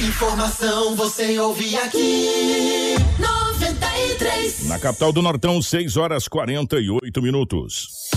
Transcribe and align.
Informação 0.00 0.96
você 0.96 1.38
ouve 1.38 1.76
aqui. 1.76 2.94
93. 3.18 4.66
Na 4.68 4.78
capital 4.78 5.12
do 5.12 5.20
Nortão, 5.20 5.60
6 5.60 5.96
horas 5.96 6.28
48 6.28 7.20
minutos. 7.20 8.08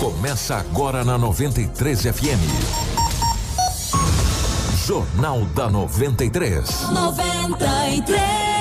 Começa 0.00 0.56
agora 0.56 1.04
na 1.04 1.16
93 1.16 2.02
FM. 2.02 2.42
Jornal 4.86 5.44
da 5.46 5.70
93. 5.70 6.90
93. 6.90 8.55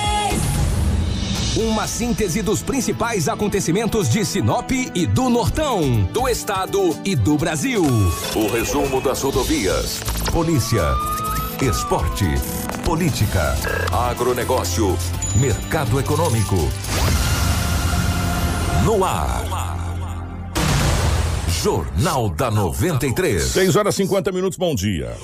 Uma 1.58 1.88
síntese 1.88 2.42
dos 2.42 2.62
principais 2.62 3.30
acontecimentos 3.30 4.10
de 4.10 4.26
Sinop 4.26 4.70
e 4.72 5.08
do 5.08 5.30
Nortão, 5.30 6.04
do 6.12 6.28
estado 6.28 6.94
e 7.06 7.16
do 7.16 7.38
Brasil. 7.38 7.82
O 8.36 8.48
resumo 8.48 9.00
das 9.00 9.22
rodovias. 9.22 10.02
Polícia. 10.34 10.84
Esporte. 11.62 12.26
Política. 12.84 13.56
Agronegócio. 13.90 14.98
Mercado 15.38 15.98
econômico. 15.98 16.58
No 18.84 19.06
ar. 19.06 19.46
Jornal 21.64 22.32
da 22.32 22.52
93. 22.52 23.42
6 23.42 23.76
horas 23.78 23.96
50 23.96 24.30
minutos, 24.34 24.58
bom 24.58 24.76
dia. 24.76 25.16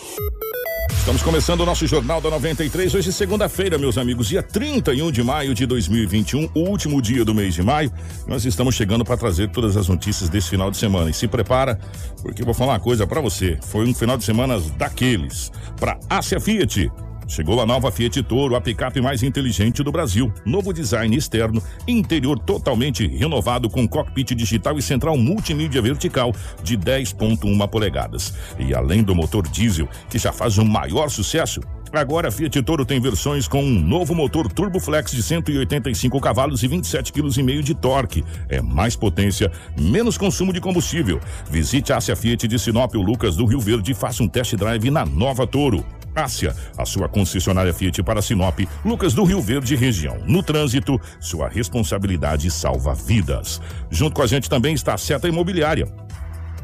Estamos 1.02 1.23
começando 1.23 1.62
o 1.62 1.66
nosso 1.66 1.88
Jornal 1.88 2.22
da 2.22 2.30
93, 2.30 2.94
hoje 2.94 3.12
segunda-feira, 3.12 3.76
meus 3.76 3.98
amigos, 3.98 4.28
dia 4.28 4.44
31 4.44 5.12
de 5.12 5.24
maio 5.24 5.52
de 5.52 5.66
2021, 5.66 6.52
o 6.54 6.60
último 6.60 7.02
dia 7.02 7.26
do 7.26 7.34
mês 7.34 7.55
de 7.55 7.64
maio. 7.64 7.91
Nós 8.27 8.46
estamos 8.46 8.76
chegando 8.76 9.04
para 9.04 9.18
trazer 9.18 9.50
todas 9.50 9.76
as 9.76 9.88
notícias 9.88 10.30
desse 10.30 10.52
final 10.52 10.70
de 10.70 10.77
semana. 10.77 11.10
E 11.10 11.14
se 11.14 11.27
prepara, 11.27 11.80
porque 12.22 12.44
eu 12.44 12.46
vou 12.46 12.54
falar 12.54 12.74
uma 12.74 12.80
coisa 12.80 13.08
para 13.08 13.20
você. 13.20 13.58
Foi 13.64 13.84
um 13.84 13.96
final 13.96 14.16
de 14.16 14.24
semana 14.24 14.60
daqueles. 14.77 15.52
Para 15.80 16.00
Ásia 16.08 16.40
Fiat, 16.40 16.91
Chegou 17.31 17.62
a 17.62 17.66
nova 17.66 17.90
Fiat 17.94 18.21
Toro, 18.23 18.58
a 18.58 18.59
picape 18.59 18.99
mais 18.99 19.23
inteligente 19.23 19.82
do 19.82 19.90
Brasil. 19.90 20.34
Novo 20.46 20.74
design 20.74 21.15
externo, 21.15 21.63
interior 21.88 22.38
totalmente 22.38 23.07
renovado 23.07 23.70
com 23.70 23.88
cockpit 23.88 24.35
digital 24.35 24.77
e 24.77 24.82
central 24.82 25.15
multimídia 25.15 25.82
vertical 25.82 26.34
de 26.62 26.77
10.1 26.77 27.70
polegadas. 27.70 28.34
E 28.60 28.76
além 28.76 29.01
do 29.01 29.15
motor 29.15 29.48
diesel, 29.48 29.88
que 30.10 30.20
já 30.20 30.34
faz 30.34 30.57
um 30.57 30.65
maior 30.65 31.10
sucesso, 31.10 31.62
Agora 31.94 32.30
a 32.30 32.32
Fiat 32.32 32.62
Toro 32.62 32.86
tem 32.86 33.02
versões 33.02 33.50
com 33.50 33.62
um 33.62 33.80
novo 33.80 34.16
motor 34.16 34.48
Turboflex 34.48 35.12
de 35.12 35.22
185 35.22 36.22
cavalos 36.22 36.64
e 36.64 36.68
27,5 36.70 37.44
kg 37.44 37.62
de 37.62 37.76
torque. 37.76 38.24
É 38.48 38.62
mais 38.62 38.96
potência, 38.96 39.52
menos 39.78 40.18
consumo 40.18 40.54
de 40.54 40.62
combustível. 40.62 41.20
Visite 41.50 41.92
a 41.92 41.98
Ásia 41.98 42.16
Fiat 42.16 42.48
de 42.48 42.58
Sinop 42.58 42.96
ou 42.96 43.04
Lucas 43.04 43.36
do 43.36 43.46
Rio 43.46 43.60
Verde 43.60 43.92
e 43.92 43.96
faça 43.96 44.24
um 44.24 44.28
test 44.28 44.56
drive 44.56 44.90
na 44.90 45.06
nova 45.06 45.46
Toro. 45.46 45.86
Ásia, 46.16 46.56
a 46.78 46.86
sua 46.86 47.10
concessionária 47.10 47.74
Fiat 47.74 48.02
para 48.04 48.22
Sinop, 48.22 48.60
Lucas 48.86 49.14
do 49.14 49.26
Rio 49.26 49.42
Verde 49.42 49.76
região. 49.76 50.18
No 50.26 50.42
trânsito, 50.42 51.00
sua 51.20 51.50
responsabilidade 51.50 52.50
salva 52.50 52.94
vidas. 52.94 53.62
Junto 53.90 54.16
com 54.16 54.22
a 54.22 54.28
gente 54.28 54.50
também 54.50 54.74
está 54.74 54.94
a 54.94 54.98
Seta 54.98 55.28
Imobiliária. 55.28 55.88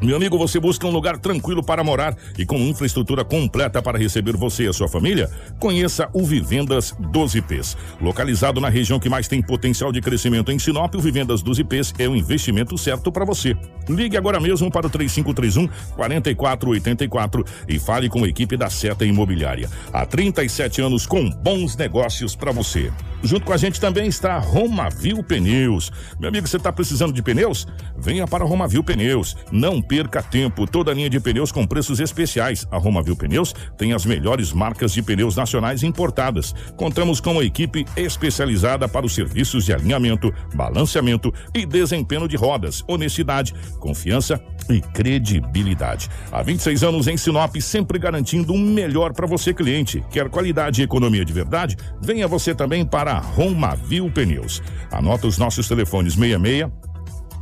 Meu 0.00 0.14
amigo, 0.14 0.38
você 0.38 0.60
busca 0.60 0.86
um 0.86 0.92
lugar 0.92 1.18
tranquilo 1.18 1.60
para 1.60 1.82
morar 1.82 2.16
e 2.38 2.46
com 2.46 2.56
infraestrutura 2.56 3.24
completa 3.24 3.82
para 3.82 3.98
receber 3.98 4.36
você 4.36 4.64
e 4.64 4.68
a 4.68 4.72
sua 4.72 4.88
família? 4.88 5.28
Conheça 5.58 6.08
o 6.12 6.24
Vivendas 6.24 6.94
12Ps. 7.12 7.76
Localizado 8.00 8.60
na 8.60 8.68
região 8.68 9.00
que 9.00 9.08
mais 9.08 9.26
tem 9.26 9.42
potencial 9.42 9.90
de 9.90 10.00
crescimento 10.00 10.52
em 10.52 10.58
Sinop, 10.58 10.94
o 10.94 11.00
Vivendas 11.00 11.42
12Ps 11.42 11.94
é 11.98 12.08
o 12.08 12.14
investimento 12.14 12.78
certo 12.78 13.10
para 13.10 13.24
você. 13.24 13.56
Ligue 13.88 14.16
agora 14.16 14.38
mesmo 14.38 14.70
para 14.70 14.86
o 14.86 14.90
3531 14.90 15.68
4484 15.96 17.44
e 17.66 17.80
fale 17.80 18.08
com 18.08 18.22
a 18.22 18.28
equipe 18.28 18.56
da 18.56 18.70
Seta 18.70 19.04
Imobiliária. 19.04 19.68
Há 19.92 20.06
37 20.06 20.80
anos 20.80 21.06
com 21.06 21.28
bons 21.28 21.76
negócios 21.76 22.36
para 22.36 22.52
você. 22.52 22.92
Junto 23.22 23.44
com 23.44 23.52
a 23.52 23.56
gente 23.56 23.80
também 23.80 24.06
está 24.06 24.34
a 24.34 24.38
Romavil 24.38 25.24
Pneus. 25.24 25.90
Meu 26.20 26.28
amigo, 26.28 26.46
você 26.46 26.56
está 26.56 26.72
precisando 26.72 27.12
de 27.12 27.20
pneus? 27.20 27.66
Venha 27.96 28.28
para 28.28 28.44
a 28.44 28.46
Romavil 28.46 28.84
Pneus. 28.84 29.36
Não 29.50 29.82
perca 29.88 30.22
tempo. 30.22 30.66
Toda 30.66 30.90
a 30.90 30.94
linha 30.94 31.08
de 31.08 31.18
pneus 31.18 31.50
com 31.50 31.66
preços 31.66 31.98
especiais. 31.98 32.66
A 32.70 32.76
Romavil 32.76 33.16
Pneus 33.16 33.54
tem 33.76 33.94
as 33.94 34.04
melhores 34.04 34.52
marcas 34.52 34.92
de 34.92 35.02
pneus 35.02 35.34
nacionais 35.34 35.82
importadas. 35.82 36.54
Contamos 36.76 37.20
com 37.20 37.32
uma 37.32 37.44
equipe 37.44 37.86
especializada 37.96 38.86
para 38.86 39.06
os 39.06 39.14
serviços 39.14 39.64
de 39.64 39.72
alinhamento, 39.72 40.32
balanceamento 40.54 41.32
e 41.54 41.64
desempenho 41.64 42.28
de 42.28 42.36
rodas. 42.36 42.84
Honestidade, 42.86 43.54
confiança 43.80 44.40
e 44.68 44.80
credibilidade. 44.80 46.08
Há 46.30 46.42
26 46.42 46.84
anos 46.84 47.08
em 47.08 47.16
Sinop, 47.16 47.56
sempre 47.60 47.98
garantindo 47.98 48.52
um 48.52 48.58
melhor 48.58 49.12
para 49.12 49.26
você, 49.26 49.54
cliente. 49.54 50.04
Quer 50.10 50.28
qualidade 50.28 50.80
e 50.80 50.84
economia 50.84 51.24
de 51.24 51.32
verdade? 51.32 51.76
Venha 52.02 52.28
você 52.28 52.54
também 52.54 52.84
para 52.84 53.12
a 53.12 53.18
Romavil 53.18 54.10
Pneus. 54.10 54.62
Anota 54.90 55.26
os 55.26 55.38
nossos 55.38 55.66
telefones 55.66 56.14
66 56.14 56.87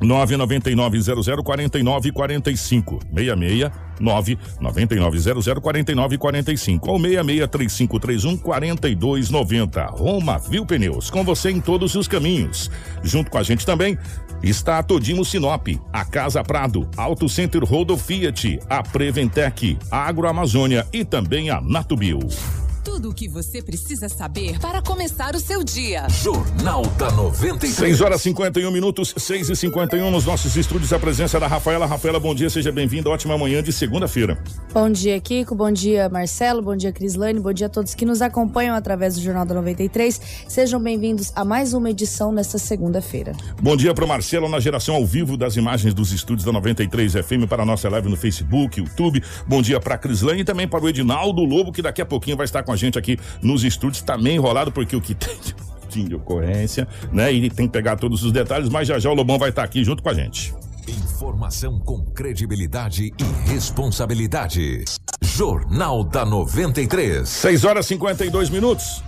999-00-4945. 0.00 3.00
66 3.14 3.86
999-00-4945 4.00 6.88
ou 6.88 6.98
663531-4290. 6.98 9.90
Roma 9.90 10.38
Viu 10.38 10.64
Pneus, 10.66 11.10
com 11.10 11.22
você 11.24 11.50
em 11.50 11.60
todos 11.60 11.94
os 11.94 12.08
caminhos. 12.08 12.70
Junto 13.02 13.30
com 13.30 13.36
a 13.38 13.42
gente 13.42 13.66
também 13.66 13.98
está 14.42 14.78
a 14.78 14.82
Todimo 14.82 15.24
Sinop, 15.24 15.68
a 15.92 16.04
Casa 16.04 16.44
Prado, 16.44 16.88
Auto 16.96 17.28
Center 17.28 17.62
Rodo 17.64 17.96
Fiat, 17.96 18.58
a 18.68 18.82
Preventec, 18.82 19.78
a 19.90 20.06
Agroamazônia 20.06 20.86
e 20.92 21.04
também 21.04 21.50
a 21.50 21.60
Natubio. 21.60 22.20
Tudo 22.86 23.10
o 23.10 23.12
que 23.12 23.26
você 23.26 23.60
precisa 23.60 24.08
saber 24.08 24.60
para 24.60 24.80
começar 24.80 25.34
o 25.34 25.40
seu 25.40 25.64
dia. 25.64 26.06
Jornal 26.08 26.82
da 26.96 27.10
93. 27.10 27.74
6 27.74 28.00
horas 28.00 28.22
51 28.22 28.70
minutos, 28.70 29.12
6 29.16 29.50
e 29.50 29.56
51 29.56 30.08
nos 30.08 30.24
nossos 30.24 30.56
estúdios. 30.56 30.92
A 30.92 30.98
presença 30.98 31.40
da 31.40 31.48
Rafaela. 31.48 31.84
Rafaela, 31.84 32.20
bom 32.20 32.32
dia, 32.32 32.48
seja 32.48 32.70
bem-vinda. 32.70 33.10
Ótima 33.10 33.36
manhã 33.36 33.60
de 33.60 33.72
segunda-feira. 33.72 34.38
Bom 34.72 34.88
dia, 34.88 35.20
Kiko. 35.20 35.52
Bom 35.56 35.72
dia, 35.72 36.08
Marcelo. 36.08 36.62
Bom 36.62 36.76
dia, 36.76 36.92
Crislane. 36.92 37.40
Bom 37.40 37.52
dia 37.52 37.66
a 37.66 37.68
todos 37.68 37.92
que 37.92 38.06
nos 38.06 38.22
acompanham 38.22 38.76
através 38.76 39.16
do 39.16 39.20
Jornal 39.20 39.44
da 39.44 39.56
93. 39.56 40.20
Sejam 40.46 40.80
bem-vindos 40.80 41.32
a 41.34 41.44
mais 41.44 41.74
uma 41.74 41.90
edição 41.90 42.30
nesta 42.30 42.56
segunda-feira. 42.56 43.32
Bom 43.60 43.76
dia 43.76 43.92
para 43.94 44.04
o 44.04 44.08
Marcelo 44.08 44.48
na 44.48 44.60
geração 44.60 44.94
ao 44.94 45.04
vivo 45.04 45.36
das 45.36 45.56
imagens 45.56 45.92
dos 45.92 46.12
estúdios 46.12 46.44
da 46.44 46.52
93 46.52 47.14
FM 47.14 47.48
para 47.48 47.64
a 47.64 47.66
nossa 47.66 47.88
live 47.88 48.08
no 48.08 48.16
Facebook, 48.16 48.78
YouTube. 48.78 49.20
Bom 49.44 49.60
dia 49.60 49.80
para 49.80 49.96
a 49.96 49.98
Crislane 49.98 50.42
e 50.42 50.44
também 50.44 50.68
para 50.68 50.84
o 50.84 50.88
Edinaldo 50.88 51.42
Lobo, 51.42 51.72
que 51.72 51.82
daqui 51.82 52.00
a 52.00 52.06
pouquinho 52.06 52.36
vai 52.36 52.44
estar 52.44 52.62
com 52.62 52.70
a 52.70 52.75
gente 52.76 52.98
aqui 52.98 53.18
nos 53.42 53.64
estúdios, 53.64 54.02
também 54.02 54.36
enrolado, 54.36 54.70
porque 54.70 54.94
o 54.94 55.00
que 55.00 55.14
tem 55.16 55.38
de, 55.88 56.08
de 56.08 56.14
ocorrência, 56.14 56.86
né? 57.12 57.32
E 57.32 57.50
tem 57.50 57.66
que 57.66 57.72
pegar 57.72 57.96
todos 57.96 58.22
os 58.22 58.32
detalhes, 58.32 58.68
mas 58.68 58.88
já 58.88 58.98
já 58.98 59.10
o 59.10 59.14
Lobão 59.14 59.38
vai 59.38 59.50
estar 59.50 59.62
aqui 59.62 59.82
junto 59.82 60.02
com 60.02 60.08
a 60.08 60.14
gente. 60.14 60.54
Informação 60.88 61.80
com 61.80 62.04
credibilidade 62.04 63.12
e 63.18 63.50
responsabilidade. 63.50 64.84
Jornal 65.20 66.04
da 66.04 66.24
93. 66.24 67.28
6 67.28 67.64
horas 67.64 67.86
e 67.86 67.88
52 67.88 68.50
minutos. 68.50 69.02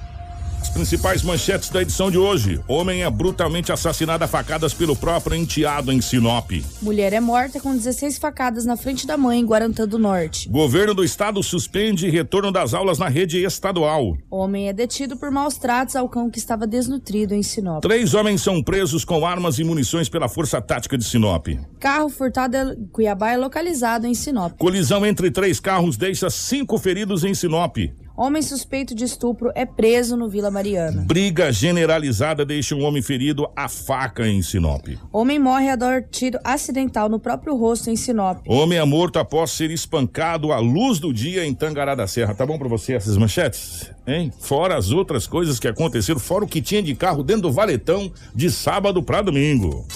Principais 0.78 1.24
manchetes 1.24 1.70
da 1.70 1.82
edição 1.82 2.08
de 2.08 2.16
hoje. 2.16 2.60
Homem 2.68 3.02
é 3.02 3.10
brutalmente 3.10 3.72
assassinado 3.72 4.22
a 4.22 4.28
facadas 4.28 4.72
pelo 4.72 4.94
próprio 4.94 5.34
enteado 5.34 5.90
em 5.90 6.00
Sinop. 6.00 6.52
Mulher 6.80 7.12
é 7.12 7.18
morta 7.18 7.58
com 7.58 7.76
16 7.76 8.16
facadas 8.16 8.64
na 8.64 8.76
frente 8.76 9.04
da 9.04 9.16
mãe 9.16 9.40
em 9.40 9.44
Guarantã 9.44 9.88
do 9.88 9.98
Norte. 9.98 10.48
Governo 10.48 10.94
do 10.94 11.02
estado 11.02 11.42
suspende 11.42 12.08
retorno 12.08 12.52
das 12.52 12.74
aulas 12.74 12.96
na 12.96 13.08
rede 13.08 13.42
estadual. 13.42 14.16
Homem 14.30 14.68
é 14.68 14.72
detido 14.72 15.16
por 15.16 15.32
maus 15.32 15.58
tratos 15.58 15.96
ao 15.96 16.08
cão 16.08 16.30
que 16.30 16.38
estava 16.38 16.64
desnutrido 16.64 17.34
em 17.34 17.42
Sinop. 17.42 17.82
Três 17.82 18.14
homens 18.14 18.40
são 18.40 18.62
presos 18.62 19.04
com 19.04 19.26
armas 19.26 19.58
e 19.58 19.64
munições 19.64 20.08
pela 20.08 20.28
Força 20.28 20.60
Tática 20.60 20.96
de 20.96 21.02
Sinop. 21.02 21.48
Carro 21.80 22.08
furtado 22.08 22.56
em 22.56 22.86
Cuiabá 22.92 23.32
é 23.32 23.36
localizado 23.36 24.06
em 24.06 24.14
Sinop. 24.14 24.56
Colisão 24.56 25.04
entre 25.04 25.28
três 25.28 25.58
carros 25.58 25.96
deixa 25.96 26.30
cinco 26.30 26.78
feridos 26.78 27.24
em 27.24 27.34
Sinop. 27.34 27.78
Homem 28.18 28.42
suspeito 28.42 28.96
de 28.96 29.04
estupro 29.04 29.52
é 29.54 29.64
preso 29.64 30.16
no 30.16 30.28
Vila 30.28 30.50
Mariana. 30.50 31.04
Briga 31.06 31.52
generalizada 31.52 32.44
deixa 32.44 32.74
um 32.74 32.82
homem 32.82 33.00
ferido 33.00 33.48
a 33.54 33.68
faca 33.68 34.26
em 34.26 34.42
Sinop. 34.42 34.88
Homem 35.12 35.38
morre 35.38 35.70
a 35.70 35.76
dar 35.76 36.02
tiro 36.02 36.36
acidental 36.42 37.08
no 37.08 37.20
próprio 37.20 37.54
rosto 37.54 37.90
em 37.90 37.94
Sinop. 37.94 38.38
Homem 38.48 38.76
é 38.76 38.84
morto 38.84 39.20
após 39.20 39.52
ser 39.52 39.70
espancado 39.70 40.50
à 40.50 40.58
luz 40.58 40.98
do 40.98 41.12
dia 41.12 41.46
em 41.46 41.54
Tangará 41.54 41.94
da 41.94 42.08
Serra. 42.08 42.34
Tá 42.34 42.44
bom 42.44 42.58
pra 42.58 42.66
você 42.66 42.94
essas 42.94 43.16
manchetes? 43.16 43.88
Hein? 44.04 44.32
Fora 44.40 44.76
as 44.76 44.90
outras 44.90 45.28
coisas 45.28 45.60
que 45.60 45.68
aconteceram, 45.68 46.18
fora 46.18 46.44
o 46.44 46.48
que 46.48 46.60
tinha 46.60 46.82
de 46.82 46.96
carro 46.96 47.22
dentro 47.22 47.42
do 47.42 47.52
valetão 47.52 48.12
de 48.34 48.50
sábado 48.50 49.00
pra 49.00 49.22
domingo. 49.22 49.86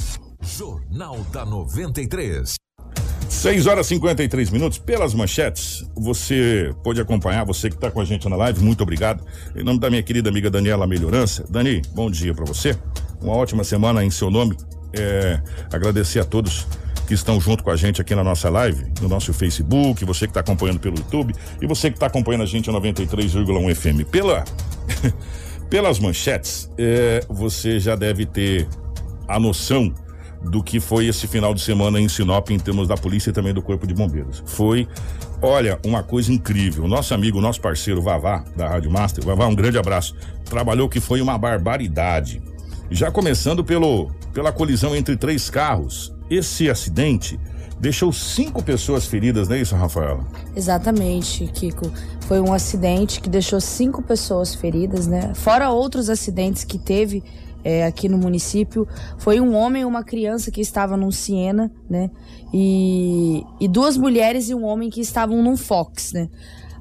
Jornal 0.40 1.18
da 1.32 1.44
93. 1.44 2.54
6 3.28 3.66
horas 3.66 3.86
e 3.86 3.88
53 3.90 4.50
minutos. 4.50 4.78
Pelas 4.78 5.14
manchetes, 5.14 5.84
você 5.96 6.72
pode 6.84 7.00
acompanhar, 7.00 7.44
você 7.44 7.68
que 7.68 7.74
está 7.74 7.90
com 7.90 8.00
a 8.00 8.04
gente 8.04 8.28
na 8.28 8.36
live, 8.36 8.62
muito 8.62 8.82
obrigado. 8.82 9.24
Em 9.56 9.64
nome 9.64 9.80
da 9.80 9.90
minha 9.90 10.02
querida 10.02 10.28
amiga 10.28 10.50
Daniela 10.50 10.86
Melhorança. 10.86 11.44
Dani, 11.48 11.82
bom 11.94 12.10
dia 12.10 12.32
para 12.34 12.44
você. 12.44 12.78
Uma 13.20 13.34
ótima 13.34 13.64
semana 13.64 14.04
em 14.04 14.10
seu 14.10 14.30
nome. 14.30 14.56
É, 14.92 15.40
agradecer 15.72 16.20
a 16.20 16.24
todos 16.24 16.66
que 17.06 17.14
estão 17.14 17.40
junto 17.40 17.64
com 17.64 17.70
a 17.70 17.76
gente 17.76 18.00
aqui 18.00 18.14
na 18.14 18.22
nossa 18.22 18.48
live, 18.48 18.84
no 19.00 19.08
nosso 19.08 19.32
Facebook, 19.32 20.04
você 20.04 20.26
que 20.26 20.30
está 20.30 20.40
acompanhando 20.40 20.78
pelo 20.78 20.96
YouTube 20.96 21.34
e 21.60 21.66
você 21.66 21.90
que 21.90 21.96
está 21.96 22.06
acompanhando 22.06 22.42
a 22.42 22.46
gente 22.46 22.70
a 22.70 22.72
93,1 22.72 23.74
FM. 23.74 24.08
Pela, 24.08 24.44
pelas 25.68 25.98
manchetes, 25.98 26.70
é, 26.78 27.24
você 27.28 27.80
já 27.80 27.96
deve 27.96 28.26
ter 28.26 28.68
a 29.26 29.40
noção 29.40 29.92
do 30.44 30.62
que 30.62 30.80
foi 30.80 31.06
esse 31.06 31.26
final 31.26 31.54
de 31.54 31.60
semana 31.60 32.00
em 32.00 32.08
Sinop 32.08 32.50
em 32.50 32.58
termos 32.58 32.88
da 32.88 32.96
polícia 32.96 33.30
e 33.30 33.32
também 33.32 33.54
do 33.54 33.62
Corpo 33.62 33.86
de 33.86 33.94
Bombeiros. 33.94 34.42
Foi, 34.44 34.88
olha, 35.40 35.78
uma 35.84 36.02
coisa 36.02 36.32
incrível. 36.32 36.86
Nosso 36.88 37.14
amigo, 37.14 37.40
nosso 37.40 37.60
parceiro 37.60 38.02
Vavá, 38.02 38.44
da 38.56 38.68
Rádio 38.68 38.90
Master, 38.90 39.24
Vavá, 39.24 39.46
um 39.46 39.54
grande 39.54 39.78
abraço. 39.78 40.14
Trabalhou 40.44 40.88
que 40.88 41.00
foi 41.00 41.20
uma 41.20 41.38
barbaridade. 41.38 42.42
Já 42.90 43.10
começando 43.10 43.64
pelo, 43.64 44.10
pela 44.34 44.52
colisão 44.52 44.94
entre 44.94 45.16
três 45.16 45.48
carros. 45.48 46.12
Esse 46.28 46.68
acidente 46.68 47.38
deixou 47.78 48.12
cinco 48.12 48.62
pessoas 48.62 49.06
feridas, 49.06 49.48
não 49.48 49.56
é 49.56 49.60
isso, 49.60 49.74
Rafaela? 49.74 50.24
Exatamente, 50.54 51.46
Kiko. 51.48 51.90
Foi 52.28 52.40
um 52.40 52.52
acidente 52.52 53.20
que 53.20 53.28
deixou 53.28 53.60
cinco 53.60 54.00
pessoas 54.02 54.54
feridas, 54.54 55.06
né? 55.06 55.32
Fora 55.34 55.70
outros 55.70 56.08
acidentes 56.08 56.64
que 56.64 56.78
teve 56.78 57.24
é, 57.64 57.84
aqui 57.84 58.08
no 58.08 58.18
município. 58.18 58.86
Foi 59.18 59.40
um 59.40 59.54
homem 59.54 59.82
e 59.82 59.84
uma 59.84 60.02
criança 60.02 60.50
que 60.50 60.60
estavam 60.60 60.96
num 60.96 61.10
Siena, 61.10 61.70
né? 61.88 62.10
E, 62.52 63.42
e 63.60 63.68
duas 63.68 63.96
mulheres 63.96 64.48
e 64.50 64.54
um 64.54 64.64
homem 64.64 64.90
que 64.90 65.00
estavam 65.00 65.42
num 65.42 65.56
Fox, 65.56 66.12
né? 66.12 66.28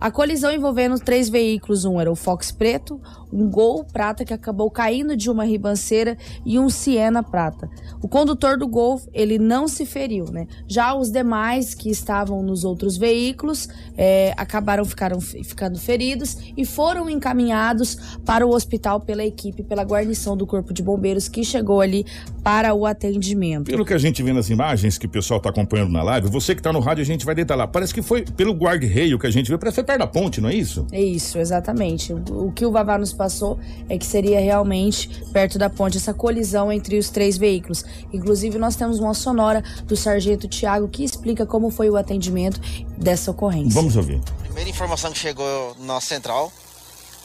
A 0.01 0.09
colisão 0.09 0.51
envolvendo 0.51 1.00
três 1.00 1.30
veículos, 1.30 1.86
um 1.86 2.01
era 2.01 2.12
o 2.12 2.15
Fox 2.15 2.51
preto, 2.51 3.00
um 3.31 3.48
Gol 3.48 3.86
prata 3.86 4.25
que 4.25 4.33
acabou 4.33 4.71
caindo 4.71 5.15
de 5.15 5.30
uma 5.30 5.45
ribanceira 5.45 6.18
e 6.44 6.57
um 6.57 6.71
Siena 6.71 7.21
prata. 7.21 7.69
O 8.01 8.07
condutor 8.07 8.57
do 8.57 8.68
Gol, 8.68 9.00
ele 9.13 9.38
não 9.38 9.68
se 9.68 9.86
feriu, 9.86 10.25
né? 10.25 10.48
Já 10.68 10.95
os 10.95 11.12
demais 11.12 11.75
que 11.75 11.92
estavam 11.92 12.42
nos 12.42 12.63
outros 12.63 12.98
veículos 12.98 13.69
é, 13.95 14.33
acabaram 14.36 14.83
ficaram, 14.83 15.21
ficando 15.21 15.77
feridos 15.77 16.36
e 16.57 16.65
foram 16.65 17.07
encaminhados 17.07 18.18
para 18.25 18.44
o 18.44 18.56
hospital 18.56 19.01
pela 19.01 19.24
equipe, 19.24 19.62
pela 19.62 19.83
guarnição 19.83 20.36
do 20.36 20.48
Corpo 20.48 20.74
de 20.74 20.81
Bombeiros 20.81 21.30
que 21.30 21.44
chegou 21.44 21.80
ali 21.80 22.07
para 22.44 22.74
o 22.74 22.88
atendimento. 22.88 23.65
Pelo 23.65 23.86
que 23.86 23.94
a 23.94 24.00
gente 24.00 24.24
vê 24.24 24.33
nas 24.33 24.50
imagens 24.50 24.98
que 24.98 25.06
o 25.06 25.09
pessoal 25.09 25.38
está 25.38 25.51
acompanhando 25.51 25.92
na 25.92 26.01
live, 26.01 26.27
você 26.27 26.56
que 26.56 26.59
está 26.59 26.74
no 26.74 26.80
rádio, 26.80 27.03
a 27.03 27.06
gente 27.06 27.24
vai 27.24 27.36
detalhar. 27.36 27.68
Parece 27.68 27.94
que 27.94 28.01
foi 28.01 28.24
pelo 28.24 28.53
guarda-reio 28.53 29.19
que 29.19 29.27
a 29.27 29.31
gente 29.31 29.48
viu, 29.48 29.59
parece 29.59 29.75
que 29.75 29.91
perto 29.92 30.00
da 30.00 30.08
ponte, 30.08 30.42
não 30.42 30.50
é 30.50 30.56
isso? 30.56 30.86
É 30.92 31.02
isso, 31.02 31.38
exatamente. 31.38 32.14
O, 32.14 32.48
o 32.48 32.52
que 32.52 32.66
o 32.66 32.72
Vavá 32.72 32.98
nos 32.98 33.14
passou 33.14 33.60
é 33.90 33.98
que 33.98 34.06
seria 34.06 34.40
realmente 34.40 35.10
perto 35.32 35.58
da 35.58 35.70
ponte 35.70 35.98
essa 35.98 36.14
colisão 36.14 36.72
entre 36.72 36.98
os 36.98 37.10
três 37.10 37.38
veículos. 37.38 37.84
Inclusive, 38.14 38.58
nós 38.58 38.76
temos 38.76 39.00
uma 39.00 39.14
sonora 39.14 39.64
do 39.86 39.96
sargento 39.96 40.48
Tiago 40.48 40.88
que 40.88 41.04
explica 41.04 41.46
como 41.46 41.70
foi 41.70 41.90
o 41.90 41.98
atendimento 41.98 42.60
dessa 42.98 43.32
ocorrência. 43.32 43.74
Vamos 43.74 43.96
ouvir. 43.96 44.22
Primeira 44.44 44.70
informação 44.70 45.12
que 45.12 45.20
chegou 45.20 45.76
na 45.80 45.86
nossa 45.86 46.08
central, 46.08 46.52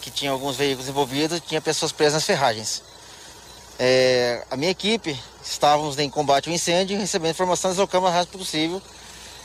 que 0.00 0.10
tinha 0.10 0.30
alguns 0.30 0.56
veículos 0.56 0.88
envolvidos, 0.88 1.40
tinha 1.40 1.60
pessoas 1.60 1.92
presas 1.92 2.14
nas 2.14 2.24
ferragens. 2.24 2.82
É, 3.78 4.42
a 4.50 4.56
minha 4.56 4.70
equipe 4.70 5.16
estávamos 5.44 5.98
em 5.98 6.08
combate 6.08 6.48
ao 6.48 6.54
incêndio, 6.54 6.98
recebendo 6.98 7.30
informação, 7.30 7.70
deslocamos 7.70 8.08
o 8.08 8.12
mais 8.12 8.24
rápido 8.24 8.38
possível 8.38 8.80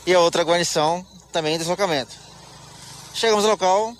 e 0.06 0.14
a 0.14 0.20
outra 0.20 0.42
guarnição 0.42 1.04
também 1.30 1.54
em 1.54 1.58
deslocamento. 1.58 2.31
Chegamos 3.14 3.44
ao 3.44 3.50
local, 3.50 3.94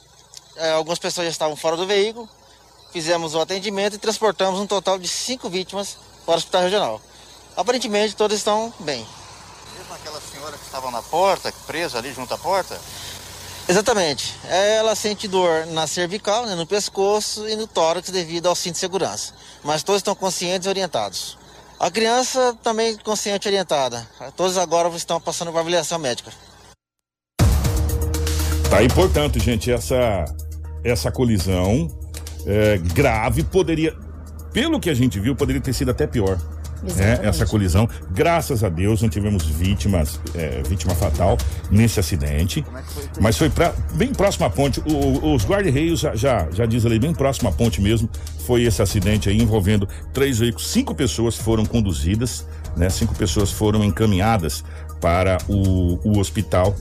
é, 0.56 0.72
algumas 0.72 0.98
pessoas 0.98 1.26
já 1.26 1.30
estavam 1.30 1.54
fora 1.54 1.76
do 1.76 1.86
veículo, 1.86 2.28
fizemos 2.92 3.34
o 3.34 3.40
atendimento 3.40 3.94
e 3.94 3.98
transportamos 3.98 4.58
um 4.58 4.66
total 4.66 4.98
de 4.98 5.06
cinco 5.06 5.50
vítimas 5.50 5.96
para 6.24 6.34
o 6.34 6.36
hospital 6.36 6.62
regional. 6.62 7.00
Aparentemente 7.56 8.16
todas 8.16 8.38
estão 8.38 8.72
bem. 8.80 9.06
Mesmo 9.76 9.94
aquela 9.94 10.20
senhora 10.20 10.56
que 10.56 10.64
estava 10.64 10.90
na 10.90 11.02
porta, 11.02 11.52
presa 11.66 11.98
ali 11.98 12.12
junto 12.12 12.32
à 12.32 12.38
porta? 12.38 12.80
Exatamente. 13.68 14.34
Ela 14.44 14.94
sente 14.94 15.28
dor 15.28 15.66
na 15.66 15.86
cervical, 15.86 16.46
né, 16.46 16.54
no 16.54 16.66
pescoço 16.66 17.48
e 17.48 17.54
no 17.54 17.66
tórax 17.66 18.10
devido 18.10 18.48
ao 18.48 18.54
cinto 18.54 18.74
de 18.74 18.80
segurança. 18.80 19.34
Mas 19.62 19.82
todos 19.82 20.00
estão 20.00 20.14
conscientes 20.14 20.66
e 20.66 20.68
orientados. 20.68 21.38
A 21.78 21.90
criança 21.90 22.56
também 22.62 22.96
consciente 22.96 23.46
e 23.46 23.50
orientada. 23.50 24.08
Todos 24.36 24.56
agora 24.56 24.88
estão 24.96 25.20
passando 25.20 25.52
por 25.52 25.58
avaliação 25.58 25.98
médica. 25.98 26.32
Tá 28.72 28.78
aí, 28.78 28.88
portanto, 28.88 29.38
gente, 29.38 29.70
essa, 29.70 30.24
essa 30.82 31.12
colisão 31.12 31.90
é, 32.46 32.78
grave 32.78 33.42
poderia, 33.42 33.94
pelo 34.50 34.80
que 34.80 34.88
a 34.88 34.94
gente 34.94 35.20
viu, 35.20 35.36
poderia 35.36 35.60
ter 35.60 35.74
sido 35.74 35.90
até 35.90 36.06
pior. 36.06 36.38
Né, 36.96 37.20
essa 37.22 37.44
colisão. 37.44 37.86
Graças 38.12 38.64
a 38.64 38.70
Deus 38.70 39.02
não 39.02 39.10
tivemos 39.10 39.44
vítimas, 39.44 40.18
é, 40.34 40.62
vítima 40.66 40.94
fatal 40.94 41.36
nesse 41.70 42.00
acidente. 42.00 42.64
Mas 43.20 43.36
foi 43.36 43.50
pra, 43.50 43.74
bem 43.92 44.10
próximo 44.10 44.46
à 44.46 44.50
ponte. 44.50 44.80
O, 44.80 45.34
os 45.34 45.44
guarda-reios 45.44 46.00
já, 46.00 46.16
já, 46.16 46.48
já 46.50 46.64
diz 46.64 46.86
ali, 46.86 46.98
bem 46.98 47.12
próximo 47.12 47.50
à 47.50 47.52
ponte 47.52 47.78
mesmo. 47.78 48.08
Foi 48.46 48.62
esse 48.62 48.80
acidente 48.80 49.28
aí 49.28 49.36
envolvendo 49.36 49.86
três 50.14 50.38
veículos. 50.38 50.66
Cinco 50.66 50.94
pessoas 50.94 51.36
foram 51.36 51.66
conduzidas, 51.66 52.46
né? 52.74 52.88
Cinco 52.88 53.14
pessoas 53.14 53.52
foram 53.52 53.84
encaminhadas 53.84 54.64
para 54.98 55.36
o, 55.46 55.98
o 56.02 56.18
hospital 56.18 56.74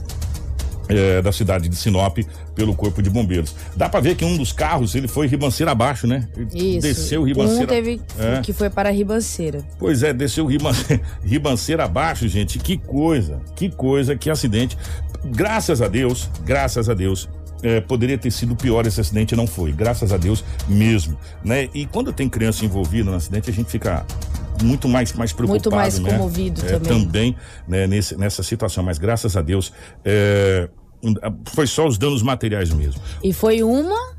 é, 0.92 1.22
da 1.22 1.32
cidade 1.32 1.68
de 1.68 1.76
Sinop 1.76 2.18
pelo 2.54 2.74
corpo 2.74 3.02
de 3.02 3.08
bombeiros. 3.10 3.54
Dá 3.76 3.88
para 3.88 4.00
ver 4.00 4.14
que 4.14 4.24
um 4.24 4.36
dos 4.36 4.52
carros 4.52 4.94
ele 4.94 5.08
foi 5.08 5.26
ribanceira 5.26 5.72
abaixo, 5.72 6.06
né? 6.06 6.28
Isso. 6.54 6.80
Desceu 6.80 7.22
ribanceira. 7.24 7.64
Um 7.64 7.66
teve 7.66 8.00
É. 8.18 8.40
que 8.42 8.52
foi 8.52 8.68
para 8.70 8.88
a 8.90 8.92
ribanceira. 8.92 9.64
Pois 9.78 10.02
é, 10.02 10.12
desceu 10.12 10.46
riban... 10.46 10.72
ribanceira 11.24 11.84
abaixo, 11.84 12.28
gente. 12.28 12.58
Que 12.58 12.76
coisa, 12.76 13.40
que 13.56 13.70
coisa, 13.70 14.14
que 14.16 14.28
acidente. 14.30 14.76
Graças 15.24 15.80
a 15.80 15.88
Deus, 15.88 16.28
graças 16.44 16.88
a 16.88 16.94
Deus. 16.94 17.28
é, 17.64 17.80
poderia 17.80 18.18
ter 18.18 18.32
sido 18.32 18.56
pior 18.56 18.84
esse 18.88 19.00
acidente, 19.00 19.36
não 19.36 19.46
foi. 19.46 19.70
Graças 19.70 20.12
a 20.12 20.16
Deus 20.16 20.44
mesmo, 20.68 21.16
né? 21.44 21.68
E 21.72 21.86
quando 21.86 22.12
tem 22.12 22.28
criança 22.28 22.64
envolvida 22.64 23.08
no 23.08 23.16
acidente, 23.16 23.48
a 23.50 23.52
gente 23.52 23.70
fica 23.70 24.04
muito 24.60 24.88
mais 24.88 25.12
mais 25.12 25.32
preocupado, 25.32 25.70
Muito 25.70 25.70
mais 25.70 25.96
né? 26.00 26.10
comovido 26.10 26.60
É, 26.66 26.70
também. 26.78 27.04
também, 27.04 27.36
né, 27.68 27.86
nesse, 27.86 28.16
nessa 28.16 28.42
situação. 28.42 28.82
Mas 28.82 28.98
graças 28.98 29.36
a 29.36 29.42
Deus, 29.42 29.72
é, 30.04 30.68
foi 31.54 31.66
só 31.66 31.86
os 31.86 31.98
danos 31.98 32.22
materiais 32.22 32.70
mesmo. 32.70 33.00
E 33.22 33.32
foi 33.32 33.62
uma 33.62 34.12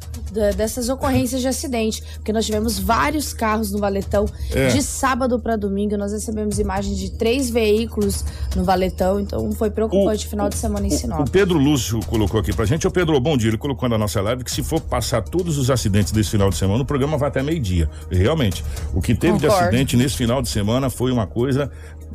dessas 0.56 0.90
ocorrências 0.90 1.42
de 1.42 1.48
acidente, 1.48 2.02
porque 2.16 2.34
nós 2.34 2.44
tivemos 2.46 2.80
vários 2.80 3.34
carros 3.34 3.72
no 3.72 3.78
Valetão 3.78 4.26
É. 4.52 4.70
de 4.70 4.82
sábado 4.82 5.40
para 5.40 5.56
domingo. 5.56 5.96
Nós 5.96 6.12
recebemos 6.12 6.58
imagens 6.58 6.98
de 6.98 7.12
três 7.12 7.52
veículos 7.52 8.26
no 8.56 8.64
Valetão, 8.64 9.20
então 9.20 9.52
foi 9.52 9.70
preocupante 9.70 10.26
o 10.26 10.30
final 10.30 10.50
de 10.50 10.56
semana 10.56 10.88
em 10.88 10.90
Sinop. 10.90 11.20
O 11.28 11.30
Pedro 11.30 11.60
Lúcio 11.60 12.00
colocou 12.08 12.40
aqui 12.40 12.52
pra 12.52 12.66
gente. 12.66 12.88
Ô 12.88 12.92
Pedro, 12.92 13.20
bom 13.20 13.38
dia. 13.38 13.50
Ele 13.50 13.58
colocou 13.60 13.88
na 13.88 13.98
nossa 13.98 14.22
live 14.22 14.44
que 14.44 14.52
se 14.52 14.64
for 14.64 14.82
passar 14.82 15.22
todos 15.22 15.58
os 15.60 15.70
acidentes 15.70 16.12
desse 16.12 16.32
final 16.32 16.50
de 16.50 16.56
semana, 16.58 16.82
o 16.82 16.86
programa 16.86 17.16
vai 17.16 17.30
até 17.30 17.44
meio-dia. 17.44 17.88
Realmente. 18.10 18.64
O 18.94 19.02
que 19.02 19.14
teve 19.14 19.38
de 19.38 19.46
Concordo. 19.46 19.66
acidente 19.68 19.96
nesse 19.96 20.16
final 20.18 20.42
de 20.42 20.50
semana 20.50 20.90
foi 20.90 21.12
uma 21.12 21.28
coisa. 21.28 21.72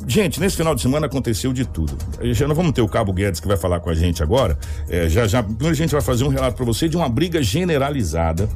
Gente, 0.07 0.39
nesse 0.39 0.57
final 0.57 0.73
de 0.73 0.81
semana 0.81 1.05
aconteceu 1.05 1.53
de 1.53 1.65
tudo. 1.65 1.97
Já 2.33 2.47
não 2.47 2.55
vamos 2.55 2.71
ter 2.71 2.81
o 2.81 2.87
Cabo 2.87 3.13
Guedes 3.13 3.39
que 3.39 3.47
vai 3.47 3.57
falar 3.57 3.79
com 3.79 3.89
a 3.89 3.95
gente 3.95 4.23
agora. 4.23 4.57
É, 4.89 5.07
já, 5.07 5.27
já, 5.27 5.39
a 5.39 5.73
gente 5.73 5.91
vai 5.91 6.01
fazer 6.01 6.23
um 6.23 6.29
relato 6.29 6.55
pra 6.55 6.65
você 6.65 6.87
de 6.87 6.97
uma 6.97 7.07
briga 7.07 7.41
generalizada. 7.43 8.49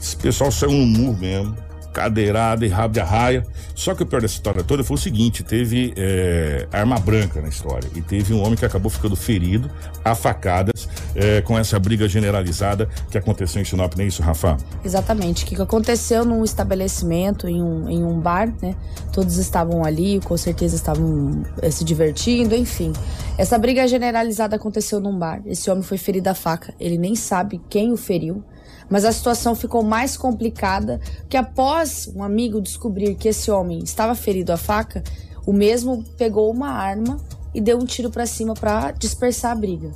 Esse 0.00 0.16
pessoal 0.16 0.50
saiu 0.50 0.72
no 0.72 0.86
murro 0.86 1.18
mesmo, 1.18 1.56
cadeirada 1.96 2.66
e 2.66 2.68
rabo 2.68 2.92
de 2.92 3.00
arraia. 3.00 3.42
Só 3.74 3.94
que 3.94 4.02
o 4.02 4.06
pior 4.06 4.20
dessa 4.20 4.34
história 4.34 4.62
toda 4.62 4.84
foi 4.84 4.96
o 4.96 4.98
seguinte: 4.98 5.42
teve 5.42 5.94
é, 5.96 6.68
arma 6.70 6.98
branca 6.98 7.40
na 7.40 7.48
história. 7.48 7.88
E 7.94 8.02
teve 8.02 8.34
um 8.34 8.42
homem 8.42 8.54
que 8.54 8.66
acabou 8.66 8.90
ficando 8.90 9.16
ferido 9.16 9.70
a 10.04 10.14
facadas 10.14 10.86
é, 11.14 11.40
com 11.40 11.58
essa 11.58 11.78
briga 11.78 12.06
generalizada 12.06 12.86
que 13.10 13.16
aconteceu 13.16 13.62
em 13.62 13.64
Sinop, 13.64 13.94
não 13.96 14.04
é 14.04 14.08
isso, 14.08 14.22
Rafa? 14.22 14.58
Exatamente. 14.84 15.44
O 15.44 15.46
que 15.46 15.62
aconteceu 15.62 16.22
num 16.24 16.44
estabelecimento, 16.44 17.48
em 17.48 17.62
um, 17.62 17.88
em 17.88 18.04
um 18.04 18.20
bar, 18.20 18.52
né? 18.60 18.76
Todos 19.10 19.38
estavam 19.38 19.82
ali, 19.82 20.20
com 20.20 20.36
certeza 20.36 20.76
estavam 20.76 21.42
eh, 21.62 21.70
se 21.70 21.82
divertindo, 21.82 22.54
enfim. 22.54 22.92
Essa 23.38 23.56
briga 23.56 23.88
generalizada 23.88 24.56
aconteceu 24.56 25.00
num 25.00 25.18
bar. 25.18 25.40
Esse 25.46 25.70
homem 25.70 25.82
foi 25.82 25.96
ferido 25.96 26.28
a 26.28 26.34
faca. 26.34 26.74
Ele 26.78 26.98
nem 26.98 27.14
sabe 27.14 27.60
quem 27.70 27.90
o 27.90 27.96
feriu. 27.96 28.44
Mas 28.88 29.04
a 29.04 29.12
situação 29.12 29.54
ficou 29.54 29.82
mais 29.82 30.16
complicada 30.16 31.00
que 31.28 31.36
após 31.36 32.10
um 32.14 32.22
amigo 32.22 32.60
descobrir 32.60 33.14
que 33.16 33.28
esse 33.28 33.50
homem 33.50 33.80
estava 33.80 34.14
ferido 34.14 34.52
a 34.52 34.56
faca, 34.56 35.02
o 35.46 35.52
mesmo 35.52 36.04
pegou 36.16 36.50
uma 36.50 36.70
arma 36.70 37.18
e 37.54 37.60
deu 37.60 37.78
um 37.78 37.84
tiro 37.84 38.10
pra 38.10 38.26
cima 38.26 38.54
pra 38.54 38.92
dispersar 38.92 39.52
a 39.52 39.54
briga. 39.54 39.90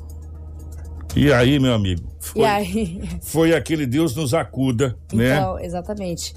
E 1.15 1.33
aí, 1.33 1.59
meu 1.59 1.75
amigo? 1.75 2.03
Foi, 2.21 2.43
E 2.43 2.45
aí, 2.45 3.03
foi 3.21 3.55
aquele 3.55 3.87
Deus 3.87 4.15
nos 4.15 4.33
acuda, 4.33 4.97
né? 5.13 5.37
Então, 5.37 5.59
exatamente. 5.59 6.35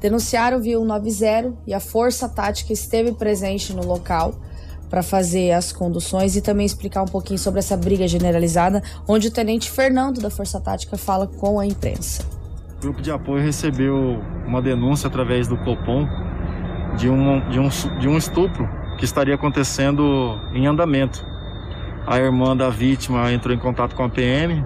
Denunciaram 0.00 0.60
via 0.60 0.78
190 0.78 1.54
e 1.66 1.74
a 1.74 1.80
Força 1.80 2.28
Tática 2.28 2.72
esteve 2.72 3.12
presente 3.12 3.72
no 3.72 3.84
local 3.84 4.34
para 4.90 5.02
fazer 5.02 5.52
as 5.52 5.72
conduções 5.72 6.34
e 6.34 6.42
também 6.42 6.66
explicar 6.66 7.02
um 7.02 7.06
pouquinho 7.06 7.38
sobre 7.38 7.60
essa 7.60 7.76
briga 7.76 8.08
generalizada, 8.08 8.82
onde 9.06 9.28
o 9.28 9.30
Tenente 9.30 9.70
Fernando 9.70 10.20
da 10.20 10.28
Força 10.28 10.60
Tática 10.60 10.98
fala 10.98 11.28
com 11.28 11.60
a 11.60 11.64
imprensa. 11.64 12.24
O 12.78 12.80
grupo 12.80 13.00
de 13.00 13.12
apoio 13.12 13.42
recebeu 13.42 14.20
uma 14.46 14.60
denúncia 14.60 15.06
através 15.06 15.46
do 15.46 15.56
Copom 15.58 16.08
de 16.96 17.08
um, 17.08 17.48
de 17.48 17.60
um, 17.60 17.68
de 18.00 18.08
um 18.08 18.16
estupro 18.16 18.68
que 18.98 19.04
estaria 19.04 19.34
acontecendo 19.34 20.38
em 20.52 20.66
andamento. 20.66 21.24
A 22.06 22.18
irmã 22.18 22.56
da 22.56 22.68
vítima 22.68 23.32
entrou 23.32 23.54
em 23.54 23.58
contato 23.58 23.94
com 23.94 24.02
a 24.02 24.08
PM, 24.08 24.64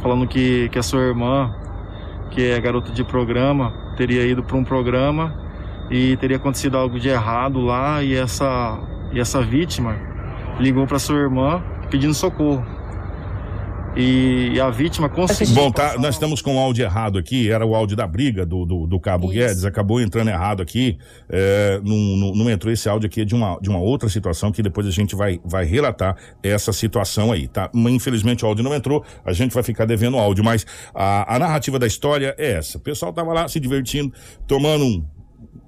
falando 0.00 0.28
que, 0.28 0.68
que 0.68 0.78
a 0.78 0.82
sua 0.82 1.00
irmã, 1.00 1.52
que 2.30 2.50
é 2.50 2.60
garota 2.60 2.92
de 2.92 3.02
programa, 3.02 3.72
teria 3.96 4.24
ido 4.24 4.42
para 4.42 4.56
um 4.56 4.62
programa 4.62 5.34
e 5.90 6.16
teria 6.18 6.36
acontecido 6.36 6.76
algo 6.76 7.00
de 7.00 7.08
errado 7.08 7.60
lá 7.60 8.02
e 8.02 8.14
essa, 8.14 8.78
e 9.12 9.20
essa 9.20 9.42
vítima 9.42 9.96
ligou 10.58 10.86
para 10.86 10.98
sua 10.98 11.16
irmã 11.16 11.62
pedindo 11.90 12.14
socorro 12.14 12.76
e 13.96 14.60
a 14.60 14.68
vítima 14.68 15.08
conseguiu. 15.08 15.54
Bom, 15.54 15.72
tá, 15.72 15.96
nós 15.98 16.16
estamos 16.16 16.42
com 16.42 16.56
o 16.56 16.58
áudio 16.58 16.84
errado 16.84 17.18
aqui, 17.18 17.50
era 17.50 17.64
o 17.64 17.74
áudio 17.74 17.96
da 17.96 18.06
briga 18.06 18.44
do, 18.44 18.66
do, 18.66 18.86
do 18.86 19.00
Cabo 19.00 19.26
Isso. 19.26 19.34
Guedes, 19.34 19.64
acabou 19.64 20.00
entrando 20.00 20.28
errado 20.28 20.60
aqui, 20.60 20.98
é, 21.30 21.80
não, 21.82 21.96
não, 21.96 22.34
não, 22.34 22.50
entrou 22.50 22.70
esse 22.70 22.88
áudio 22.88 23.06
aqui 23.06 23.24
de 23.24 23.34
uma, 23.34 23.58
de 23.58 23.70
uma 23.70 23.78
outra 23.78 24.08
situação 24.08 24.52
que 24.52 24.62
depois 24.62 24.86
a 24.86 24.90
gente 24.90 25.16
vai, 25.16 25.40
vai 25.42 25.64
relatar 25.64 26.14
essa 26.42 26.72
situação 26.74 27.32
aí, 27.32 27.48
tá? 27.48 27.70
Infelizmente 27.74 28.44
o 28.44 28.48
áudio 28.48 28.62
não 28.62 28.74
entrou, 28.74 29.02
a 29.24 29.32
gente 29.32 29.54
vai 29.54 29.62
ficar 29.62 29.86
devendo 29.86 30.18
áudio, 30.18 30.44
mas 30.44 30.66
a, 30.94 31.34
a 31.34 31.38
narrativa 31.38 31.78
da 31.78 31.86
história 31.86 32.34
é 32.36 32.52
essa. 32.52 32.76
O 32.76 32.80
pessoal 32.80 33.12
tava 33.14 33.32
lá 33.32 33.48
se 33.48 33.58
divertindo, 33.58 34.12
tomando 34.46 34.84
um, 34.84 35.04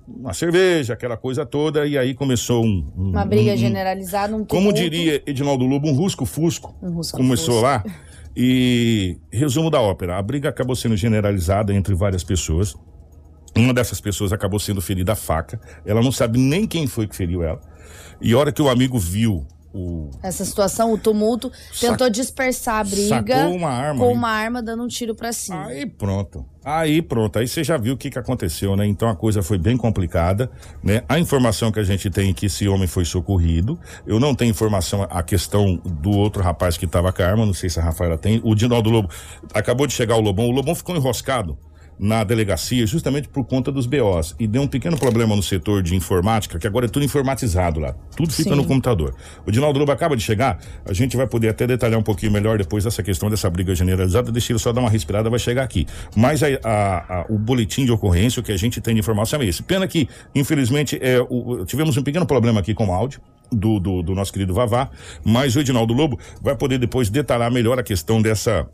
uma 0.08 0.32
cerveja, 0.32 0.94
aquela 0.94 1.16
coisa 1.16 1.44
toda, 1.44 1.86
e 1.86 1.98
aí 1.98 2.14
começou 2.14 2.64
um. 2.64 2.86
um 2.96 3.10
uma 3.10 3.24
briga 3.24 3.52
um, 3.52 3.56
generalizada, 3.56 4.34
um 4.34 4.44
Como 4.44 4.72
diria 4.72 5.22
Edinaldo 5.26 5.66
Lobo, 5.66 5.88
um 5.88 5.92
rusco-fusco. 5.94 6.74
Um 6.82 6.92
rusco 6.92 7.16
começou 7.16 7.60
lá. 7.60 7.84
E 8.34 9.18
resumo 9.30 9.70
da 9.70 9.80
ópera: 9.80 10.16
a 10.16 10.22
briga 10.22 10.48
acabou 10.48 10.74
sendo 10.74 10.96
generalizada 10.96 11.74
entre 11.74 11.94
várias 11.94 12.24
pessoas. 12.24 12.74
Uma 13.56 13.74
dessas 13.74 14.00
pessoas 14.00 14.32
acabou 14.32 14.60
sendo 14.60 14.80
ferida 14.80 15.12
a 15.12 15.16
faca. 15.16 15.60
Ela 15.84 16.00
não 16.00 16.12
sabe 16.12 16.38
nem 16.38 16.66
quem 16.66 16.86
foi 16.86 17.06
que 17.06 17.16
feriu 17.16 17.42
ela. 17.42 17.60
E 18.20 18.32
a 18.32 18.38
hora 18.38 18.52
que 18.52 18.62
o 18.62 18.68
amigo 18.68 18.98
viu 18.98 19.46
o... 19.72 20.10
Essa 20.22 20.44
situação, 20.44 20.92
o 20.92 20.98
tumulto, 20.98 21.52
Sac... 21.72 21.90
tentou 21.90 22.08
dispersar 22.08 22.76
a 22.76 22.84
briga 22.84 23.48
uma 23.48 23.68
arma, 23.68 24.00
com 24.00 24.12
uma 24.12 24.30
arma 24.30 24.62
dando 24.62 24.82
um 24.82 24.88
tiro 24.88 25.14
para 25.14 25.32
cima. 25.32 25.66
Aí 25.66 25.84
pronto. 25.86 26.44
Aí 26.64 27.00
pronto, 27.00 27.38
aí 27.38 27.46
você 27.46 27.62
já 27.62 27.76
viu 27.76 27.94
o 27.94 27.96
que, 27.96 28.10
que 28.10 28.18
aconteceu, 28.18 28.76
né? 28.76 28.86
Então 28.86 29.08
a 29.08 29.16
coisa 29.16 29.42
foi 29.42 29.58
bem 29.58 29.76
complicada, 29.76 30.50
né? 30.82 31.02
A 31.08 31.18
informação 31.18 31.70
que 31.70 31.80
a 31.80 31.84
gente 31.84 32.10
tem 32.10 32.30
é 32.30 32.32
que 32.32 32.46
esse 32.46 32.68
homem 32.68 32.86
foi 32.86 33.04
socorrido. 33.04 33.78
Eu 34.06 34.18
não 34.18 34.34
tenho 34.34 34.50
informação 34.50 35.06
a 35.08 35.22
questão 35.22 35.76
do 35.76 36.10
outro 36.10 36.42
rapaz 36.42 36.76
que 36.76 36.84
estava 36.84 37.12
com 37.12 37.22
a 37.22 37.26
arma, 37.26 37.46
não 37.46 37.54
sei 37.54 37.70
se 37.70 37.78
a 37.78 37.82
Rafaela 37.82 38.18
tem. 38.18 38.40
O 38.44 38.54
Dinaldo 38.54 38.90
Lobo 38.90 39.08
acabou 39.54 39.86
de 39.86 39.92
chegar 39.92 40.16
o 40.16 40.20
Lobão, 40.20 40.46
o 40.46 40.50
Lobão 40.50 40.74
ficou 40.74 40.96
enroscado 40.96 41.58
na 41.98 42.22
delegacia 42.22 42.86
justamente 42.86 43.28
por 43.28 43.44
conta 43.44 43.72
dos 43.72 43.86
BOs. 43.86 44.34
E 44.38 44.46
deu 44.46 44.62
um 44.62 44.66
pequeno 44.66 44.96
problema 44.96 45.34
no 45.34 45.42
setor 45.42 45.82
de 45.82 45.94
informática, 45.94 46.58
que 46.58 46.66
agora 46.66 46.86
é 46.86 46.88
tudo 46.88 47.04
informatizado 47.04 47.80
lá. 47.80 47.94
Tudo 48.16 48.32
fica 48.32 48.50
Sim. 48.50 48.56
no 48.56 48.64
computador. 48.64 49.14
O 49.46 49.50
Dinaldo 49.50 49.78
Lobo 49.78 49.90
acaba 49.92 50.16
de 50.16 50.22
chegar, 50.22 50.58
a 50.84 50.92
gente 50.92 51.16
vai 51.16 51.26
poder 51.26 51.48
até 51.48 51.66
detalhar 51.66 51.98
um 51.98 52.02
pouquinho 52.02 52.32
melhor 52.32 52.58
depois 52.58 52.84
dessa 52.84 53.02
questão 53.02 53.28
dessa 53.28 53.50
briga 53.50 53.74
generalizada. 53.74 54.30
Deixa 54.30 54.52
ele 54.52 54.58
só 54.58 54.72
dar 54.72 54.80
uma 54.80 54.90
respirada, 54.90 55.28
vai 55.28 55.38
chegar 55.38 55.62
aqui. 55.62 55.86
Mas 56.14 56.42
a, 56.42 56.46
a, 56.64 57.20
a, 57.20 57.26
o 57.28 57.38
boletim 57.38 57.84
de 57.84 57.92
ocorrência, 57.92 58.40
o 58.40 58.42
que 58.42 58.52
a 58.52 58.56
gente 58.56 58.80
tem 58.80 58.94
de 58.94 59.00
informação 59.00 59.40
é 59.40 59.46
esse. 59.46 59.62
Pena 59.62 59.86
que, 59.88 60.08
infelizmente, 60.34 60.98
é, 61.00 61.20
o, 61.28 61.64
tivemos 61.64 61.96
um 61.96 62.02
pequeno 62.02 62.26
problema 62.26 62.60
aqui 62.60 62.74
com 62.74 62.86
o 62.86 62.92
áudio. 62.92 63.20
Do, 63.50 63.80
do, 63.80 64.02
do 64.02 64.14
nosso 64.14 64.30
querido 64.30 64.52
Vavá, 64.52 64.90
mas 65.24 65.56
o 65.56 65.60
Edinaldo 65.60 65.94
Lobo 65.94 66.18
vai 66.42 66.54
poder 66.54 66.78
depois 66.78 67.08
detalhar 67.08 67.50
melhor 67.50 67.78
a 67.78 67.82
questão 67.82 68.20
dessa 68.20 68.68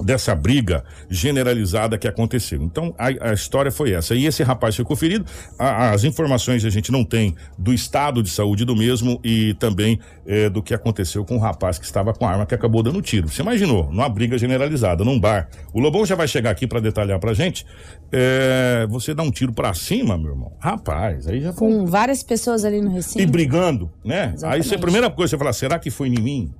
dessa 0.00 0.34
briga 0.34 0.84
generalizada 1.08 1.98
que 1.98 2.08
aconteceu. 2.08 2.62
Então 2.62 2.94
a, 2.98 3.30
a, 3.30 3.32
história 3.32 3.70
foi 3.70 3.92
essa. 3.92 4.14
E 4.14 4.26
esse 4.26 4.42
rapaz 4.42 4.74
ficou 4.74 4.96
ferido. 4.96 5.24
A, 5.58 5.90
as 5.90 6.04
informações 6.04 6.64
a 6.64 6.70
gente 6.70 6.90
não 6.90 7.04
tem 7.04 7.34
do 7.58 7.72
estado 7.72 8.22
de 8.22 8.30
saúde 8.30 8.64
do 8.64 8.74
mesmo 8.74 9.20
e 9.22 9.54
também 9.54 9.98
é, 10.26 10.48
do 10.48 10.62
que 10.62 10.72
aconteceu 10.72 11.24
com 11.24 11.36
o 11.36 11.38
rapaz 11.38 11.78
que 11.78 11.84
estava 11.84 12.12
com 12.12 12.26
a 12.26 12.30
arma 12.30 12.46
que 12.46 12.54
acabou 12.54 12.82
dando 12.82 13.02
tiro. 13.02 13.28
Você 13.28 13.42
imaginou? 13.42 13.90
Numa 13.90 14.08
briga 14.08 14.38
generalizada, 14.38 15.04
num 15.04 15.18
bar. 15.18 15.48
O 15.72 15.80
Lobão 15.80 16.06
já 16.06 16.14
vai 16.14 16.28
chegar 16.28 16.50
aqui 16.50 16.66
para 16.66 16.80
detalhar 16.80 17.18
pra 17.18 17.34
gente. 17.34 17.66
É, 18.10 18.86
você 18.88 19.14
dá 19.14 19.22
um 19.22 19.30
tiro 19.30 19.52
para 19.52 19.74
cima, 19.74 20.16
meu 20.16 20.30
irmão. 20.30 20.52
Rapaz, 20.58 21.26
aí 21.26 21.40
já 21.40 21.52
foi. 21.52 21.68
Com 21.68 21.86
várias 21.86 22.22
pessoas 22.22 22.64
ali 22.64 22.80
no 22.80 22.90
recinto. 22.90 23.20
E 23.20 23.26
brigando, 23.26 23.90
né? 24.04 24.32
Exatamente. 24.34 24.44
Aí 24.46 24.62
você, 24.62 24.74
a 24.74 24.78
primeira 24.78 25.10
coisa 25.10 25.30
você 25.30 25.38
fala, 25.38 25.52
será 25.52 25.78
que 25.78 25.90
foi 25.90 26.08
em 26.08 26.20
mim? 26.20 26.54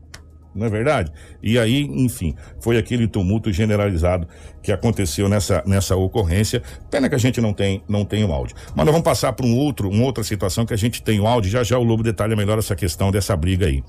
Não 0.55 0.67
é 0.67 0.71
verdade? 0.71 1.13
E 1.43 1.59
aí, 1.59 1.83
enfim, 1.83 2.35
foi 2.61 2.77
aquele 2.77 3.09
tumulto 3.09 3.53
generalizado 3.53 4.27
que 4.63 4.71
aconteceu 4.71 5.29
nessa, 5.29 5.63
nessa 5.67 5.97
ocorrência. 5.97 6.63
Pena 6.91 7.09
que 7.09 7.15
a 7.15 7.19
gente 7.19 7.41
não 7.41 7.53
tem, 7.53 7.83
não 7.89 8.05
tem 8.05 8.25
o 8.25 8.33
áudio. 8.33 8.55
Mas 8.75 8.85
nós 8.85 8.93
vamos 8.93 9.03
passar 9.03 9.33
para 9.33 9.47
um 9.47 9.57
outro, 9.57 9.89
uma 9.89 10.05
outra 10.05 10.23
situação 10.23 10.67
que 10.67 10.75
a 10.75 10.77
gente 10.77 11.03
tem 11.03 11.19
o 11.21 11.27
áudio. 11.27 11.51
Já 11.51 11.63
já 11.63 11.79
o 11.79 11.83
Lobo 11.83 12.03
detalha 12.03 12.37
melhor 12.37 12.59
essa 12.59 12.77
questão 12.77 13.11
dessa 13.11 13.37
briga 13.37 13.67
aí. 13.67 13.83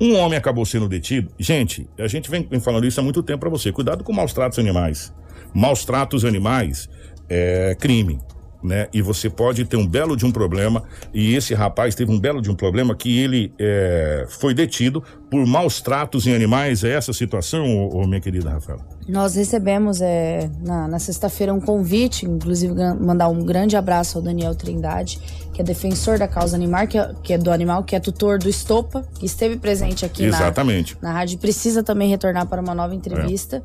Um 0.00 0.16
homem 0.16 0.38
acabou 0.38 0.64
sendo 0.64 0.88
detido. 0.88 1.30
Gente, 1.38 1.88
a 1.98 2.06
gente 2.06 2.30
vem, 2.30 2.46
vem 2.48 2.60
falando 2.60 2.86
isso 2.86 3.00
há 3.00 3.02
muito 3.02 3.22
tempo 3.22 3.40
para 3.40 3.50
você. 3.50 3.72
Cuidado 3.72 4.04
com 4.04 4.12
maus 4.12 4.32
tratos 4.32 4.58
animais. 4.58 5.12
Maus 5.52 5.84
tratos 5.84 6.24
animais 6.24 6.88
é 7.28 7.76
crime 7.78 8.20
né? 8.64 8.88
E 8.92 9.02
você 9.02 9.28
pode 9.28 9.64
ter 9.66 9.76
um 9.76 9.86
belo 9.86 10.16
de 10.16 10.24
um 10.24 10.32
problema. 10.32 10.82
E 11.12 11.34
esse 11.34 11.52
rapaz 11.54 11.94
teve 11.94 12.10
um 12.10 12.18
belo 12.18 12.40
de 12.40 12.50
um 12.50 12.54
problema 12.54 12.94
que 12.94 13.18
ele 13.18 13.52
é, 13.58 14.26
foi 14.28 14.54
detido 14.54 15.04
por 15.30 15.46
maus 15.46 15.82
tratos 15.82 16.26
em 16.26 16.34
animais. 16.34 16.82
É 16.82 16.92
essa 16.92 17.10
a 17.10 17.14
situação, 17.14 17.66
ô, 17.66 18.02
ô, 18.02 18.06
minha 18.06 18.20
querida 18.20 18.50
Rafaela? 18.50 18.80
Nós 19.06 19.34
recebemos 19.34 20.00
é, 20.00 20.48
na, 20.64 20.88
na 20.88 20.98
sexta-feira 20.98 21.52
um 21.52 21.60
convite, 21.60 22.24
inclusive 22.24 22.72
mandar 22.98 23.28
um 23.28 23.44
grande 23.44 23.76
abraço 23.76 24.16
ao 24.16 24.24
Daniel 24.24 24.54
Trindade, 24.54 25.20
que 25.54 25.62
é 25.62 25.64
defensor 25.64 26.18
da 26.18 26.26
causa 26.26 26.56
animal, 26.56 26.86
que 26.88 26.98
é, 26.98 27.14
que 27.22 27.32
é 27.32 27.38
do 27.38 27.52
animal, 27.52 27.84
que 27.84 27.94
é 27.94 28.00
tutor 28.00 28.38
do 28.38 28.48
Estopa, 28.48 29.06
que 29.18 29.24
esteve 29.24 29.56
presente 29.56 30.04
aqui 30.04 30.24
Exatamente. 30.24 30.98
Na, 31.00 31.08
na 31.08 31.14
rádio. 31.14 31.38
Precisa 31.38 31.82
também 31.82 32.10
retornar 32.10 32.46
para 32.46 32.60
uma 32.60 32.74
nova 32.74 32.92
entrevista. 32.92 33.62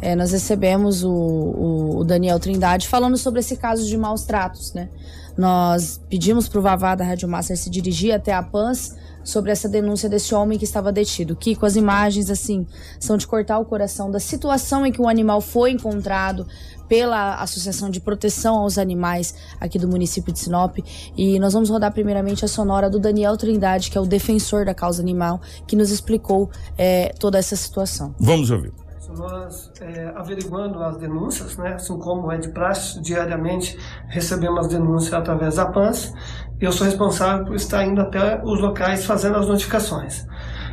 É. 0.00 0.12
É, 0.12 0.16
nós 0.16 0.30
recebemos 0.30 1.02
o, 1.02 1.10
o, 1.10 1.98
o, 1.98 2.04
Daniel 2.04 2.38
Trindade 2.38 2.88
falando 2.88 3.18
sobre 3.18 3.40
esse 3.40 3.56
caso 3.56 3.86
de 3.86 3.96
maus 3.96 4.22
tratos, 4.22 4.72
né? 4.72 4.88
Nós 5.36 6.00
pedimos 6.08 6.48
para 6.48 6.58
o 6.58 6.62
Vavá 6.62 6.94
da 6.94 7.04
Rádio 7.04 7.28
Master 7.28 7.56
se 7.56 7.68
dirigir 7.70 8.12
até 8.12 8.32
a 8.32 8.42
PANS 8.42 8.94
sobre 9.24 9.50
essa 9.50 9.68
denúncia 9.68 10.08
desse 10.08 10.34
homem 10.34 10.58
que 10.58 10.64
estava 10.64 10.92
detido. 10.92 11.36
Kiko, 11.36 11.64
as 11.64 11.76
imagens, 11.76 12.30
assim, 12.30 12.66
são 12.98 13.16
de 13.16 13.26
cortar 13.26 13.58
o 13.58 13.64
coração 13.64 14.10
da 14.10 14.20
situação 14.20 14.84
em 14.84 14.92
que 14.92 15.00
o 15.00 15.08
animal 15.08 15.40
foi 15.40 15.70
encontrado 15.70 16.46
pela 16.92 17.36
Associação 17.36 17.88
de 17.88 18.02
Proteção 18.02 18.54
aos 18.56 18.76
Animais 18.76 19.34
aqui 19.58 19.78
do 19.78 19.88
município 19.88 20.30
de 20.30 20.38
Sinop. 20.38 20.76
E 21.16 21.38
nós 21.38 21.54
vamos 21.54 21.70
rodar 21.70 21.90
primeiramente 21.90 22.44
a 22.44 22.48
sonora 22.48 22.90
do 22.90 23.00
Daniel 23.00 23.34
Trindade, 23.34 23.90
que 23.90 23.96
é 23.96 24.00
o 24.02 24.04
defensor 24.04 24.66
da 24.66 24.74
causa 24.74 25.00
animal, 25.00 25.40
que 25.66 25.74
nos 25.74 25.90
explicou 25.90 26.50
é, 26.76 27.14
toda 27.18 27.38
essa 27.38 27.56
situação. 27.56 28.14
Vamos 28.20 28.50
ouvir 28.50 28.74
nós 29.16 29.70
é, 29.82 30.10
averiguando 30.16 30.82
as 30.82 30.96
denúncias, 30.96 31.58
né, 31.58 31.74
assim 31.74 31.98
como 31.98 32.32
é 32.32 32.38
de 32.38 32.48
praxe, 32.48 32.98
diariamente 33.02 33.78
recebemos 34.08 34.60
as 34.60 34.68
denúncias 34.68 35.12
através 35.12 35.56
da 35.56 35.66
PANS, 35.66 36.14
eu 36.58 36.70
sou 36.72 36.86
responsável 36.86 37.44
por 37.44 37.56
estar 37.56 37.84
indo 37.84 38.00
até 38.00 38.40
os 38.42 38.60
locais 38.60 39.04
fazendo 39.04 39.36
as 39.36 39.48
notificações. 39.48 40.24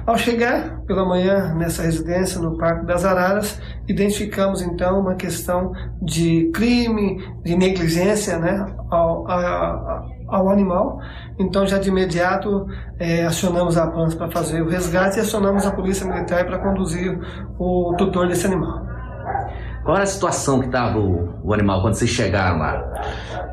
Ao 0.09 0.17
chegar 0.17 0.81
pela 0.87 1.05
manhã 1.05 1.53
nessa 1.53 1.83
residência 1.83 2.41
no 2.41 2.57
Parque 2.57 2.83
das 2.83 3.05
Araras, 3.05 3.61
identificamos 3.87 4.59
então 4.59 5.01
uma 5.01 5.13
questão 5.13 5.71
de 6.01 6.49
crime, 6.51 7.23
de 7.43 7.55
negligência 7.55 8.39
né, 8.39 8.65
ao, 8.89 9.29
a, 9.29 10.03
ao 10.27 10.49
animal. 10.49 10.99
Então, 11.37 11.67
já 11.67 11.77
de 11.77 11.89
imediato, 11.89 12.65
é, 12.97 13.23
acionamos 13.23 13.77
a 13.77 13.85
PANS 13.85 14.15
para 14.15 14.31
fazer 14.31 14.63
o 14.63 14.67
resgate 14.67 15.17
e 15.17 15.21
acionamos 15.21 15.63
a 15.67 15.69
Polícia 15.69 16.07
Militar 16.07 16.43
para 16.43 16.57
conduzir 16.57 17.15
o 17.59 17.93
tutor 17.95 18.27
desse 18.27 18.47
animal. 18.47 18.83
Qual 19.83 19.95
era 19.95 20.05
a 20.05 20.07
situação 20.07 20.59
que 20.59 20.65
estava 20.65 20.97
o, 20.97 21.39
o, 21.43 21.53
animal 21.53 21.83
quando 21.83 21.93
vocês 21.93 22.09
chegaram 22.09 22.57
lá? 22.57 22.83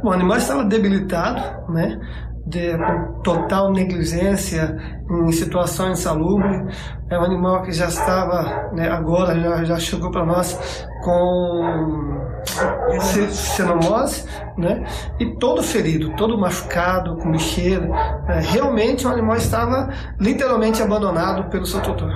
O 0.03 0.11
animal 0.11 0.39
estava 0.39 0.65
debilitado, 0.65 1.71
né? 1.71 2.01
De 2.47 2.79
total 3.25 3.73
negligência 3.73 4.77
em 5.11 5.33
situação 5.33 5.91
insalubre. 5.91 6.67
É 7.11 7.19
um 7.19 7.25
animal 7.25 7.63
que 7.63 7.73
já 7.73 7.87
estava, 7.87 8.71
né, 8.73 8.89
agora 8.89 9.39
já, 9.39 9.65
já 9.65 9.79
chegou 9.79 10.11
para 10.11 10.25
nós 10.25 10.87
com 11.03 12.17
xenomose, 13.31 14.25
né? 14.57 14.85
E 15.19 15.27
todo 15.37 15.63
ferido, 15.63 16.15
todo 16.17 16.39
machucado, 16.39 17.17
com 17.17 17.33
bicheira. 17.33 17.87
Né? 17.87 18.41
Realmente 18.53 19.07
o 19.07 19.11
animal 19.11 19.37
estava 19.37 19.89
literalmente 20.19 20.81
abandonado 20.81 21.51
pelo 21.51 21.67
seu 21.67 21.81
tutor. 21.83 22.13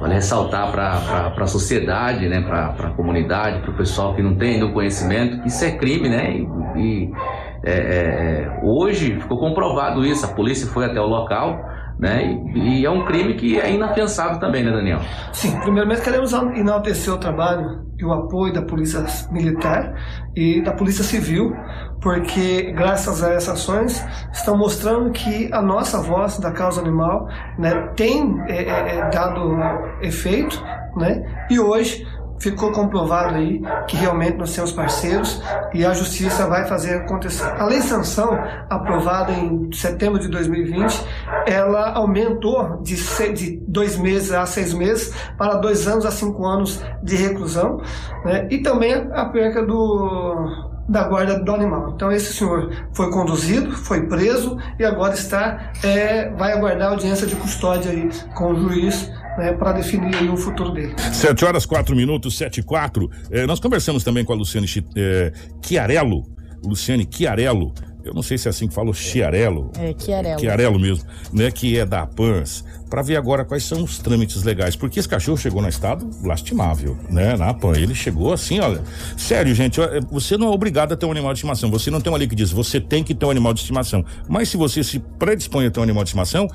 Vale 0.00 0.14
ressaltar 0.14 0.70
para 0.72 1.34
a 1.36 1.46
sociedade, 1.46 2.26
né, 2.26 2.40
para 2.40 2.88
a 2.88 2.90
comunidade, 2.92 3.60
para 3.60 3.70
o 3.70 3.74
pessoal 3.74 4.14
que 4.14 4.22
não 4.22 4.34
tem 4.34 4.62
o 4.62 4.72
conhecimento, 4.72 5.42
que 5.42 5.48
isso 5.48 5.62
é 5.62 5.72
crime, 5.72 6.08
né? 6.08 6.32
E, 6.32 6.48
e 6.76 7.12
é, 7.62 7.72
é, 7.72 7.74
é, 7.74 8.60
hoje 8.62 9.20
ficou 9.20 9.38
comprovado 9.38 10.04
isso. 10.04 10.24
A 10.24 10.28
polícia 10.28 10.66
foi 10.66 10.84
até 10.86 11.00
o 11.00 11.06
local, 11.06 11.58
Né? 11.98 12.40
E, 12.54 12.80
e 12.80 12.86
é 12.86 12.90
um 12.90 13.04
crime 13.04 13.34
que 13.34 13.60
é 13.60 13.70
inafiançável 13.70 14.40
também, 14.40 14.64
né, 14.64 14.70
Daniel? 14.70 15.00
Sim, 15.32 15.60
primeiramente 15.60 16.00
queremos 16.00 16.32
enaltecer 16.32 17.12
o 17.12 17.18
trabalho 17.18 17.84
e 17.98 18.04
o 18.04 18.10
apoio 18.10 18.54
da 18.54 18.62
Polícia 18.62 19.04
Militar 19.30 19.92
e 20.34 20.62
da 20.62 20.72
Polícia 20.72 21.04
Civil, 21.04 21.54
porque 22.00 22.72
graças 22.72 23.22
a 23.22 23.34
essas 23.34 23.50
ações 23.50 24.02
estão 24.32 24.56
mostrando 24.56 25.10
que 25.10 25.52
a 25.52 25.60
nossa 25.60 26.00
voz 26.00 26.38
da 26.38 26.50
causa 26.50 26.80
animal 26.80 27.28
né, 27.58 27.92
tem 27.94 28.40
é, 28.48 28.62
é, 28.62 28.96
é 28.96 29.10
dado 29.10 29.54
efeito, 30.00 30.58
né? 30.96 31.22
E 31.50 31.60
hoje 31.60 32.06
ficou 32.40 32.72
comprovado 32.72 33.36
aí 33.36 33.60
que 33.86 33.96
realmente 33.96 34.38
nós 34.38 34.54
temos 34.54 34.72
parceiros 34.72 35.40
e 35.72 35.84
a 35.84 35.92
justiça 35.92 36.46
vai 36.46 36.66
fazer 36.66 36.94
acontecer. 36.94 37.44
A 37.44 37.64
lei 37.66 37.80
sanção 37.80 38.36
aprovada 38.68 39.32
em 39.32 39.70
setembro 39.72 40.18
de 40.18 40.28
2020, 40.28 41.06
ela 41.46 41.92
aumentou 41.92 42.80
de, 42.82 42.96
de 43.32 43.62
dois 43.68 43.96
meses 43.96 44.32
a 44.32 44.46
seis 44.46 44.72
meses 44.72 45.14
para 45.36 45.54
dois 45.56 45.86
anos 45.86 46.06
a 46.06 46.10
cinco 46.10 46.46
anos 46.46 46.82
de 47.02 47.14
reclusão, 47.14 47.80
né? 48.24 48.48
e 48.50 48.58
também 48.58 48.94
a 49.12 49.26
perca 49.26 49.64
do 49.64 50.70
da 50.88 51.04
guarda 51.04 51.38
do 51.38 51.54
animal. 51.54 51.92
Então 51.94 52.10
esse 52.10 52.32
senhor 52.32 52.68
foi 52.92 53.10
conduzido, 53.12 53.70
foi 53.70 54.08
preso 54.08 54.58
e 54.76 54.84
agora 54.84 55.14
está 55.14 55.70
é, 55.84 56.30
vai 56.30 56.52
aguardar 56.52 56.90
audiência 56.90 57.28
de 57.28 57.36
custódia 57.36 57.92
aí 57.92 58.08
com 58.34 58.52
o 58.52 58.60
juiz 58.60 59.08
né, 59.40 59.52
para 59.54 59.72
definir 59.72 60.30
o 60.30 60.36
futuro 60.36 60.70
dele. 60.70 60.94
Sete 61.12 61.44
horas, 61.44 61.64
quatro 61.64 61.96
minutos, 61.96 62.36
sete 62.36 62.60
e 62.60 62.62
quatro. 62.62 63.10
Eh, 63.30 63.46
nós 63.46 63.58
conversamos 63.58 64.04
também 64.04 64.24
com 64.24 64.34
a 64.34 64.36
Luciane 64.36 64.66
eh, 64.94 65.32
Chiarello, 65.64 66.24
Luciane 66.62 67.08
Chiarello, 67.10 67.72
eu 68.04 68.14
não 68.14 68.22
sei 68.22 68.38
se 68.38 68.48
é 68.48 68.50
assim 68.50 68.66
que 68.66 68.74
fala, 68.74 68.92
Chiarello. 68.92 69.70
É, 69.78 69.94
Chiarello. 69.98 70.40
Chiarello 70.40 70.78
mesmo, 70.78 71.04
né, 71.32 71.50
que 71.50 71.78
é 71.78 71.84
da 71.84 72.06
PANS, 72.06 72.64
para 72.88 73.02
ver 73.02 73.16
agora 73.16 73.44
quais 73.44 73.64
são 73.64 73.82
os 73.82 73.98
trâmites 73.98 74.42
legais, 74.42 74.74
porque 74.76 74.98
esse 74.98 75.08
cachorro 75.08 75.36
chegou 75.36 75.62
no 75.62 75.68
estado 75.68 76.08
lastimável, 76.22 76.96
né, 77.08 77.36
na 77.36 77.52
PAN, 77.54 77.72
ele 77.76 77.94
chegou 77.94 78.32
assim, 78.32 78.60
olha, 78.60 78.82
sério, 79.16 79.54
gente, 79.54 79.80
eh, 79.80 80.00
você 80.10 80.36
não 80.36 80.48
é 80.48 80.50
obrigado 80.50 80.92
a 80.92 80.96
ter 80.96 81.06
um 81.06 81.12
animal 81.12 81.32
de 81.32 81.38
estimação, 81.38 81.70
você 81.70 81.90
não 81.90 82.00
tem 82.00 82.12
uma 82.12 82.18
lei 82.18 82.28
que 82.28 82.34
diz, 82.34 82.50
você 82.50 82.80
tem 82.80 83.04
que 83.04 83.14
ter 83.14 83.26
um 83.26 83.30
animal 83.30 83.54
de 83.54 83.60
estimação, 83.60 84.04
mas 84.28 84.48
se 84.48 84.56
você 84.56 84.82
se 84.82 84.98
predispõe 84.98 85.66
a 85.66 85.70
ter 85.70 85.80
um 85.80 85.84
animal 85.84 86.04
de 86.04 86.08
estimação, 86.08 86.48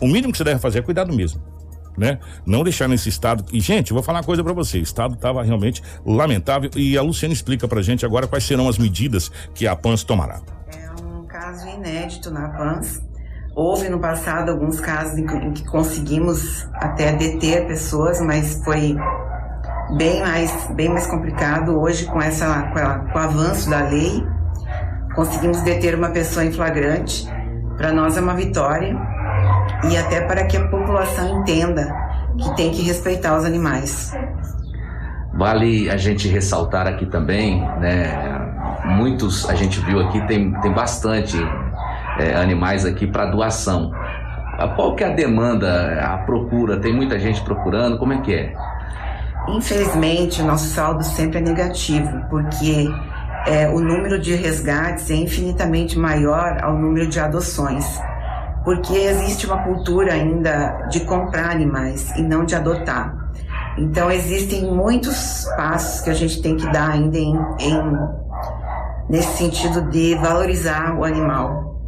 o 0.00 0.06
mínimo 0.06 0.32
que 0.32 0.38
você 0.38 0.44
deve 0.44 0.60
fazer 0.60 0.80
é 0.80 0.82
cuidar 0.82 1.04
do 1.04 1.14
mesmo 1.14 1.40
né? 1.98 2.18
Não 2.46 2.62
deixar 2.62 2.88
nesse 2.88 3.08
estado. 3.08 3.44
E, 3.52 3.60
gente, 3.60 3.92
vou 3.92 4.02
falar 4.02 4.20
uma 4.20 4.24
coisa 4.24 4.42
para 4.42 4.52
você: 4.52 4.78
o 4.78 4.82
estado 4.82 5.14
estava 5.14 5.42
realmente 5.42 5.82
lamentável 6.06 6.70
e 6.76 6.96
a 6.96 7.02
Luciana 7.02 7.34
explica 7.34 7.66
pra 7.66 7.82
gente 7.82 8.06
agora 8.06 8.26
quais 8.26 8.44
serão 8.44 8.68
as 8.68 8.78
medidas 8.78 9.30
que 9.54 9.66
a 9.66 9.74
PANS 9.74 10.04
tomará. 10.04 10.40
É 10.72 11.02
um 11.02 11.26
caso 11.26 11.68
inédito 11.68 12.30
na 12.30 12.48
PANS. 12.50 13.02
Houve 13.54 13.88
no 13.88 13.98
passado 13.98 14.52
alguns 14.52 14.78
casos 14.78 15.18
em 15.18 15.52
que 15.52 15.64
conseguimos 15.64 16.68
até 16.74 17.12
deter 17.12 17.66
pessoas, 17.66 18.20
mas 18.20 18.62
foi 18.64 18.96
bem 19.96 20.20
mais, 20.20 20.70
bem 20.76 20.88
mais 20.88 21.08
complicado 21.08 21.76
hoje 21.76 22.04
com, 22.06 22.22
essa, 22.22 22.62
com, 22.68 23.12
com 23.12 23.18
o 23.18 23.22
avanço 23.22 23.68
da 23.68 23.80
lei. 23.88 24.24
Conseguimos 25.12 25.60
deter 25.62 25.96
uma 25.96 26.10
pessoa 26.10 26.44
em 26.44 26.52
flagrante. 26.52 27.26
Para 27.76 27.92
nós 27.92 28.16
é 28.16 28.20
uma 28.20 28.34
vitória 28.34 28.96
e 29.90 29.96
até 29.96 30.20
para 30.22 30.44
que 30.44 30.56
a 30.56 30.66
população 30.68 31.40
entenda 31.40 31.94
que 32.38 32.56
tem 32.56 32.70
que 32.70 32.82
respeitar 32.82 33.36
os 33.36 33.44
animais. 33.44 34.12
Vale 35.34 35.88
a 35.90 35.96
gente 35.96 36.28
ressaltar 36.28 36.86
aqui 36.86 37.06
também, 37.06 37.60
né? 37.80 38.10
Muitos 38.84 39.48
a 39.48 39.54
gente 39.54 39.80
viu 39.80 40.00
aqui 40.00 40.20
tem, 40.26 40.52
tem 40.60 40.72
bastante 40.72 41.36
é, 42.18 42.34
animais 42.36 42.84
aqui 42.84 43.06
para 43.06 43.26
doação. 43.26 43.92
Qual 44.74 44.96
que 44.96 45.04
é 45.04 45.06
a 45.06 45.14
demanda, 45.14 46.00
a 46.02 46.18
procura? 46.18 46.78
Tem 46.78 46.92
muita 46.92 47.18
gente 47.18 47.40
procurando? 47.42 47.96
Como 47.98 48.12
é 48.12 48.20
que 48.20 48.34
é? 48.34 48.54
Infelizmente, 49.48 50.42
o 50.42 50.44
nosso 50.44 50.66
saldo 50.66 51.04
sempre 51.04 51.38
é 51.38 51.40
negativo, 51.40 52.10
porque 52.28 52.88
é, 53.46 53.68
o 53.68 53.78
número 53.78 54.18
de 54.18 54.34
resgates 54.34 55.08
é 55.10 55.14
infinitamente 55.14 55.96
maior 55.96 56.58
ao 56.60 56.76
número 56.76 57.06
de 57.06 57.20
adoções 57.20 58.00
porque 58.68 58.92
existe 58.92 59.46
uma 59.46 59.62
cultura 59.62 60.12
ainda 60.12 60.88
de 60.90 61.00
comprar 61.00 61.52
animais 61.52 62.14
e 62.18 62.22
não 62.22 62.44
de 62.44 62.54
adotar. 62.54 63.32
Então 63.78 64.10
existem 64.10 64.70
muitos 64.70 65.48
passos 65.56 66.02
que 66.02 66.10
a 66.10 66.12
gente 66.12 66.42
tem 66.42 66.54
que 66.54 66.70
dar 66.70 66.90
ainda 66.90 67.16
em, 67.16 67.34
em 67.60 67.98
nesse 69.08 69.38
sentido 69.38 69.88
de 69.88 70.14
valorizar 70.16 70.94
o 70.98 71.04
animal. 71.04 71.80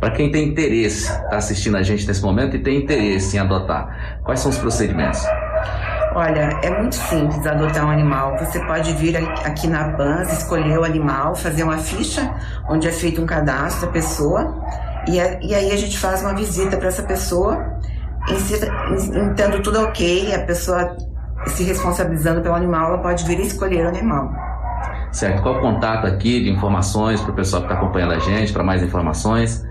Para 0.00 0.10
quem 0.10 0.32
tem 0.32 0.48
interesse, 0.48 1.08
está 1.08 1.36
assistindo 1.36 1.76
a 1.76 1.84
gente 1.84 2.04
nesse 2.04 2.22
momento 2.22 2.56
e 2.56 2.64
tem 2.64 2.78
interesse 2.78 3.36
em 3.36 3.38
adotar, 3.38 4.18
quais 4.24 4.40
são 4.40 4.50
os 4.50 4.58
procedimentos? 4.58 5.24
Olha, 6.16 6.58
é 6.64 6.70
muito 6.80 6.96
simples 6.96 7.46
adotar 7.46 7.86
um 7.86 7.90
animal. 7.90 8.36
Você 8.38 8.58
pode 8.66 8.92
vir 8.94 9.16
aqui 9.16 9.68
na 9.68 9.92
PANS, 9.92 10.32
escolher 10.32 10.80
o 10.80 10.84
animal, 10.84 11.36
fazer 11.36 11.62
uma 11.62 11.78
ficha 11.78 12.34
onde 12.68 12.88
é 12.88 12.90
feito 12.90 13.22
um 13.22 13.26
cadastro 13.26 13.86
da 13.86 13.92
pessoa 13.92 14.66
e, 15.08 15.20
a, 15.20 15.40
e 15.42 15.54
aí 15.54 15.72
a 15.72 15.76
gente 15.76 15.98
faz 15.98 16.22
uma 16.22 16.34
visita 16.34 16.76
para 16.76 16.88
essa 16.88 17.02
pessoa, 17.02 17.78
entendo 19.30 19.62
tudo 19.62 19.80
ok, 19.80 20.34
a 20.34 20.40
pessoa 20.40 20.96
se 21.46 21.62
responsabilizando 21.62 22.42
pelo 22.42 22.54
animal, 22.54 22.88
ela 22.88 22.98
pode 22.98 23.24
vir 23.24 23.40
escolher 23.40 23.86
o 23.86 23.88
animal. 23.88 24.30
Certo. 25.12 25.42
Qual 25.42 25.56
o 25.56 25.60
contato 25.60 26.06
aqui 26.06 26.42
de 26.42 26.50
informações 26.50 27.20
para 27.20 27.32
o 27.32 27.34
pessoal 27.34 27.62
que 27.62 27.68
está 27.68 27.80
acompanhando 27.80 28.12
a 28.12 28.18
gente, 28.18 28.52
para 28.52 28.62
mais 28.62 28.82
informações? 28.82 29.66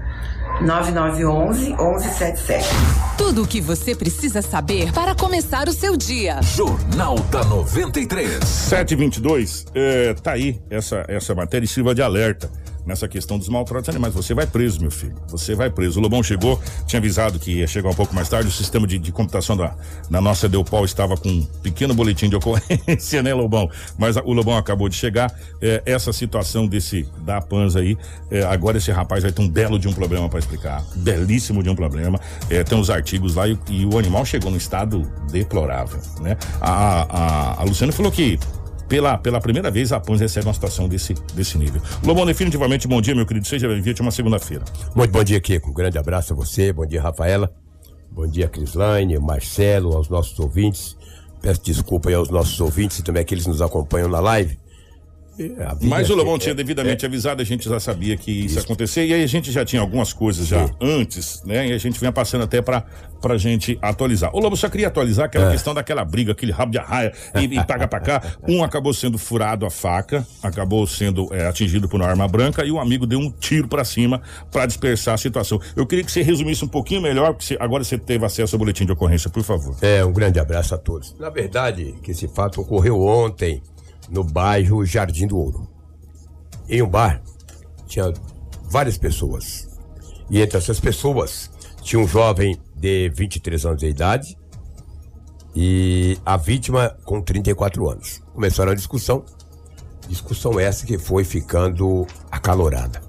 9911 0.61 1.75
1177. 1.75 2.67
Tudo 3.15 3.43
o 3.43 3.47
que 3.47 3.61
você 3.61 3.95
precisa 3.95 4.41
saber 4.41 4.91
para 4.91 5.13
começar 5.13 5.67
o 5.67 5.71
seu 5.71 5.95
dia. 5.95 6.41
Jornal 6.41 7.15
da 7.31 7.43
93. 7.43 8.43
722, 8.43 9.65
é, 9.75 10.15
tá 10.15 10.31
aí 10.31 10.59
essa, 10.69 11.05
essa 11.07 11.35
matéria 11.35 11.65
e 11.65 11.67
sirva 11.67 11.93
de 11.93 12.01
alerta 12.01 12.49
nessa 12.87 13.07
questão 13.07 13.37
dos 13.37 13.49
maltratos 13.49 13.89
animais. 13.89 14.13
Você 14.13 14.33
vai 14.33 14.47
preso, 14.47 14.79
meu 14.79 14.89
filho. 14.89 15.15
Você 15.27 15.53
vai 15.53 15.69
preso. 15.69 15.99
O 15.99 16.01
Lobão 16.01 16.23
chegou, 16.23 16.59
tinha 16.87 16.99
avisado 16.99 17.37
que 17.37 17.51
ia 17.51 17.67
chegar 17.67 17.89
um 17.89 17.93
pouco 17.93 18.15
mais 18.15 18.29
tarde. 18.29 18.47
O 18.47 18.51
sistema 18.51 18.87
de, 18.87 18.97
de 18.97 19.11
computação 19.11 19.57
da, 19.57 19.75
da 20.09 20.21
nossa 20.21 20.47
Deupol 20.47 20.85
estava 20.85 21.17
com 21.17 21.27
um 21.27 21.45
pequeno 21.61 21.93
boletim 21.93 22.29
de 22.29 22.37
ocorrência, 22.37 23.21
né, 23.23 23.33
Lobão? 23.33 23.69
Mas 23.97 24.15
a, 24.15 24.23
o 24.23 24.31
Lobão 24.31 24.57
acabou 24.57 24.87
de 24.87 24.95
chegar. 24.95 25.31
É, 25.61 25.83
essa 25.85 26.13
situação 26.13 26.65
desse 26.65 27.05
da 27.19 27.41
Panza 27.41 27.79
aí, 27.79 27.97
é, 28.31 28.43
agora 28.43 28.77
esse 28.77 28.91
rapaz 28.91 29.23
vai 29.23 29.31
ter 29.31 29.41
um 29.41 29.49
belo 29.49 29.77
de 29.77 29.87
um 29.87 29.93
problema 29.93 30.29
para 30.29 30.39
explicar. 30.39 30.83
Belíssimo 30.95 31.61
de 31.61 31.69
um 31.69 31.75
problema. 31.75 32.19
É, 32.49 32.63
tem 32.63 32.79
os 32.79 32.89
artigos 32.89 33.35
lá 33.35 33.47
e, 33.47 33.57
e, 33.69 33.85
o 33.85 33.99
animal 33.99 34.23
chegou 34.25 34.49
num 34.49 34.57
estado 34.57 35.01
deplorável, 35.29 35.99
né? 36.21 36.37
A, 36.61 37.57
a, 37.57 37.61
a 37.61 37.63
Luciana 37.65 37.91
falou 37.91 38.11
que 38.11 38.39
pela, 38.87 39.17
pela 39.17 39.39
primeira 39.39 39.69
vez, 39.69 39.91
a 39.91 39.99
PANS 39.99 40.19
recebe 40.19 40.47
uma 40.47 40.53
situação 40.53 40.87
desse, 40.87 41.13
desse 41.33 41.57
nível. 41.57 41.81
Lobão, 42.03 42.25
definitivamente, 42.25 42.87
bom 42.87 43.01
dia, 43.01 43.13
meu 43.13 43.25
querido. 43.25 43.47
Seja 43.47 43.67
bem-vindo 43.67 44.01
uma 44.01 44.11
segunda-feira. 44.11 44.63
Muito 44.95 45.11
bom 45.11 45.23
dia, 45.23 45.39
Kiko. 45.39 45.69
Um 45.69 45.73
grande 45.73 45.97
abraço 45.97 46.33
a 46.33 46.35
você. 46.35 46.71
Bom 46.71 46.85
dia, 46.85 47.01
Rafaela. 47.01 47.53
Bom 48.09 48.25
dia, 48.27 48.47
Crislaine, 48.47 49.19
Marcelo, 49.19 49.95
aos 49.95 50.09
nossos 50.09 50.39
ouvintes. 50.39 50.97
Peço 51.41 51.61
desculpa 51.63 52.09
aí 52.09 52.15
aos 52.15 52.29
nossos 52.29 52.59
ouvintes 52.59 52.99
e 52.99 53.03
também 53.03 53.21
aqueles 53.21 53.43
que 53.43 53.49
nos 53.49 53.61
acompanham 53.61 54.09
na 54.09 54.19
live. 54.19 54.57
Mas 55.81 56.09
o 56.09 56.15
Lobão 56.15 56.37
tinha 56.37 56.55
devidamente 56.55 57.05
é, 57.05 57.07
avisado, 57.07 57.41
a 57.41 57.45
gente 57.45 57.69
já 57.69 57.79
sabia 57.79 58.17
que 58.17 58.31
isso, 58.31 58.55
ia 58.55 58.61
acontecer, 58.61 59.05
e 59.05 59.13
aí 59.13 59.23
a 59.23 59.27
gente 59.27 59.51
já 59.51 59.63
tinha 59.63 59.81
algumas 59.81 60.13
coisas 60.13 60.47
já 60.47 60.65
Sim. 60.65 60.73
antes, 60.81 61.43
né? 61.45 61.67
E 61.67 61.73
a 61.73 61.77
gente 61.77 61.99
vinha 61.99 62.11
passando 62.11 62.43
até 62.43 62.61
pra, 62.61 62.83
pra 63.21 63.37
gente 63.37 63.77
atualizar. 63.81 64.35
O 64.35 64.39
Lobo 64.39 64.55
só 64.55 64.69
queria 64.69 64.87
atualizar 64.87 65.25
aquela 65.25 65.49
é. 65.49 65.51
questão 65.51 65.73
daquela 65.73 66.03
briga, 66.03 66.31
aquele 66.31 66.51
rabo 66.51 66.71
de 66.71 66.79
arraia 66.79 67.13
e, 67.35 67.43
e 67.43 67.63
paga 67.65 67.87
pra 67.87 67.99
cá. 67.99 68.21
Um 68.47 68.63
acabou 68.63 68.93
sendo 68.93 69.17
furado 69.17 69.65
a 69.65 69.69
faca, 69.69 70.25
acabou 70.41 70.87
sendo 70.87 71.27
é, 71.33 71.47
atingido 71.47 71.89
por 71.89 71.99
uma 71.99 72.07
arma 72.07 72.27
branca 72.27 72.63
e 72.63 72.71
o 72.71 72.79
amigo 72.79 73.05
deu 73.05 73.19
um 73.19 73.29
tiro 73.29 73.67
para 73.67 73.83
cima 73.83 74.21
para 74.51 74.65
dispersar 74.65 75.15
a 75.15 75.17
situação. 75.17 75.59
Eu 75.75 75.85
queria 75.85 76.03
que 76.03 76.11
você 76.11 76.21
resumisse 76.21 76.63
um 76.63 76.67
pouquinho 76.67 77.01
melhor, 77.01 77.33
porque 77.33 77.45
você, 77.45 77.57
agora 77.59 77.83
você 77.83 77.97
teve 77.97 78.25
acesso 78.25 78.55
ao 78.55 78.59
boletim 78.59 78.85
de 78.85 78.91
ocorrência, 78.91 79.29
por 79.29 79.43
favor. 79.43 79.75
É, 79.81 80.03
um 80.03 80.13
grande 80.13 80.39
abraço 80.39 80.73
a 80.73 80.77
todos. 80.77 81.15
Na 81.19 81.29
verdade, 81.29 81.95
que 82.01 82.11
esse 82.11 82.27
fato 82.27 82.61
ocorreu 82.61 83.01
ontem 83.01 83.61
no 84.09 84.23
bairro 84.23 84.85
Jardim 84.85 85.27
do 85.27 85.37
Ouro. 85.37 85.67
Em 86.69 86.81
um 86.81 86.87
bar, 86.87 87.21
tinha 87.85 88.13
várias 88.69 88.97
pessoas. 88.97 89.67
E 90.29 90.41
entre 90.41 90.57
essas 90.57 90.79
pessoas, 90.79 91.49
tinha 91.81 92.01
um 92.01 92.07
jovem 92.07 92.59
de 92.75 93.09
23 93.09 93.65
anos 93.65 93.79
de 93.79 93.87
idade 93.87 94.37
e 95.55 96.17
a 96.25 96.37
vítima 96.37 96.95
com 97.05 97.21
34 97.21 97.89
anos. 97.89 98.21
Começaram 98.33 98.71
a 98.71 98.75
discussão. 98.75 99.23
Discussão 100.07 100.59
essa 100.59 100.85
que 100.85 100.97
foi 100.97 101.23
ficando 101.23 102.05
acalorada. 102.29 103.01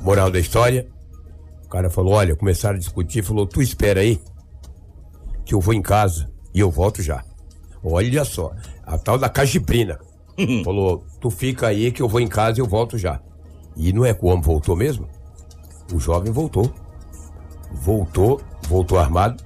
Moral 0.00 0.30
da 0.30 0.38
história: 0.38 0.88
o 1.64 1.68
cara 1.68 1.90
falou: 1.90 2.14
Olha, 2.14 2.34
começaram 2.34 2.76
a 2.76 2.78
discutir. 2.78 3.22
Falou: 3.22 3.46
Tu 3.46 3.60
espera 3.60 4.00
aí, 4.00 4.20
que 5.44 5.54
eu 5.54 5.60
vou 5.60 5.74
em 5.74 5.82
casa 5.82 6.30
e 6.54 6.60
eu 6.60 6.70
volto 6.70 7.02
já. 7.02 7.22
Olha 7.84 8.24
só, 8.24 8.52
a 8.84 8.96
tal 8.96 9.18
da 9.18 9.28
cajibrina. 9.28 9.98
Falou, 10.64 11.04
tu 11.20 11.30
fica 11.30 11.66
aí 11.66 11.90
que 11.90 12.02
eu 12.02 12.08
vou 12.08 12.20
em 12.20 12.28
casa 12.28 12.58
e 12.58 12.62
eu 12.62 12.66
volto 12.66 12.96
já. 12.96 13.20
E 13.76 13.92
não 13.92 14.04
é 14.04 14.14
como 14.14 14.42
voltou 14.42 14.76
mesmo? 14.76 15.08
O 15.92 15.98
jovem 15.98 16.32
voltou. 16.32 16.72
Voltou 17.72 18.40
voltou 18.68 18.98
armado, 18.98 19.42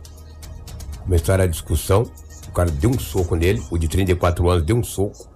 começaram 1.04 1.44
a 1.44 1.46
discussão, 1.46 2.10
o 2.48 2.52
cara 2.52 2.70
deu 2.70 2.90
um 2.90 2.98
soco 2.98 3.36
nele, 3.36 3.62
o 3.70 3.78
de 3.78 3.88
34 3.88 4.48
anos 4.50 4.66
deu 4.66 4.76
um 4.76 4.84
soco. 4.84 5.30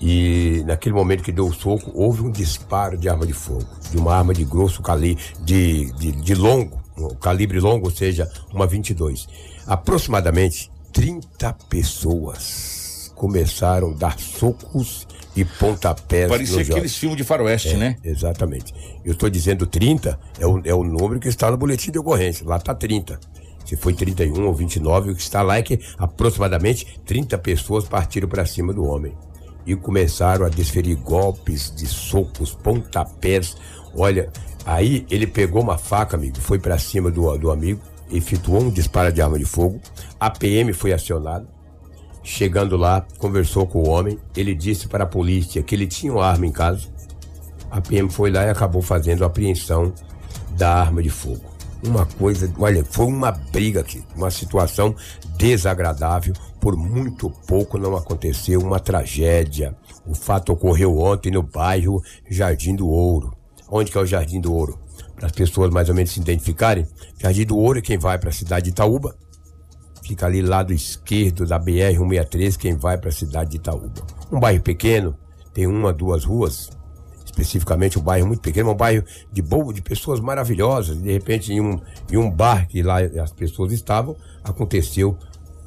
E 0.00 0.62
naquele 0.64 0.94
momento 0.94 1.24
que 1.24 1.32
deu 1.32 1.46
o 1.46 1.52
soco, 1.52 1.90
houve 1.92 2.22
um 2.22 2.30
disparo 2.30 2.96
de 2.96 3.08
arma 3.08 3.26
de 3.26 3.32
fogo, 3.32 3.66
de 3.90 3.96
uma 3.96 4.14
arma 4.14 4.32
de 4.32 4.44
grosso 4.44 4.80
calibre, 4.80 5.24
de, 5.40 5.90
de, 5.94 6.12
de 6.12 6.34
longo, 6.36 6.80
um 6.96 7.08
calibre 7.16 7.58
longo, 7.58 7.86
ou 7.86 7.90
seja, 7.90 8.30
uma 8.52 8.66
22. 8.66 9.26
Aproximadamente 9.66 10.70
30 10.92 11.52
pessoas 11.68 12.77
começaram 13.18 13.90
a 13.90 13.94
dar 13.94 14.18
socos 14.18 15.06
e 15.36 15.44
pontapés. 15.44 16.28
Parecia 16.28 16.62
aqueles 16.62 16.96
filmes 16.96 17.18
de 17.18 17.24
faroeste, 17.24 17.74
É, 17.74 17.76
né? 17.76 17.96
Exatamente. 18.02 18.72
Eu 19.04 19.12
estou 19.12 19.28
dizendo 19.28 19.66
30, 19.66 20.18
é 20.38 20.46
o, 20.46 20.62
é 20.64 20.74
o 20.74 20.84
número 20.84 21.20
que 21.20 21.28
está 21.28 21.50
no 21.50 21.56
boletim 21.56 21.90
de 21.90 21.98
ocorrência. 21.98 22.46
Lá 22.46 22.56
está 22.56 22.74
30. 22.74 23.18
Se 23.64 23.76
foi 23.76 23.92
31 23.92 24.46
ou 24.46 24.54
29, 24.54 25.10
o 25.10 25.14
que 25.14 25.20
está 25.20 25.42
lá 25.42 25.58
é 25.58 25.62
que 25.62 25.78
aproximadamente 25.98 26.98
30 27.04 27.36
pessoas 27.38 27.84
partiram 27.84 28.28
para 28.28 28.46
cima 28.46 28.72
do 28.72 28.84
homem. 28.84 29.12
E 29.66 29.76
começaram 29.76 30.46
a 30.46 30.48
desferir 30.48 30.94
golpes 30.94 31.70
de 31.74 31.86
socos, 31.86 32.54
pontapés. 32.54 33.56
Olha, 33.94 34.30
aí 34.64 35.04
ele 35.10 35.26
pegou 35.26 35.60
uma 35.60 35.76
faca, 35.76 36.16
amigo, 36.16 36.40
foi 36.40 36.58
para 36.58 36.78
cima 36.78 37.10
do, 37.10 37.36
do 37.36 37.50
amigo, 37.50 37.80
efetuou 38.10 38.62
um 38.62 38.70
disparo 38.70 39.12
de 39.12 39.20
arma 39.20 39.38
de 39.38 39.44
fogo. 39.44 39.78
A 40.18 40.30
PM 40.30 40.72
foi 40.72 40.92
acionada. 40.92 41.57
Chegando 42.30 42.76
lá, 42.76 43.06
conversou 43.16 43.66
com 43.66 43.78
o 43.78 43.88
homem. 43.88 44.18
Ele 44.36 44.54
disse 44.54 44.86
para 44.86 45.04
a 45.04 45.06
polícia 45.06 45.62
que 45.62 45.74
ele 45.74 45.86
tinha 45.86 46.12
uma 46.12 46.26
arma 46.26 46.46
em 46.46 46.52
casa. 46.52 46.86
A 47.70 47.80
PM 47.80 48.10
foi 48.10 48.30
lá 48.30 48.44
e 48.44 48.50
acabou 48.50 48.82
fazendo 48.82 49.24
a 49.24 49.28
apreensão 49.28 49.94
da 50.50 50.74
arma 50.74 51.02
de 51.02 51.08
fogo. 51.08 51.40
Uma 51.82 52.04
coisa, 52.04 52.52
olha, 52.58 52.84
foi 52.84 53.06
uma 53.06 53.32
briga 53.32 53.80
aqui, 53.80 54.04
uma 54.14 54.30
situação 54.30 54.94
desagradável. 55.38 56.34
Por 56.60 56.76
muito 56.76 57.30
pouco 57.46 57.78
não 57.78 57.96
aconteceu 57.96 58.60
uma 58.60 58.78
tragédia. 58.78 59.74
O 60.06 60.14
fato 60.14 60.52
ocorreu 60.52 60.98
ontem 60.98 61.32
no 61.32 61.42
bairro 61.42 62.02
Jardim 62.30 62.76
do 62.76 62.88
Ouro. 62.88 63.34
Onde 63.70 63.90
que 63.90 63.96
é 63.96 64.02
o 64.02 64.06
Jardim 64.06 64.38
do 64.38 64.52
Ouro? 64.52 64.78
Para 65.16 65.26
as 65.26 65.32
pessoas 65.32 65.70
mais 65.70 65.88
ou 65.88 65.94
menos 65.94 66.10
se 66.10 66.20
identificarem, 66.20 66.86
Jardim 67.18 67.46
do 67.46 67.56
Ouro 67.56 67.78
é 67.78 67.82
quem 67.82 67.96
vai 67.96 68.18
para 68.18 68.28
a 68.28 68.34
cidade 68.34 68.64
de 68.64 68.70
Itaúba. 68.70 69.16
Fica 70.08 70.24
ali 70.24 70.40
lado 70.40 70.72
esquerdo 70.72 71.44
da 71.44 71.60
BR-163, 71.60 72.56
quem 72.56 72.74
vai 72.74 72.96
para 72.96 73.10
a 73.10 73.12
cidade 73.12 73.50
de 73.50 73.56
Itaúba. 73.58 74.06
Um 74.32 74.40
bairro 74.40 74.62
pequeno, 74.62 75.14
tem 75.52 75.66
uma, 75.66 75.92
duas 75.92 76.24
ruas, 76.24 76.70
especificamente 77.26 77.98
um 77.98 78.02
bairro 78.02 78.26
muito 78.26 78.40
pequeno, 78.40 78.70
um 78.70 78.74
bairro 78.74 79.04
de 79.30 79.42
boa, 79.42 79.70
de 79.70 79.82
pessoas 79.82 80.18
maravilhosas. 80.18 80.96
De 80.96 81.12
repente, 81.12 81.52
em 81.52 81.60
um, 81.60 81.78
em 82.10 82.16
um 82.16 82.30
bar 82.30 82.66
que 82.66 82.82
lá 82.82 83.00
as 83.22 83.32
pessoas 83.32 83.70
estavam, 83.70 84.16
aconteceu 84.42 85.14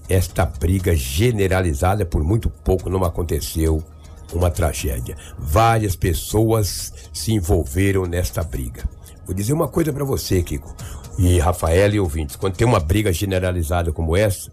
esta 0.09 0.43
briga 0.43 0.95
generalizada. 0.95 2.03
Por 2.03 2.23
muito 2.23 2.49
pouco 2.49 2.89
não 2.89 3.03
aconteceu 3.03 3.83
uma 4.33 4.49
tragédia. 4.49 5.15
Várias 5.37 5.95
pessoas 5.95 6.91
se 7.13 7.31
envolveram 7.31 8.07
nesta 8.07 8.43
briga. 8.43 8.89
Vou 9.23 9.35
dizer 9.35 9.53
uma 9.53 9.67
coisa 9.67 9.93
para 9.93 10.03
você, 10.03 10.41
Kiko, 10.41 10.75
e 11.21 11.37
Rafael 11.37 11.93
e 11.93 11.99
ouvintes: 11.99 12.35
quando 12.35 12.55
tem 12.55 12.65
uma 12.65 12.79
briga 12.79 13.13
generalizada 13.13 13.93
como 13.93 14.17
essa, 14.17 14.51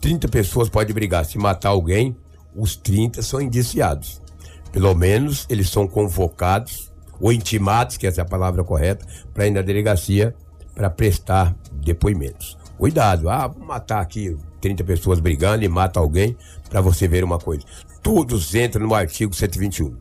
30 0.00 0.28
pessoas 0.28 0.68
podem 0.68 0.94
brigar. 0.94 1.24
Se 1.24 1.36
matar 1.38 1.70
alguém, 1.70 2.16
os 2.54 2.76
30 2.76 3.20
são 3.22 3.40
indiciados. 3.40 4.22
Pelo 4.70 4.94
menos 4.94 5.44
eles 5.50 5.68
são 5.68 5.86
convocados 5.86 6.90
ou 7.20 7.32
intimados, 7.32 7.96
que 7.96 8.06
essa 8.06 8.20
é 8.20 8.22
a 8.22 8.26
palavra 8.26 8.64
correta, 8.64 9.04
para 9.34 9.46
ir 9.46 9.50
na 9.50 9.60
delegacia 9.60 10.34
para 10.74 10.88
prestar 10.88 11.54
depoimentos. 11.72 12.56
Cuidado, 12.78 13.28
ah, 13.28 13.46
vou 13.46 13.64
matar 13.64 14.00
aqui 14.00 14.36
30 14.60 14.82
pessoas 14.84 15.20
brigando 15.20 15.64
e 15.64 15.68
mata 15.68 16.00
alguém, 16.00 16.36
para 16.70 16.80
você 16.80 17.06
ver 17.06 17.22
uma 17.22 17.38
coisa. 17.38 17.64
Todos 18.02 18.54
entram 18.54 18.86
no 18.86 18.94
artigo 18.94 19.34
121. 19.34 19.96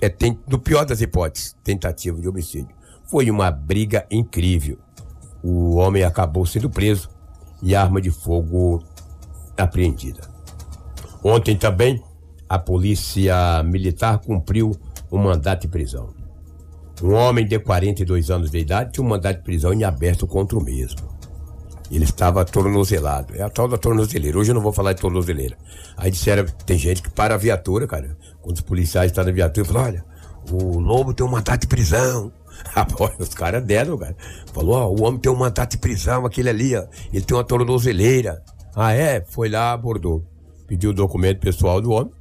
É, 0.00 0.08
tem, 0.08 0.38
no 0.48 0.58
pior 0.58 0.84
das 0.84 1.00
hipóteses, 1.00 1.56
tentativa 1.62 2.20
de 2.20 2.28
homicídio. 2.28 2.74
Foi 3.06 3.30
uma 3.30 3.50
briga 3.50 4.06
incrível. 4.10 4.78
O 5.42 5.76
homem 5.76 6.02
acabou 6.02 6.44
sendo 6.44 6.68
preso 6.68 7.08
e 7.62 7.74
arma 7.74 8.00
de 8.00 8.10
fogo 8.10 8.82
apreendida. 9.56 10.22
Ontem 11.22 11.56
também, 11.56 12.02
a 12.48 12.58
polícia 12.58 13.62
militar 13.62 14.18
cumpriu 14.18 14.76
um 15.10 15.18
mandato 15.18 15.62
de 15.62 15.68
prisão. 15.68 16.10
Um 17.02 17.12
homem 17.12 17.46
de 17.46 17.58
42 17.58 18.30
anos 18.30 18.50
de 18.50 18.58
idade 18.58 18.92
tinha 18.92 19.04
um 19.04 19.08
mandato 19.08 19.38
de 19.38 19.44
prisão 19.44 19.72
em 19.72 19.84
aberto 19.84 20.26
contra 20.26 20.58
o 20.58 20.62
mesmo. 20.62 21.18
Ele 21.90 22.04
estava 22.04 22.44
tornozelado. 22.44 23.34
É 23.34 23.42
a 23.42 23.48
tal 23.48 23.66
da 23.66 23.78
tornozeleira. 23.78 24.38
Hoje 24.38 24.50
eu 24.50 24.54
não 24.54 24.60
vou 24.60 24.72
falar 24.72 24.92
de 24.92 25.00
tornozeleira. 25.00 25.56
Aí 25.96 26.10
disseram, 26.10 26.44
tem 26.66 26.76
gente 26.76 27.02
que 27.02 27.10
para 27.10 27.34
a 27.34 27.38
viatura, 27.38 27.86
cara. 27.86 28.16
Quando 28.42 28.56
os 28.56 28.62
policiais 28.62 29.10
estão 29.10 29.24
na 29.24 29.30
viatura, 29.30 29.66
falam, 29.66 29.84
olha, 29.84 30.04
o 30.50 30.78
Lobo 30.78 31.14
tem 31.14 31.24
um 31.24 31.30
mandato 31.30 31.62
de 31.62 31.66
prisão. 31.66 32.32
Os 33.18 33.34
caras 33.34 33.64
deram, 33.64 33.96
cara. 33.98 34.16
Falou, 34.52 34.74
ó, 34.76 34.88
o 34.88 35.02
homem 35.02 35.20
tem 35.20 35.30
um 35.30 35.36
mandato 35.36 35.72
de 35.72 35.78
prisão, 35.78 36.24
aquele 36.26 36.48
ali, 36.48 36.76
ó. 36.76 36.84
Ele 37.12 37.24
tem 37.24 37.36
uma 37.36 37.44
tornozeleira. 37.44 38.42
Ah, 38.74 38.92
é? 38.92 39.24
Foi 39.28 39.48
lá, 39.48 39.72
abordou. 39.72 40.24
Pediu 40.66 40.90
o 40.90 40.94
documento 40.94 41.40
pessoal 41.40 41.80
do 41.80 41.90
homem. 41.90 42.12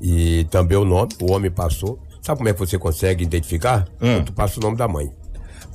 E 0.00 0.44
também 0.50 0.76
o 0.76 0.84
nome, 0.84 1.12
o 1.20 1.32
homem 1.32 1.50
passou. 1.50 1.98
Sabe 2.20 2.38
como 2.38 2.48
é 2.48 2.52
que 2.52 2.58
você 2.58 2.78
consegue 2.78 3.24
identificar? 3.24 3.88
Quando 3.98 4.26
tu 4.26 4.32
passa 4.32 4.58
o 4.58 4.62
nome 4.62 4.76
da 4.76 4.86
mãe. 4.86 5.10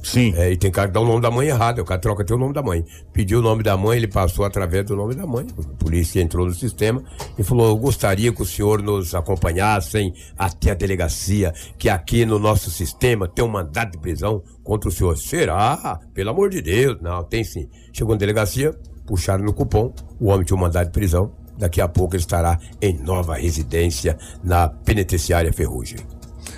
Sim. 0.03 0.33
É, 0.35 0.51
e 0.51 0.57
tem 0.57 0.71
cara 0.71 0.87
que 0.87 0.93
dá 0.93 1.01
o 1.01 1.05
nome 1.05 1.21
da 1.21 1.29
mãe 1.29 1.47
errado, 1.47 1.79
o 1.79 1.85
cara 1.85 1.99
troca 1.99 2.23
até 2.23 2.33
o 2.33 2.37
nome 2.37 2.53
da 2.53 2.61
mãe. 2.61 2.85
Pediu 3.11 3.39
o 3.39 3.41
nome 3.41 3.63
da 3.63 3.75
mãe, 3.75 3.97
ele 3.97 4.07
passou 4.07 4.45
através 4.45 4.85
do 4.85 4.95
nome 4.95 5.15
da 5.15 5.25
mãe. 5.25 5.45
A 5.57 5.83
polícia 5.83 6.21
entrou 6.21 6.45
no 6.45 6.53
sistema 6.53 7.03
e 7.37 7.43
falou: 7.43 7.67
Eu 7.67 7.77
gostaria 7.77 8.31
que 8.31 8.41
o 8.41 8.45
senhor 8.45 8.81
nos 8.81 9.13
acompanhassem 9.13 10.13
até 10.37 10.71
a 10.71 10.73
delegacia, 10.73 11.53
que 11.77 11.89
aqui 11.89 12.25
no 12.25 12.39
nosso 12.39 12.69
sistema 12.71 13.27
tem 13.27 13.43
um 13.43 13.49
mandado 13.49 13.91
de 13.91 13.97
prisão 13.97 14.41
contra 14.63 14.89
o 14.89 14.91
senhor. 14.91 15.17
Será? 15.17 15.99
Pelo 16.13 16.29
amor 16.29 16.49
de 16.49 16.61
Deus. 16.61 16.97
Não, 17.01 17.23
tem 17.23 17.43
sim. 17.43 17.67
Chegou 17.91 18.13
na 18.13 18.19
delegacia, 18.19 18.73
puxaram 19.05 19.43
no 19.43 19.53
cupom, 19.53 19.93
o 20.19 20.27
homem 20.27 20.45
tinha 20.45 20.57
um 20.57 20.61
mandado 20.61 20.87
de 20.87 20.93
prisão. 20.93 21.31
Daqui 21.57 21.81
a 21.81 21.87
pouco 21.87 22.15
ele 22.15 22.21
estará 22.21 22.59
em 22.79 22.93
nova 22.99 23.35
residência 23.35 24.15
na 24.43 24.69
penitenciária 24.69 25.51
Ferrugem. 25.51 26.16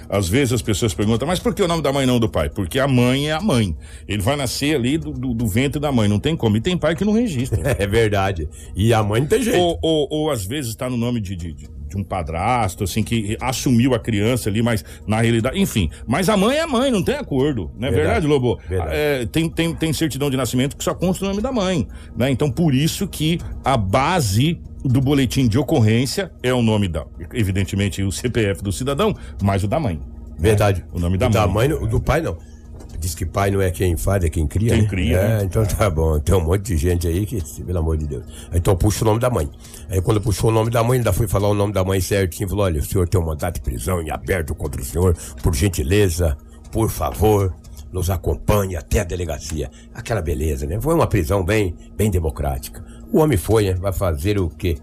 Às 0.09 0.27
vezes 0.27 0.53
as 0.53 0.61
pessoas 0.61 0.93
perguntam, 0.93 1.27
mas 1.27 1.39
por 1.39 1.53
que 1.53 1.61
o 1.61 1.67
nome 1.67 1.83
da 1.83 1.93
mãe 1.93 2.05
não 2.05 2.19
do 2.19 2.27
pai? 2.27 2.49
Porque 2.49 2.79
a 2.79 2.87
mãe 2.87 3.29
é 3.29 3.33
a 3.33 3.39
mãe. 3.41 3.75
Ele 4.07 4.21
vai 4.21 4.35
nascer 4.35 4.75
ali 4.75 4.97
do, 4.97 5.11
do, 5.11 5.33
do 5.33 5.47
ventre 5.47 5.79
da 5.79 5.91
mãe, 5.91 6.07
não 6.09 6.19
tem 6.19 6.35
como. 6.35 6.57
E 6.57 6.61
tem 6.61 6.77
pai 6.77 6.95
que 6.95 7.05
não 7.05 7.13
registra. 7.13 7.59
É 7.79 7.85
verdade. 7.87 8.49
E 8.75 8.93
a 8.93 9.03
mãe 9.03 9.21
não 9.21 9.27
tem 9.27 9.41
jeito. 9.41 9.59
Ou, 9.59 9.77
ou, 9.81 10.07
ou 10.09 10.31
às 10.31 10.43
vezes 10.45 10.71
está 10.71 10.89
no 10.89 10.97
nome 10.97 11.21
de, 11.21 11.35
de, 11.35 11.53
de- 11.53 11.69
um 11.95 12.03
padrasto, 12.03 12.83
assim, 12.83 13.01
que 13.01 13.35
assumiu 13.41 13.95
a 13.95 13.99
criança 13.99 14.47
ali, 14.47 14.61
mas 14.61 14.85
na 15.07 15.21
realidade, 15.21 15.59
enfim. 15.59 15.89
Mas 16.07 16.29
a 16.29 16.37
mãe 16.37 16.57
é 16.57 16.61
a 16.61 16.67
mãe, 16.67 16.91
não 16.91 17.01
tem 17.03 17.15
acordo. 17.15 17.71
Não 17.77 17.87
é 17.87 17.91
verdade, 17.91 18.21
Verdade. 18.21 18.27
Lobo? 18.27 18.59
Verdade. 18.69 18.91
É, 18.93 19.25
tem, 19.25 19.49
tem, 19.49 19.73
tem 19.73 19.91
certidão 19.91 20.29
de 20.29 20.37
nascimento 20.37 20.77
que 20.77 20.83
só 20.83 20.93
consta 20.93 21.25
o 21.25 21.27
nome 21.29 21.41
da 21.41 21.51
mãe. 21.51 21.87
Né? 22.15 22.29
Então, 22.29 22.51
por 22.51 22.75
isso 22.75 23.07
que 23.07 23.39
a 23.65 23.75
base 23.75 24.59
do 24.83 25.01
boletim 25.01 25.47
de 25.47 25.57
ocorrência 25.57 26.31
é 26.41 26.53
o 26.53 26.61
nome 26.61 26.87
da, 26.87 27.05
evidentemente, 27.33 28.01
o 28.03 28.11
CPF 28.11 28.61
do 28.63 28.71
cidadão, 28.71 29.13
mas 29.41 29.63
o 29.63 29.67
da 29.67 29.79
mãe. 29.79 29.99
Verdade. 30.37 30.85
O 30.93 30.99
nome 30.99 31.17
da 31.17 31.27
O 31.27 31.29
da 31.29 31.47
mãe. 31.47 31.69
mãe, 31.69 31.77
o 31.77 31.85
do 31.87 31.99
pai 31.99 32.21
não. 32.21 32.37
Diz 32.97 33.15
que 33.15 33.25
pai 33.25 33.49
não 33.49 33.61
é 33.61 33.71
quem 33.71 33.95
faz, 33.95 34.23
é 34.25 34.29
quem 34.29 34.45
cria. 34.45 34.73
Quem 34.73 34.81
né? 34.81 34.87
cria, 34.87 35.17
É, 35.17 35.37
né? 35.37 35.43
então 35.45 35.65
tá 35.65 35.89
bom. 35.89 36.19
Tem 36.19 36.35
um 36.35 36.43
monte 36.43 36.63
de 36.63 36.77
gente 36.77 37.07
aí 37.07 37.25
que, 37.25 37.41
pelo 37.63 37.79
amor 37.79 37.95
de 37.97 38.05
Deus. 38.05 38.25
Então 38.53 38.75
puxa 38.75 39.03
o 39.03 39.07
nome 39.07 39.19
da 39.21 39.29
mãe. 39.29 39.49
Aí 39.89 40.01
quando 40.01 40.19
puxou 40.19 40.49
o 40.49 40.53
nome 40.53 40.69
da 40.69 40.83
mãe, 40.83 40.97
ainda 40.97 41.13
foi 41.13 41.25
falar 41.27 41.47
o 41.47 41.53
nome 41.53 41.71
da 41.71 41.81
mãe 41.83 42.01
certinho. 42.01 42.49
Falou: 42.49 42.65
olha, 42.65 42.79
o 42.81 42.83
senhor 42.83 43.07
tem 43.07 43.19
um 43.19 43.25
mandato 43.25 43.55
de 43.55 43.61
prisão 43.61 44.01
em 44.01 44.09
aberto 44.11 44.53
contra 44.53 44.81
o 44.81 44.83
senhor. 44.85 45.15
Por 45.41 45.55
gentileza, 45.55 46.37
por 46.73 46.89
favor, 46.89 47.53
nos 47.91 48.09
acompanhe 48.09 48.75
até 48.75 48.99
a 48.99 49.03
delegacia. 49.05 49.71
Aquela 49.93 50.21
beleza, 50.21 50.65
né? 50.67 50.77
Foi 50.81 50.93
uma 50.93 51.07
prisão 51.07 51.41
bem, 51.43 51.73
bem 51.95 52.11
democrática. 52.11 52.83
O 53.11 53.19
homem 53.19 53.37
foi, 53.37 53.65
né? 53.65 53.73
Vai 53.73 53.91
fazer 53.93 54.39
o 54.39 54.49
quê? 54.49 54.77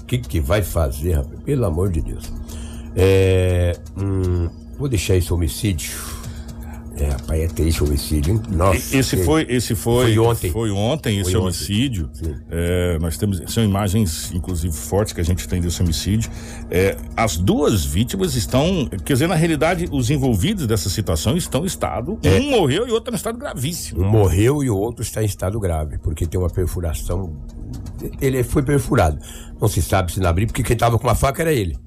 O 0.00 0.04
que, 0.04 0.18
que 0.18 0.40
vai 0.40 0.62
fazer, 0.62 1.14
rapaz? 1.14 1.40
Pelo 1.42 1.64
amor 1.64 1.90
de 1.90 2.00
Deus. 2.00 2.32
É. 2.94 3.72
hum, 3.96 4.48
vou 4.78 4.88
deixar 4.88 5.16
esse 5.16 5.32
homicídio. 5.32 5.90
É, 6.94 7.08
rapaz, 7.08 7.40
é 7.40 7.46
triste 7.48 7.82
o 7.82 7.86
homicídio, 7.86 8.34
hein? 8.34 8.42
Nossa. 8.50 8.94
Esse 8.94 9.16
que- 9.16 9.24
foi, 9.24 9.46
esse 9.48 9.74
foi, 9.74 10.14
Foi 10.14 10.18
ontem. 10.18 10.50
Foi 10.52 10.70
ontem 10.70 11.18
esse 11.20 11.30
Foi 11.32 11.40
ontem. 11.40 11.46
homicídio. 11.46 12.10
É, 12.50 12.98
nós 13.00 13.16
temos, 13.16 13.42
são 13.50 13.64
imagens, 13.64 14.30
inclusive, 14.34 14.74
fortes 14.76 15.14
que 15.14 15.20
a 15.20 15.24
gente 15.24 15.48
tem 15.48 15.58
desse 15.62 15.82
homicídio. 15.82 16.30
É, 16.70 16.94
as 17.16 17.38
duas 17.38 17.82
vítimas 17.82 18.34
estão, 18.34 18.86
quer 19.06 19.14
dizer, 19.14 19.26
na 19.26 19.34
realidade, 19.34 19.88
os 19.90 20.10
envolvidos 20.10 20.66
dessa 20.66 20.90
situação 20.90 21.34
estão 21.34 21.62
em 21.62 21.66
estado. 21.66 22.18
É. 22.22 22.38
Um 22.38 22.50
morreu 22.50 22.86
e 22.86 22.90
o 22.90 22.94
outro 22.94 23.08
está 23.08 23.10
em 23.12 23.16
estado 23.16 23.38
gravíssimo. 23.38 24.02
Um 24.02 24.08
morreu 24.10 24.62
e 24.62 24.68
o 24.68 24.76
outro 24.76 25.02
está 25.02 25.22
em 25.22 25.26
estado 25.26 25.58
grave, 25.58 25.96
porque 25.96 26.26
tem 26.26 26.38
uma 26.38 26.50
perfuração. 26.50 27.32
Ele 28.20 28.42
foi 28.42 28.62
perfurado. 28.62 29.18
Não 29.60 29.68
se 29.68 29.80
sabe 29.82 30.12
se 30.12 30.20
na 30.20 30.32
briga, 30.32 30.48
porque 30.52 30.62
quem 30.62 30.74
estava 30.74 30.98
com 30.98 31.08
a 31.08 31.14
faca 31.14 31.42
era 31.42 31.52
ele. 31.52 31.78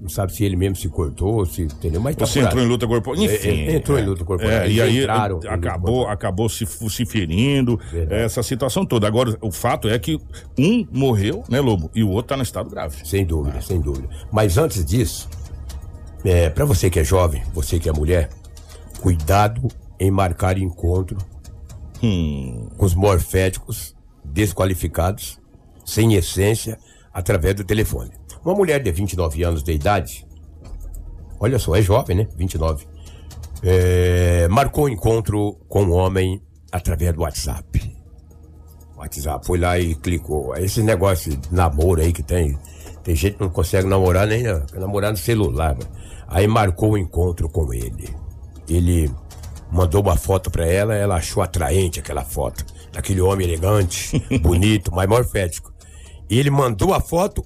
Não 0.00 0.08
sabe 0.08 0.32
se 0.32 0.44
ele 0.44 0.54
mesmo 0.54 0.76
se 0.76 0.88
cortou, 0.88 1.44
se 1.44 1.62
entendeu? 1.62 2.00
Mas 2.00 2.14
tá 2.14 2.24
Você 2.24 2.38
entrou 2.40 2.62
em 2.62 2.68
luta 2.68 2.86
corporal, 2.86 3.20
enfim. 3.20 3.48
É, 3.48 3.72
é, 3.72 3.76
entrou 3.76 3.98
em 3.98 4.04
luta 4.04 4.24
corporal. 4.24 4.52
É, 4.52 4.70
e 4.70 4.80
aí 4.80 5.00
entraram 5.00 5.40
acabou, 5.48 6.06
acabou 6.06 6.48
se, 6.48 6.64
se 6.66 7.04
ferindo, 7.04 7.80
essa 8.08 8.42
situação 8.42 8.86
toda. 8.86 9.08
Agora, 9.08 9.36
o 9.40 9.50
fato 9.50 9.88
é 9.88 9.98
que 9.98 10.16
um 10.56 10.86
morreu, 10.92 11.42
né, 11.48 11.60
Lobo? 11.60 11.90
E 11.94 12.04
o 12.04 12.10
outro 12.10 12.28
tá 12.28 12.36
no 12.36 12.44
estado 12.44 12.70
grave. 12.70 12.96
Sem 13.04 13.26
dúvida, 13.26 13.60
sem 13.60 13.80
dúvida. 13.80 14.08
Mas 14.30 14.56
antes 14.56 14.84
disso, 14.84 15.28
é, 16.24 16.48
para 16.48 16.64
você 16.64 16.88
que 16.88 17.00
é 17.00 17.04
jovem, 17.04 17.42
você 17.52 17.80
que 17.80 17.88
é 17.88 17.92
mulher, 17.92 18.28
cuidado 19.00 19.66
em 19.98 20.12
marcar 20.12 20.58
encontro 20.58 21.18
Hum. 22.00 22.68
com 22.76 22.86
os 22.86 22.94
morféticos 22.94 23.92
desqualificados, 24.32 25.40
sem 25.84 26.14
essência, 26.14 26.78
através 27.12 27.54
do 27.54 27.64
telefone. 27.64 28.10
Uma 28.44 28.54
mulher 28.54 28.82
de 28.82 28.90
29 28.90 29.42
anos 29.42 29.62
de 29.62 29.72
idade, 29.72 30.26
olha 31.40 31.58
só, 31.58 31.74
é 31.74 31.82
jovem, 31.82 32.16
né? 32.16 32.28
29. 32.36 32.86
É, 33.62 34.46
marcou 34.48 34.84
um 34.84 34.88
encontro 34.88 35.58
com 35.68 35.82
um 35.82 35.92
homem 35.92 36.40
através 36.70 37.12
do 37.12 37.22
WhatsApp. 37.22 37.96
WhatsApp, 38.96 39.46
foi 39.46 39.58
lá 39.58 39.78
e 39.78 39.94
clicou. 39.94 40.56
Esse 40.56 40.82
negócio 40.82 41.36
de 41.36 41.54
namoro 41.54 42.00
aí 42.00 42.12
que 42.12 42.22
tem. 42.22 42.58
Tem 43.02 43.14
gente 43.14 43.36
que 43.36 43.42
não 43.42 43.50
consegue 43.50 43.86
namorar 43.88 44.26
nem 44.26 44.42
né, 44.42 44.62
namorar 44.74 45.12
no 45.12 45.16
celular. 45.16 45.74
velho. 45.74 45.88
Aí 46.26 46.46
marcou 46.46 46.92
o 46.92 46.98
encontro 46.98 47.48
com 47.48 47.72
ele. 47.72 48.14
Ele 48.68 49.10
mandou 49.70 50.02
uma 50.02 50.16
foto 50.16 50.50
pra 50.50 50.66
ela, 50.66 50.94
ela 50.94 51.16
achou 51.16 51.42
atraente 51.42 52.00
aquela 52.00 52.24
foto. 52.24 52.64
Daquele 52.92 53.20
homem 53.20 53.46
elegante, 53.46 54.18
bonito, 54.40 54.92
mas 54.92 55.08
morfético. 55.08 55.72
E 56.28 56.38
ele 56.38 56.50
mandou 56.50 56.94
a 56.94 57.00
foto 57.00 57.44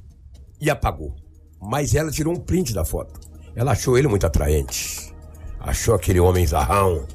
e 0.61 0.70
apagou. 0.70 1.14
Mas 1.61 1.94
ela 1.94 2.11
tirou 2.11 2.35
um 2.35 2.40
print 2.40 2.72
da 2.72 2.85
foto. 2.85 3.20
Ela 3.54 3.72
achou 3.72 3.96
ele 3.98 4.08
muito 4.08 4.26
atraente. 4.26 5.12
Achou 5.61 5.94
aquele 5.94 6.18
homem 6.18 6.46
zarrão, 6.46 7.06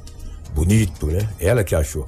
bonito, 0.54 1.08
né? 1.08 1.28
Ela 1.40 1.64
que 1.64 1.76
achou. 1.76 2.06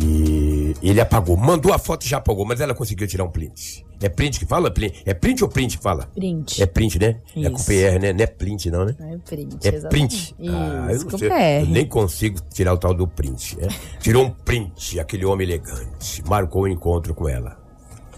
E 0.00 0.74
ele 0.82 1.00
apagou. 1.00 1.36
Mandou 1.36 1.72
a 1.72 1.78
foto 1.78 2.04
e 2.04 2.08
já 2.08 2.18
apagou, 2.18 2.46
mas 2.46 2.60
ela 2.60 2.74
conseguiu 2.74 3.06
tirar 3.06 3.24
um 3.24 3.30
print. 3.30 3.84
É 4.00 4.08
print 4.08 4.38
que 4.38 4.46
fala? 4.46 4.72
É 5.04 5.12
print 5.12 5.42
ou 5.42 5.50
print 5.50 5.76
que 5.76 5.82
fala? 5.82 6.08
Print. 6.14 6.62
É 6.62 6.66
print, 6.66 7.00
né? 7.00 7.16
É 7.36 7.50
com 7.50 7.56
Isso. 7.56 7.66
PR, 7.66 7.98
né? 8.00 8.12
Não 8.12 8.22
é 8.22 8.26
print, 8.28 8.70
não, 8.70 8.84
né? 8.84 8.94
É 9.00 9.16
print, 9.18 9.56
É 9.66 9.74
exatamente. 9.74 10.34
print. 10.34 10.50
Ah, 10.52 10.86
eu 10.90 10.96
Isso, 10.96 11.08
não 11.10 11.18
sei. 11.18 11.28
PR. 11.28 11.34
Eu 11.60 11.66
nem 11.66 11.86
consigo 11.86 12.38
tirar 12.52 12.74
o 12.74 12.78
tal 12.78 12.94
do 12.94 13.08
print. 13.08 13.58
né? 13.58 13.66
Tirou 14.00 14.24
um 14.24 14.30
print, 14.30 15.00
aquele 15.00 15.24
homem 15.24 15.48
elegante. 15.48 16.22
Marcou 16.28 16.62
o 16.62 16.68
encontro 16.68 17.12
com 17.12 17.28
ela. 17.28 17.58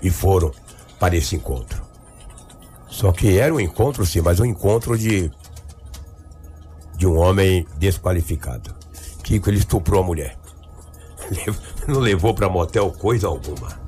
E 0.02 0.10
foram 0.10 0.52
para 0.98 1.16
esse 1.16 1.34
encontro. 1.36 1.82
Só 2.86 3.10
que 3.12 3.38
era 3.38 3.54
um 3.54 3.60
encontro, 3.60 4.04
sim, 4.04 4.20
mas 4.20 4.38
um 4.38 4.44
encontro 4.44 4.98
de. 4.98 5.30
de 6.96 7.06
um 7.06 7.16
homem 7.16 7.66
desqualificado. 7.78 8.74
Kiko, 9.22 9.48
ele 9.48 9.58
estuprou 9.58 10.02
a 10.02 10.06
mulher. 10.06 10.36
Não 11.88 12.00
levou 12.00 12.34
para 12.34 12.48
motel 12.50 12.90
coisa 12.92 13.28
alguma. 13.28 13.79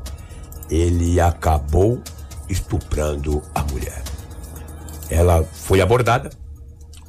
Ele 0.73 1.21
acabou 1.21 2.03
estuprando 2.49 3.43
a 3.55 3.63
mulher. 3.65 4.03
Ela 5.11 5.45
foi 5.45 5.83
abordada 5.83 6.31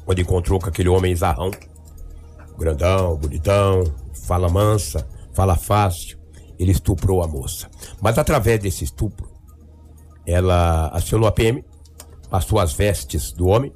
quando 0.04 0.20
encontrou 0.20 0.60
com 0.60 0.68
aquele 0.68 0.90
homem 0.90 1.16
zarrão, 1.16 1.50
grandão, 2.58 3.16
bonitão, 3.16 3.84
fala 4.26 4.50
mansa, 4.50 5.08
fala 5.32 5.56
fácil. 5.56 6.18
Ele 6.58 6.72
estuprou 6.72 7.22
a 7.22 7.26
moça. 7.26 7.70
Mas 8.02 8.18
através 8.18 8.60
desse 8.60 8.84
estupro, 8.84 9.32
ela 10.26 10.88
acionou 10.88 11.26
a 11.26 11.32
PM, 11.32 11.64
passou 12.28 12.58
as 12.58 12.74
vestes 12.74 13.32
do 13.32 13.46
homem, 13.46 13.72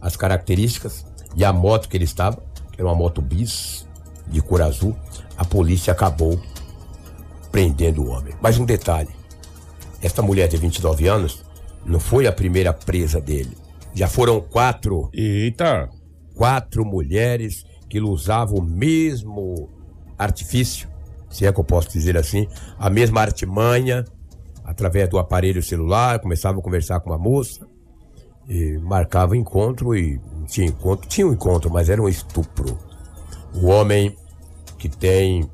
as 0.00 0.16
características 0.16 1.06
e 1.36 1.44
a 1.44 1.52
moto 1.52 1.88
que 1.88 1.96
ele 1.96 2.06
estava, 2.06 2.42
que 2.72 2.80
era 2.80 2.88
uma 2.88 2.96
moto 2.96 3.22
bis 3.22 3.86
de 4.26 4.42
cor 4.42 4.62
azul. 4.62 4.96
A 5.36 5.44
polícia 5.44 5.92
acabou 5.92 6.42
prendendo 7.52 8.02
o 8.02 8.08
homem. 8.08 8.34
Mas 8.40 8.58
um 8.58 8.64
detalhe: 8.64 9.10
esta 10.02 10.22
mulher 10.22 10.48
de 10.48 10.56
29 10.56 11.06
anos 11.06 11.44
não 11.86 12.00
foi 12.00 12.26
a 12.26 12.32
primeira 12.32 12.72
presa 12.72 13.20
dele. 13.20 13.56
Já 13.94 14.08
foram 14.08 14.40
quatro. 14.40 15.10
Eita! 15.12 15.88
Quatro 16.34 16.84
mulheres 16.84 17.64
que 17.88 18.00
usavam 18.00 18.58
o 18.58 18.62
mesmo 18.62 19.68
artifício, 20.16 20.88
se 21.28 21.44
é 21.44 21.52
que 21.52 21.60
eu 21.60 21.64
posso 21.64 21.90
dizer 21.90 22.16
assim, 22.16 22.48
a 22.78 22.88
mesma 22.88 23.20
artimanha, 23.20 24.04
através 24.64 25.10
do 25.10 25.18
aparelho 25.18 25.62
celular, 25.62 26.18
começava 26.18 26.58
a 26.58 26.62
conversar 26.62 27.00
com 27.00 27.10
uma 27.10 27.18
moça, 27.18 27.66
e 28.48 28.78
marcava 28.78 29.36
encontro 29.36 29.94
e 29.94 30.18
não 30.34 30.46
tinha 30.46 30.66
encontro, 30.66 31.08
tinha 31.08 31.26
um 31.26 31.32
encontro, 31.32 31.70
mas 31.70 31.88
era 31.88 32.00
um 32.00 32.08
estupro. 32.08 32.78
O 33.54 33.66
homem 33.66 34.16
que 34.78 34.88
tem, 34.88 35.48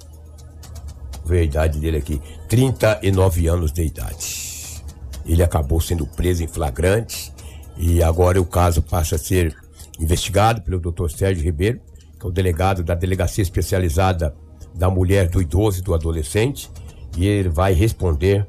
vê 1.28 1.40
a 1.40 1.44
idade 1.44 1.78
dele 1.78 1.98
aqui, 1.98 2.20
39 2.48 3.46
anos 3.46 3.72
de 3.72 3.84
idade. 3.84 4.82
Ele 5.26 5.42
acabou 5.42 5.80
sendo 5.80 6.06
preso 6.06 6.42
em 6.42 6.48
flagrante 6.48 7.32
e 7.76 8.02
agora 8.02 8.40
o 8.40 8.46
caso 8.46 8.82
passa 8.82 9.16
a 9.16 9.18
ser 9.18 9.54
investigado 10.00 10.62
pelo 10.62 10.80
Dr. 10.80 11.10
Sérgio 11.10 11.44
Ribeiro, 11.44 11.80
que 12.18 12.26
é 12.26 12.28
o 12.28 12.32
delegado 12.32 12.82
da 12.82 12.94
Delegacia 12.94 13.42
Especializada 13.42 14.34
da 14.74 14.88
Mulher, 14.90 15.28
do 15.28 15.40
Idoso 15.42 15.80
e 15.80 15.82
do 15.82 15.94
Adolescente, 15.94 16.70
e 17.16 17.26
ele 17.26 17.48
vai 17.48 17.72
responder 17.72 18.46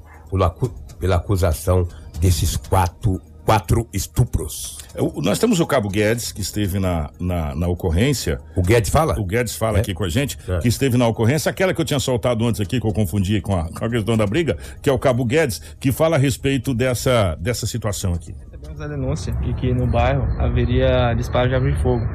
pela 1.00 1.16
acusação 1.16 1.88
desses 2.20 2.56
quatro, 2.56 3.22
quatro 3.50 3.88
estupros. 3.92 4.78
O- 4.96 5.24
Nós 5.24 5.40
temos 5.40 5.60
o 5.60 5.66
Cabo 5.66 5.90
Guedes, 5.90 6.32
que 6.32 6.40
esteve 6.40 6.78
na, 6.78 7.10
na, 7.20 7.56
na 7.56 7.68
ocorrência. 7.68 8.38
O 8.56 8.62
Guedes 8.62 8.92
fala? 8.92 9.20
O 9.20 9.26
Guedes 9.26 9.56
fala 9.56 9.80
É? 9.80 9.82
aqui 9.82 9.92
com 9.92 10.04
a 10.04 10.10
gente, 10.10 10.38
É. 10.48 10.60
que 10.60 10.68
esteve 10.68 10.98
na 10.98 11.08
ocorrência, 11.08 11.50
aquela 11.50 11.74
que 11.74 11.82
eu 11.82 11.86
tinha 11.86 12.00
soltado 12.00 12.46
antes 12.46 12.62
aqui, 12.62 12.80
que 12.80 12.86
eu 12.86 12.94
confundi 12.94 13.42
com 13.42 13.56
a, 13.58 13.68
com 13.74 13.84
a 13.86 13.90
questão 13.90 14.16
da 14.16 14.28
briga, 14.28 14.56
que 14.84 14.88
é 14.90 14.94
o 14.94 15.00
Cabo 15.00 15.26
Guedes, 15.26 15.60
que 15.80 15.92
fala 15.92 16.16
a 16.16 16.20
respeito 16.20 16.76
dessa, 16.76 17.34
dessa 17.42 17.66
situação 17.66 18.14
aqui. 18.14 18.36
Recebemos 18.52 18.82
a 18.82 18.88
denúncia 18.88 19.34
de 19.34 19.52
que 19.56 19.74
no 19.74 19.88
bairro 19.88 20.28
haveria 20.40 21.16
disparo 21.16 21.50
de 21.50 21.56
arma 21.56 21.72
de 21.72 21.82
fogo. 21.82 22.06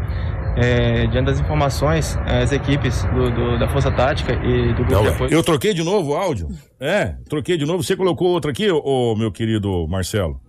É, 0.57 1.09
diante 1.09 1.27
das 1.27 1.41
informações, 1.41 2.17
as 2.27 2.53
equipes 2.53 3.03
do- 3.07 3.29
do- 3.33 3.59
da 3.59 3.69
Força 3.71 3.91
Tática 3.91 4.35
e 4.35 4.69
do 4.69 4.85
Grupo 4.85 5.03
de 5.03 5.09
Apoio... 5.09 5.33
Eu 5.33 5.43
troquei 5.43 5.75
de 5.75 5.83
novo 5.83 6.13
o 6.13 6.15
áudio. 6.15 6.47
É, 6.79 7.17
troquei 7.29 7.57
de 7.57 7.67
novo. 7.67 7.83
Você 7.83 7.97
colocou 7.97 8.29
outro 8.29 8.53
aqui, 8.53 8.71
ô, 8.71 9.17
meu 9.17 9.33
querido 9.33 9.89
Marcelo? 9.89 10.41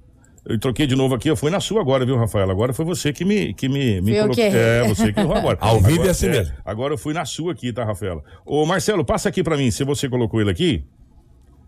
Eu 0.48 0.60
troquei 0.60 0.86
de 0.86 0.96
novo 0.96 1.16
aqui, 1.16 1.28
eu 1.28 1.36
fui 1.36 1.50
na 1.50 1.60
sua 1.60 1.82
agora, 1.82 2.06
viu, 2.06 2.18
Rafael? 2.18 2.50
Agora 2.52 2.72
foi 2.72 2.86
você 2.86 3.12
que 3.12 3.26
me, 3.26 3.54
que 3.54 3.68
me, 3.68 4.00
me 4.02 4.12
errei. 4.12 4.46
É, 4.54 4.88
você 4.88 5.12
que 5.12 5.20
errou 5.20 5.36
agora. 5.36 5.58
Ao 5.62 5.78
vivo 5.80 5.94
Agora- 5.94 6.08
é 6.08 6.12
assim 6.12 6.30
mesmo. 6.30 6.54
Agora 6.64 6.94
eu 6.94 6.98
fui 7.00 7.14
na 7.14 7.26
sua 7.26 7.52
aqui, 7.54 7.74
tá, 7.74 7.84
Rafaela? 7.84 8.22
Ô, 8.46 8.64
Marcelo, 8.66 9.04
passa 9.04 9.28
aqui 9.30 9.42
pra 9.44 9.58
mim, 9.58 9.72
se 9.72 9.84
você 9.84 10.08
colocou 10.08 10.40
ele 10.40 10.52
aqui, 10.52 10.84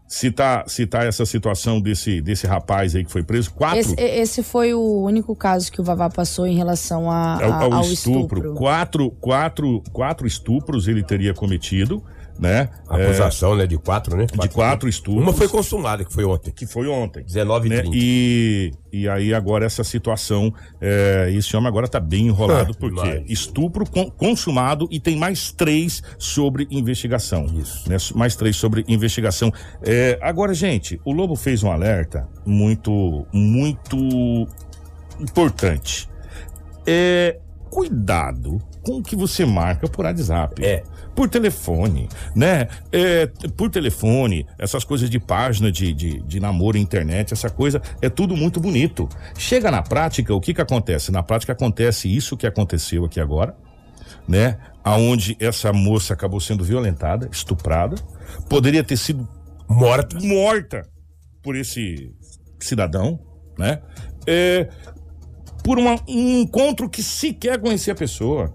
se 0.07 0.29
tá, 0.31 0.63
se 0.67 0.85
tá 0.85 1.03
essa 1.03 1.25
situação 1.25 1.81
desse, 1.81 2.21
desse 2.21 2.45
rapaz 2.47 2.95
aí 2.95 3.03
que 3.03 3.11
foi 3.11 3.23
preso. 3.23 3.51
Quatro 3.51 3.79
Esse, 3.79 3.95
esse 3.99 4.43
foi 4.43 4.73
o 4.73 5.01
único 5.01 5.35
caso 5.35 5.71
que 5.71 5.81
o 5.81 5.83
Vavá 5.83 6.09
passou 6.09 6.45
em 6.47 6.55
relação 6.55 7.09
a, 7.11 7.43
ao, 7.43 7.51
a- 7.51 7.63
ao 7.63 7.73
ao 7.73 7.81
estupro. 7.81 8.37
estupro. 8.39 8.53
Quatro, 8.53 9.09
quatro, 9.11 9.83
quatro 9.91 10.27
estupros 10.27 10.87
ele 10.87 11.01
teria 11.03 11.33
cometido, 11.33 12.03
né? 12.39 12.69
Acusação, 12.87 13.55
né? 13.55 13.65
De 13.67 13.77
quatro, 13.77 14.15
né? 14.15 14.25
De 14.25 14.49
quatro 14.49 14.87
estupros. 14.87 15.23
Uma 15.23 15.33
foi 15.33 15.47
consumada, 15.47 16.03
que 16.05 16.13
foi 16.13 16.23
ontem. 16.25 16.51
Que 16.51 16.65
foi 16.65 16.87
ontem. 16.87 17.23
19 17.23 17.67
e 17.67 17.69
né? 17.69 17.77
30. 17.81 17.91
E, 17.95 18.71
e 18.93 19.09
aí 19.09 19.33
agora 19.33 19.65
essa 19.65 19.83
situação, 19.83 20.53
é, 20.79 21.29
esse 21.33 21.55
homem 21.55 21.67
agora 21.67 21.87
tá 21.87 21.99
bem 21.99 22.27
enrolado, 22.27 22.71
Ah, 22.73 22.77
porque 22.79 22.95
mas- 23.01 23.23
estupro 23.29 23.89
con- 23.89 24.09
consumado 24.11 24.87
e 24.91 24.99
tem 24.99 25.15
mais 25.17 25.51
três 25.51 26.01
sobre 26.17 26.67
investigação. 26.71 27.45
Isso. 27.55 27.89
Né? 27.89 27.97
Mais 28.15 28.35
três 28.35 28.55
sobre 28.55 28.83
investigação. 28.87 29.51
É, 29.83 30.17
agora, 30.21 30.53
gente, 30.53 30.99
o 31.03 31.11
Lobo 31.11 31.35
fez 31.35 31.63
um 31.63 31.71
alerta 31.71 32.27
muito, 32.45 33.25
muito 33.33 34.47
importante. 35.19 36.07
É, 36.85 37.37
cuidado 37.69 38.59
com 38.81 38.97
o 38.97 39.03
que 39.03 39.15
você 39.15 39.45
marca 39.45 39.87
por 39.87 40.05
WhatsApp. 40.05 40.65
É. 40.65 40.83
Por 41.15 41.29
telefone, 41.29 42.07
né? 42.35 42.67
É, 42.91 43.27
por 43.55 43.69
telefone, 43.69 44.45
essas 44.57 44.83
coisas 44.83 45.09
de 45.09 45.19
página 45.19 45.71
de, 45.71 45.93
de, 45.93 46.21
de 46.21 46.39
namoro, 46.39 46.77
internet, 46.77 47.33
essa 47.33 47.49
coisa, 47.49 47.81
é 48.01 48.09
tudo 48.09 48.35
muito 48.35 48.59
bonito. 48.59 49.09
Chega 49.37 49.71
na 49.71 49.81
prática, 49.81 50.33
o 50.33 50.39
que 50.39 50.53
que 50.53 50.61
acontece? 50.61 51.11
Na 51.11 51.23
prática 51.23 51.53
acontece 51.53 52.13
isso 52.13 52.37
que 52.37 52.45
aconteceu 52.45 53.03
aqui 53.05 53.19
agora, 53.19 53.55
né? 54.27 54.57
Aonde 54.83 55.35
essa 55.39 55.73
moça 55.73 56.13
acabou 56.13 56.39
sendo 56.39 56.63
violentada, 56.63 57.27
estuprada, 57.31 57.95
poderia 58.47 58.83
ter 58.83 58.97
sido 58.97 59.27
morta, 59.67 60.17
morta 60.21 60.87
por 61.41 61.55
esse 61.55 62.13
cidadão, 62.59 63.19
né? 63.57 63.81
É, 64.25 64.69
por 65.67 65.77
uma- 65.77 65.99
um 66.07 66.39
encontro 66.39 66.89
que 66.89 67.03
sequer 67.03 67.59
conhecia 67.59 67.91
a 67.91 67.95
pessoa, 67.95 68.53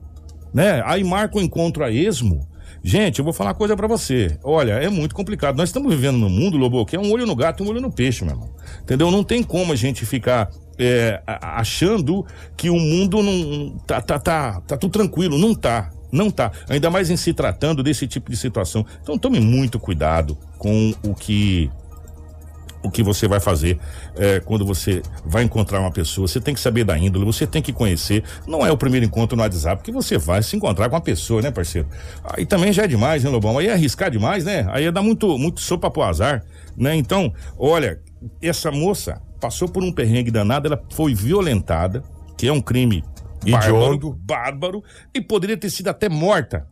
né? 0.55 0.83
Aí 0.87 1.05
marca 1.05 1.37
o 1.37 1.43
encontro 1.43 1.85
a 1.85 1.91
esmo. 1.91 2.49
Gente, 2.83 3.19
eu 3.19 3.25
vou 3.25 3.35
falar 3.35 3.51
uma 3.51 3.55
coisa 3.55 3.77
pra 3.77 3.87
você. 3.87 4.39
Olha, 4.43 4.73
é 4.73 4.89
muito 4.89 5.15
complicado. 5.15 5.55
Nós 5.59 5.69
estamos 5.69 5.95
vivendo 5.95 6.17
num 6.17 6.31
mundo, 6.31 6.57
Lobo, 6.57 6.87
que 6.87 6.97
é 6.97 6.99
um 6.99 7.13
olho 7.13 7.27
no 7.27 7.37
gato 7.37 7.63
e 7.63 7.67
um 7.67 7.69
olho 7.69 7.83
no 7.83 7.93
peixe, 7.93 8.25
meu 8.25 8.33
irmão. 8.33 8.49
Entendeu? 8.81 9.11
Não 9.11 9.23
tem 9.23 9.43
como 9.43 9.75
a 9.75 9.77
gente 9.77 10.07
ficar 10.07 10.49
é, 10.79 11.21
achando 11.27 12.25
que 12.57 12.71
o 12.71 12.79
mundo 12.79 13.23
não 13.23 13.77
tá, 13.87 14.01
tá, 14.01 14.19
tá, 14.19 14.63
tá 14.63 14.77
tudo 14.79 14.93
tranquilo. 14.93 15.37
Não 15.37 15.55
tá. 15.55 15.91
Não 16.11 16.31
tá. 16.31 16.51
Ainda 16.67 16.89
mais 16.89 17.11
em 17.11 17.17
se 17.19 17.35
tratando 17.35 17.83
desse 17.83 18.07
tipo 18.07 18.31
de 18.31 18.39
situação. 18.39 18.87
Então 19.03 19.19
tome 19.19 19.39
muito 19.39 19.79
cuidado 19.79 20.39
com 20.57 20.95
o 21.05 21.15
que 21.15 21.71
o 22.83 22.91
que 22.91 23.03
você 23.03 23.29
vai 23.29 23.41
fazer 23.41 23.79
é, 24.17 24.41
quando 24.41 24.67
você 24.67 25.03
vai 25.25 25.43
encontrar 25.45 25.81
uma 25.81 25.91
pessoa. 25.91 26.27
Você 26.27 26.41
tem 26.41 26.55
que 26.55 26.61
saber 26.61 26.85
da 26.85 26.99
índole, 26.99 27.25
você 27.25 27.47
tem 27.47 27.63
que 27.63 27.73
conhecer. 27.73 28.25
Não 28.47 28.67
é 28.67 28.71
o 28.71 28.77
primeiro 28.77 29.07
encontro 29.07 29.37
no 29.37 29.43
WhatsApp 29.43 29.83
que 29.83 29.93
você 29.93 30.19
vai 30.19 30.43
se 30.43 30.57
encontrar 30.57 30.89
com 30.89 30.97
uma 30.97 31.01
pessoa, 31.01 31.41
né, 31.41 31.51
parceiro? 31.51 31.89
Aí 32.25 32.45
também 32.45 32.73
já 32.73 32.85
é 32.85 32.87
demais, 32.87 33.25
né, 33.25 33.31
Lobão? 33.31 33.59
Aí 33.59 33.69
é 33.69 33.73
arriscar 33.73 34.11
demais, 34.11 34.45
né? 34.45 34.67
Aí 34.71 34.85
é 34.85 34.93
dar 34.93 35.03
muito, 35.03 35.39
muito 35.39 35.61
sopa 35.61 35.91
pro 35.91 36.03
azar, 36.03 36.45
né? 36.77 36.95
Então, 36.97 37.33
olha, 37.59 38.01
essa 38.41 38.71
moça 38.71 39.21
passou 39.41 39.69
por 39.69 39.83
um 39.83 39.93
perrengue 39.93 40.31
danado, 40.31 40.67
ela 40.67 40.83
foi 40.93 41.15
violentada, 41.15 42.03
que 42.37 42.47
é 42.47 42.53
um 42.53 42.61
crime 42.61 43.05
bárbaro, 43.49 44.13
bárbaro, 44.13 44.85
e 45.15 45.21
poderia 45.21 45.57
ter 45.57 45.71
sido 45.71 45.89
até 45.89 46.09
morta 46.09 46.67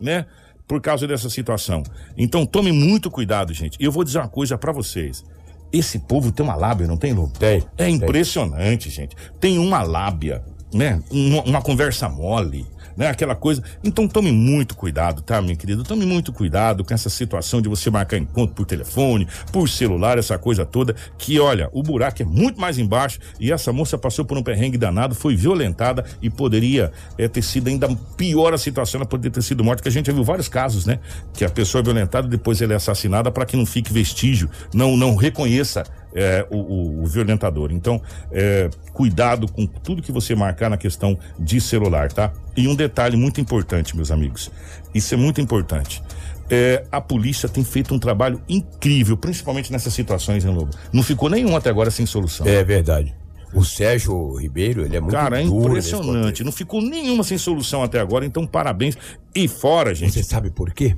né? 0.00 0.26
Por 0.66 0.80
causa 0.80 1.06
dessa 1.06 1.28
situação. 1.28 1.82
Então 2.16 2.46
tome 2.46 2.72
muito 2.72 3.10
cuidado, 3.10 3.52
gente. 3.52 3.76
E 3.78 3.84
eu 3.84 3.92
vou 3.92 4.04
dizer 4.04 4.18
uma 4.18 4.28
coisa 4.28 4.56
pra 4.56 4.72
vocês. 4.72 5.24
Esse 5.72 5.98
povo 5.98 6.30
tem 6.30 6.44
uma 6.44 6.54
lábia, 6.54 6.86
não 6.86 6.96
tem, 6.96 7.12
Lu? 7.12 7.30
Tem. 7.38 7.62
É 7.76 7.88
impressionante, 7.88 8.88
gente. 8.88 9.16
Tem 9.40 9.58
uma 9.58 9.82
lábia, 9.82 10.42
né? 10.72 11.02
Uma, 11.10 11.42
uma 11.42 11.62
conversa 11.62 12.08
mole, 12.08 12.64
né? 12.96 13.08
Aquela 13.08 13.34
coisa. 13.34 13.62
Então 13.82 14.06
tome 14.08 14.32
muito 14.32 14.76
cuidado, 14.76 15.22
tá, 15.22 15.40
minha 15.40 15.56
querida? 15.56 15.82
Tome 15.82 16.06
muito 16.06 16.32
cuidado 16.32 16.84
com 16.84 16.94
essa 16.94 17.10
situação 17.10 17.60
de 17.60 17.68
você 17.68 17.90
marcar 17.90 18.18
encontro 18.18 18.54
por 18.54 18.66
telefone, 18.66 19.26
por 19.52 19.68
celular, 19.68 20.18
essa 20.18 20.38
coisa 20.38 20.64
toda. 20.64 20.94
Que 21.18 21.38
olha, 21.40 21.68
o 21.72 21.82
buraco 21.82 22.22
é 22.22 22.24
muito 22.24 22.60
mais 22.60 22.78
embaixo 22.78 23.18
e 23.38 23.52
essa 23.52 23.72
moça 23.72 23.98
passou 23.98 24.24
por 24.24 24.36
um 24.36 24.42
perrengue 24.42 24.78
danado, 24.78 25.14
foi 25.14 25.36
violentada 25.36 26.04
e 26.20 26.30
poderia 26.30 26.92
eh, 27.18 27.28
ter 27.28 27.42
sido 27.42 27.68
ainda 27.68 27.88
pior 28.16 28.54
a 28.54 28.58
situação, 28.58 29.00
ela 29.00 29.08
poderia 29.08 29.30
ter 29.30 29.42
sido 29.42 29.64
morta, 29.64 29.82
que 29.82 29.88
a 29.88 29.92
gente 29.92 30.06
já 30.06 30.12
viu 30.12 30.24
vários 30.24 30.48
casos, 30.48 30.86
né? 30.86 30.98
Que 31.32 31.44
a 31.44 31.50
pessoa 31.50 31.80
é 31.80 31.84
violentada, 31.84 32.28
depois 32.28 32.60
ela 32.60 32.72
é 32.72 32.76
assassinada 32.76 33.30
para 33.30 33.46
que 33.46 33.56
não 33.56 33.66
fique 33.66 33.92
vestígio, 33.92 34.50
não, 34.72 34.96
não 34.96 35.16
reconheça 35.16 35.84
é, 36.14 36.46
o, 36.50 37.02
o- 37.02 37.06
violentador. 37.06 37.72
Então, 37.72 38.00
é, 38.30 38.70
cuidado 38.92 39.50
com 39.50 39.66
tudo 39.66 40.00
que 40.02 40.12
você 40.12 40.34
marcar 40.34 40.70
na 40.70 40.76
questão 40.76 41.18
de 41.38 41.60
celular, 41.60 42.12
tá? 42.12 42.32
E 42.56 42.68
um 42.68 42.74
detalhe 42.74 43.16
muito 43.16 43.40
importante, 43.40 43.96
meus 43.96 44.10
amigos. 44.10 44.50
Isso 44.94 45.12
é 45.14 45.16
muito 45.16 45.40
importante. 45.40 46.02
É, 46.48 46.84
a 46.92 47.00
polícia 47.00 47.48
tem 47.48 47.64
feito 47.64 47.94
um 47.94 47.98
trabalho 47.98 48.40
incrível, 48.48 49.16
principalmente 49.16 49.72
nessas 49.72 49.94
situações, 49.94 50.44
hein, 50.44 50.54
Lobo? 50.54 50.70
Não 50.92 51.02
ficou 51.02 51.28
nenhum 51.30 51.56
até 51.56 51.70
agora 51.70 51.90
sem 51.90 52.04
solução. 52.06 52.46
É 52.46 52.62
verdade. 52.62 53.14
O 53.54 53.64
Sérgio 53.64 54.34
Ribeiro, 54.36 54.84
ele 54.84 54.96
é 54.96 55.00
muito 55.00 55.12
Cara, 55.12 55.38
é 55.40 55.44
impressionante. 55.44 56.42
Não 56.42 56.50
ficou 56.50 56.82
nenhuma 56.82 57.22
sem 57.22 57.38
solução 57.38 57.84
até 57.84 58.00
agora, 58.00 58.26
então 58.26 58.44
parabéns. 58.44 58.96
E 59.32 59.46
fora, 59.46 59.94
gente. 59.94 60.12
Você 60.12 60.24
sabe 60.24 60.50
por 60.50 60.72
quê? 60.74 60.94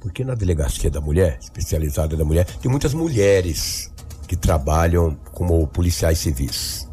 Porque 0.00 0.24
na 0.24 0.34
delegacia 0.36 0.88
da 0.88 1.00
mulher, 1.00 1.36
especializada 1.42 2.16
da 2.16 2.24
mulher, 2.24 2.44
tem 2.44 2.70
muitas 2.70 2.94
mulheres 2.94 3.92
que 4.26 4.36
trabalham 4.36 5.16
como 5.32 5.66
policiais 5.66 6.18
civis. 6.18 6.88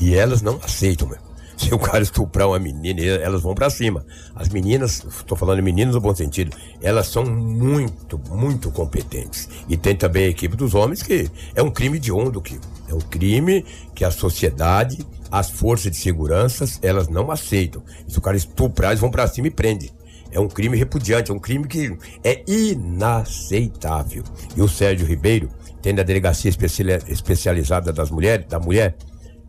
E 0.00 0.14
elas 0.14 0.42
não 0.42 0.58
aceitam, 0.62 1.08
meu. 1.08 1.18
Se 1.58 1.74
o 1.74 1.78
cara 1.78 2.02
estuprar 2.02 2.46
uma 2.46 2.58
menina, 2.58 3.00
elas 3.02 3.42
vão 3.42 3.52
pra 3.52 3.68
cima. 3.68 4.06
As 4.34 4.48
meninas, 4.48 5.04
estou 5.04 5.36
falando 5.36 5.60
meninas 5.60 5.96
no 5.96 6.00
bom 6.00 6.14
sentido, 6.14 6.56
elas 6.80 7.08
são 7.08 7.24
muito, 7.24 8.16
muito 8.30 8.70
competentes. 8.70 9.48
E 9.68 9.76
tem 9.76 9.96
também 9.96 10.26
a 10.26 10.28
equipe 10.28 10.56
dos 10.56 10.74
homens 10.74 11.02
que 11.02 11.28
é 11.56 11.62
um 11.62 11.70
crime 11.70 11.98
de 11.98 12.12
onda, 12.12 12.40
que 12.40 12.60
é 12.88 12.94
um 12.94 13.00
crime 13.00 13.64
que 13.92 14.04
a 14.04 14.10
sociedade, 14.10 15.04
as 15.32 15.50
forças 15.50 15.90
de 15.90 15.98
segurança, 15.98 16.64
elas 16.80 17.08
não 17.08 17.28
aceitam. 17.28 17.82
Se 18.06 18.16
o 18.18 18.22
cara 18.22 18.36
estuprar, 18.36 18.92
eles 18.92 19.00
vão 19.00 19.10
pra 19.10 19.26
cima 19.26 19.48
e 19.48 19.50
prende. 19.50 19.92
É 20.30 20.38
um 20.38 20.48
crime 20.48 20.76
repudiante, 20.76 21.30
é 21.30 21.34
um 21.34 21.38
crime 21.38 21.66
que 21.66 21.96
é 22.22 22.44
inaceitável. 22.46 24.22
E 24.56 24.62
o 24.62 24.68
Sérgio 24.68 25.06
Ribeiro 25.06 25.50
tem 25.82 25.92
na 25.92 26.02
delegacia 26.02 26.48
especiali- 26.48 27.02
especializada 27.08 27.92
das 27.92 28.10
mulheres, 28.10 28.46
da 28.46 28.58
mulher, 28.58 28.96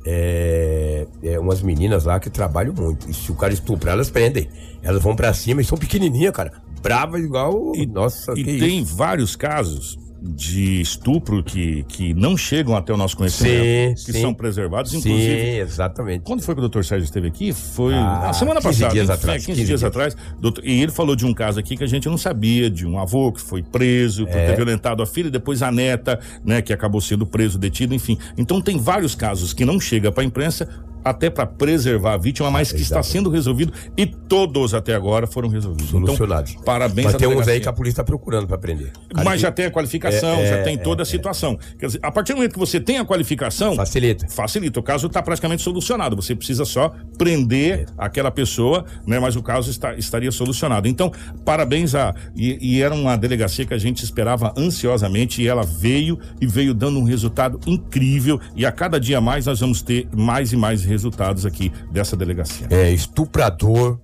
é, 0.06 1.06
é 1.24 1.39
umas 1.39 1.62
meninas 1.62 2.06
lá 2.06 2.20
que 2.20 2.30
trabalham 2.30 2.74
muito. 2.74 3.10
E 3.10 3.13
se 3.13 3.32
o 3.32 3.36
cara 3.36 3.54
estuprar, 3.54 3.94
elas 3.94 4.10
prendem. 4.10 4.48
Elas 4.82 5.02
vão 5.02 5.15
pra 5.15 5.34
cima 5.34 5.62
e 5.62 5.65
são 5.65 5.78
pequenininhas, 5.78 6.34
cara. 6.34 6.54
Bravas 6.82 7.22
igual. 7.22 7.74
nossa, 7.92 8.34
E 8.38 8.44
tem 8.44 8.80
isso. 8.82 8.96
vários 8.96 9.36
casos 9.36 9.98
de 10.22 10.82
estupro 10.82 11.42
que, 11.44 11.84
que 11.84 12.14
não 12.14 12.36
chegam 12.36 12.76
até 12.76 12.94
o 12.94 12.98
nosso 12.98 13.16
conhecimento, 13.16 14.00
Sim, 14.00 14.06
que 14.06 14.12
sim. 14.14 14.22
são 14.22 14.34
preservados, 14.34 14.92
Sim, 14.92 14.98
inclusive. 14.98 15.58
exatamente. 15.60 16.24
Quando 16.24 16.42
foi 16.42 16.54
que 16.56 16.60
o 16.60 16.62
doutor 16.62 16.84
Sérgio 16.84 17.06
esteve 17.06 17.28
aqui? 17.28 17.54
Foi 17.54 17.94
Ah, 17.94 18.20
na 18.28 18.34
semana 18.34 18.60
15 18.62 18.80
passada. 18.80 18.94
dias 18.94 19.10
atrás, 19.10 19.44
É, 19.44 19.46
15, 19.46 19.60
15 19.60 19.66
dias 19.68 19.80
dias. 19.80 19.84
atrás. 19.84 20.18
doutor- 20.42 20.66
e 20.66 20.82
ele 20.82 20.92
falou 20.92 21.16
de 21.16 21.26
um 21.26 21.34
caso 21.34 21.60
aqui 21.60 21.78
que 21.78 21.84
a 21.84 21.88
gente 21.88 22.10
não 22.10 22.18
sabia, 22.18 22.70
de 22.70 22.86
um 22.86 23.00
avô 23.00 23.32
que 23.32 23.42
foi 23.42 23.64
preso 23.64 24.26
por 24.28 24.36
É. 24.36 24.48
ter 24.48 24.56
violentado 24.56 25.02
a 25.02 25.06
filha, 25.06 25.30
depois 25.32 25.62
a 25.62 25.72
neta, 25.72 26.20
né, 26.44 26.62
que 26.62 26.74
acabou 26.74 27.00
sendo 27.00 27.26
preso, 27.26 27.58
detido, 27.58 27.94
enfim. 27.96 28.18
Então 28.38 28.62
tem 28.62 28.78
vários 28.78 29.16
casos 29.16 29.54
que 29.54 29.64
não 29.64 29.80
chega 29.80 30.12
para 30.12 30.24
a 30.24 30.26
imprensa 30.26 30.68
até 31.04 31.30
para 31.30 31.46
preservar 31.46 32.14
a 32.14 32.18
vítima, 32.18 32.52
mas 32.52 32.72
que 32.72 32.82
está 32.82 33.02
sendo 33.02 33.30
resolvido 33.30 33.74
e 33.98 34.06
todos 34.06 34.74
até 34.74 34.94
agora 34.94 35.28
foram 35.28 35.50
resolvidos. 35.50 35.90
Solucionados. 35.90 36.52
Então, 36.52 36.64
parabéns 36.64 37.08
Mas 37.08 37.16
tem 37.16 37.28
uns 37.28 37.48
aí 37.48 37.60
que 37.60 37.70
a 37.70 37.74
polícia 37.74 38.02
está 38.02 38.04
procurando 38.04 38.48
pra 38.48 38.58
prender. 38.58 38.92
Mas 39.24 39.42
já 39.42 39.52
tem 39.52 39.66
a 39.66 39.72
qualificação, 39.72 40.36
É, 40.36 40.48
já 40.48 40.56
é, 40.58 40.64
tem 40.64 40.76
é, 40.76 40.78
toda 40.78 41.04
a 41.04 41.06
situação. 41.06 41.58
Quer 41.78 41.88
dizer, 41.88 42.00
a 42.02 42.12
partir 42.12 42.34
do 42.34 42.38
momento 42.38 42.54
que 42.54 42.60
você 42.60 42.80
tem 42.80 42.98
a 42.98 43.06
qualificação. 43.06 43.76
Facilita. 43.76 44.28
Facilita. 44.30 44.80
O 44.80 44.84
caso 44.84 45.08
está 45.08 45.22
praticamente 45.22 45.62
solucionado. 45.62 46.16
Você 46.16 46.36
precisa 46.36 46.66
só 46.66 46.94
prender 47.18 47.88
aquela 47.98 48.32
pessoa, 48.32 48.86
né? 49.06 49.20
Mas 49.20 49.36
o 49.36 49.42
caso 49.42 49.70
está, 49.72 49.96
estaria 49.96 50.32
solucionado. 50.32 50.88
Então, 50.88 51.12
parabéns 51.44 51.96
a. 51.96 52.14
E, 52.36 52.76
e 52.76 52.82
era 52.82 52.94
uma 52.94 53.18
delegacia 53.18 53.66
que 53.66 53.74
a 53.74 53.78
gente 53.78 54.04
esperava 54.04 54.54
ansiosamente 54.58 55.42
e 55.42 55.48
ela 55.48 55.64
veio 55.64 56.20
e 56.40 56.46
veio 56.46 56.74
dando 56.74 57.00
um 57.00 57.04
resultado 57.04 57.60
incrível. 57.66 58.40
E 58.56 58.66
a 58.66 58.72
cada 58.72 59.00
dia 59.00 59.20
mais 59.20 59.46
nós 59.46 59.60
vamos 59.60 59.82
ter 59.82 60.08
mais 60.16 60.54
e 60.54 60.58
mais 60.58 60.84
resultados 60.84 60.99
aqui 61.46 61.72
dessa 61.92 62.16
delegacia. 62.16 62.68
É, 62.70 62.92
estuprador, 62.92 64.00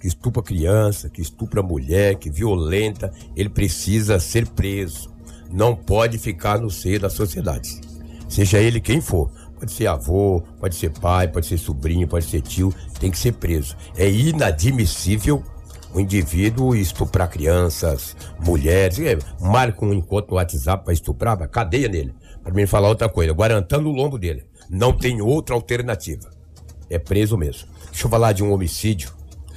que 0.00 0.08
estupra 0.08 0.42
criança, 0.42 1.08
que 1.08 1.22
estupra 1.22 1.62
mulher, 1.62 2.16
que 2.16 2.30
violenta, 2.30 3.12
ele 3.36 3.48
precisa 3.48 4.18
ser 4.18 4.48
preso. 4.48 5.10
Não 5.50 5.76
pode 5.76 6.18
ficar 6.18 6.58
no 6.58 6.70
seio 6.70 6.98
da 6.98 7.10
sociedade. 7.10 7.80
Seja 8.28 8.58
ele 8.58 8.80
quem 8.80 9.00
for. 9.00 9.30
Pode 9.58 9.70
ser 9.70 9.86
avô, 9.86 10.42
pode 10.58 10.74
ser 10.74 10.90
pai, 10.90 11.28
pode 11.28 11.46
ser 11.46 11.56
sobrinho, 11.56 12.08
pode 12.08 12.24
ser 12.24 12.40
tio, 12.40 12.74
tem 12.98 13.12
que 13.12 13.18
ser 13.18 13.32
preso. 13.32 13.76
É 13.96 14.10
inadmissível 14.10 15.44
o 15.94 16.00
indivíduo 16.00 16.74
estuprar 16.74 17.28
crianças, 17.30 18.16
mulheres. 18.44 18.98
É, 18.98 19.18
marca 19.40 19.84
um 19.84 19.92
encontro 19.92 20.32
no 20.32 20.36
WhatsApp 20.38 20.84
para 20.84 20.92
estuprar, 20.92 21.38
vai 21.38 21.46
cadeia 21.46 21.88
nele. 21.88 22.14
Para 22.42 22.52
mim 22.52 22.66
falar 22.66 22.88
outra 22.88 23.08
coisa, 23.08 23.32
guarantando 23.32 23.88
o 23.88 23.92
lombo 23.92 24.18
dele. 24.18 24.44
Não 24.72 24.92
tem 24.92 25.20
outra 25.20 25.54
alternativa. 25.54 26.30
É 26.88 26.98
preso 26.98 27.36
mesmo. 27.36 27.68
Deixa 27.90 28.06
eu 28.06 28.10
falar 28.10 28.32
de 28.32 28.42
um 28.42 28.50
homicídio. 28.52 29.10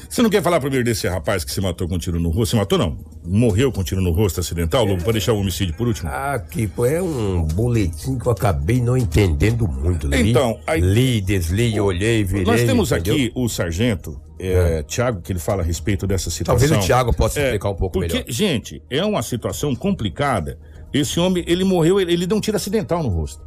Você 0.10 0.22
não 0.22 0.30
quer 0.30 0.42
falar 0.44 0.60
primeiro 0.60 0.84
desse 0.86 1.08
rapaz 1.08 1.44
que 1.44 1.52
se 1.52 1.60
matou 1.60 1.88
com 1.88 1.96
um 1.96 1.98
tiro 1.98 2.20
no 2.20 2.30
rosto? 2.30 2.52
Se 2.52 2.56
matou, 2.58 2.78
não. 2.78 2.98
Morreu 3.26 3.72
com 3.72 3.82
um 3.82 3.84
tiro 3.84 4.02
no 4.02 4.12
rosto 4.12 4.40
acidental, 4.40 4.86
Lobo, 4.86 5.02
para 5.04 5.14
deixar 5.14 5.34
o 5.34 5.40
homicídio 5.40 5.74
por 5.76 5.88
último? 5.88 6.10
Ah, 6.12 6.38
Kiko, 6.38 6.86
é 6.86 7.02
um 7.02 7.44
boletim 7.44 8.18
que 8.20 8.28
eu 8.28 8.32
acabei 8.32 8.80
não 8.82 8.96
entendendo 8.96 9.68
muito. 9.68 10.08
Li, 10.08 10.30
Então, 10.30 10.60
aí- 10.68 10.80
li, 10.80 11.22
desli, 11.22 11.80
olhei, 11.80 12.24
virei. 12.24 12.46
Nós 12.46 12.62
temos 12.64 12.92
entendeu? 12.92 13.14
aqui 13.16 13.32
o 13.36 13.50
sargento, 13.50 14.20
é, 14.40 14.84
Tiago, 14.84 15.22
que 15.22 15.32
ele 15.32 15.40
fala 15.40 15.64
a 15.64 15.66
respeito 15.66 16.06
dessa 16.06 16.30
situação. 16.30 16.60
Talvez 16.68 16.84
o 16.84 16.86
Thiago 16.86 17.14
possa 17.14 17.40
É, 17.40 17.46
explicar 17.46 17.70
um 17.70 17.76
pouco 17.76 17.94
porque, 18.00 18.14
melhor. 18.14 18.30
gente, 18.32 18.82
é 18.90 19.04
uma 19.04 19.24
situação 19.24 19.74
complicada. 19.76 20.60
Esse 20.94 21.20
homem, 21.20 21.44
ele 21.48 21.64
morreu, 21.64 22.00
ele, 22.00 22.14
ele 22.14 22.28
deu 22.28 22.38
um 22.38 22.42
tiro 22.42 22.56
acidental 22.56 23.02
no 23.02 23.10
rosto. 23.10 23.44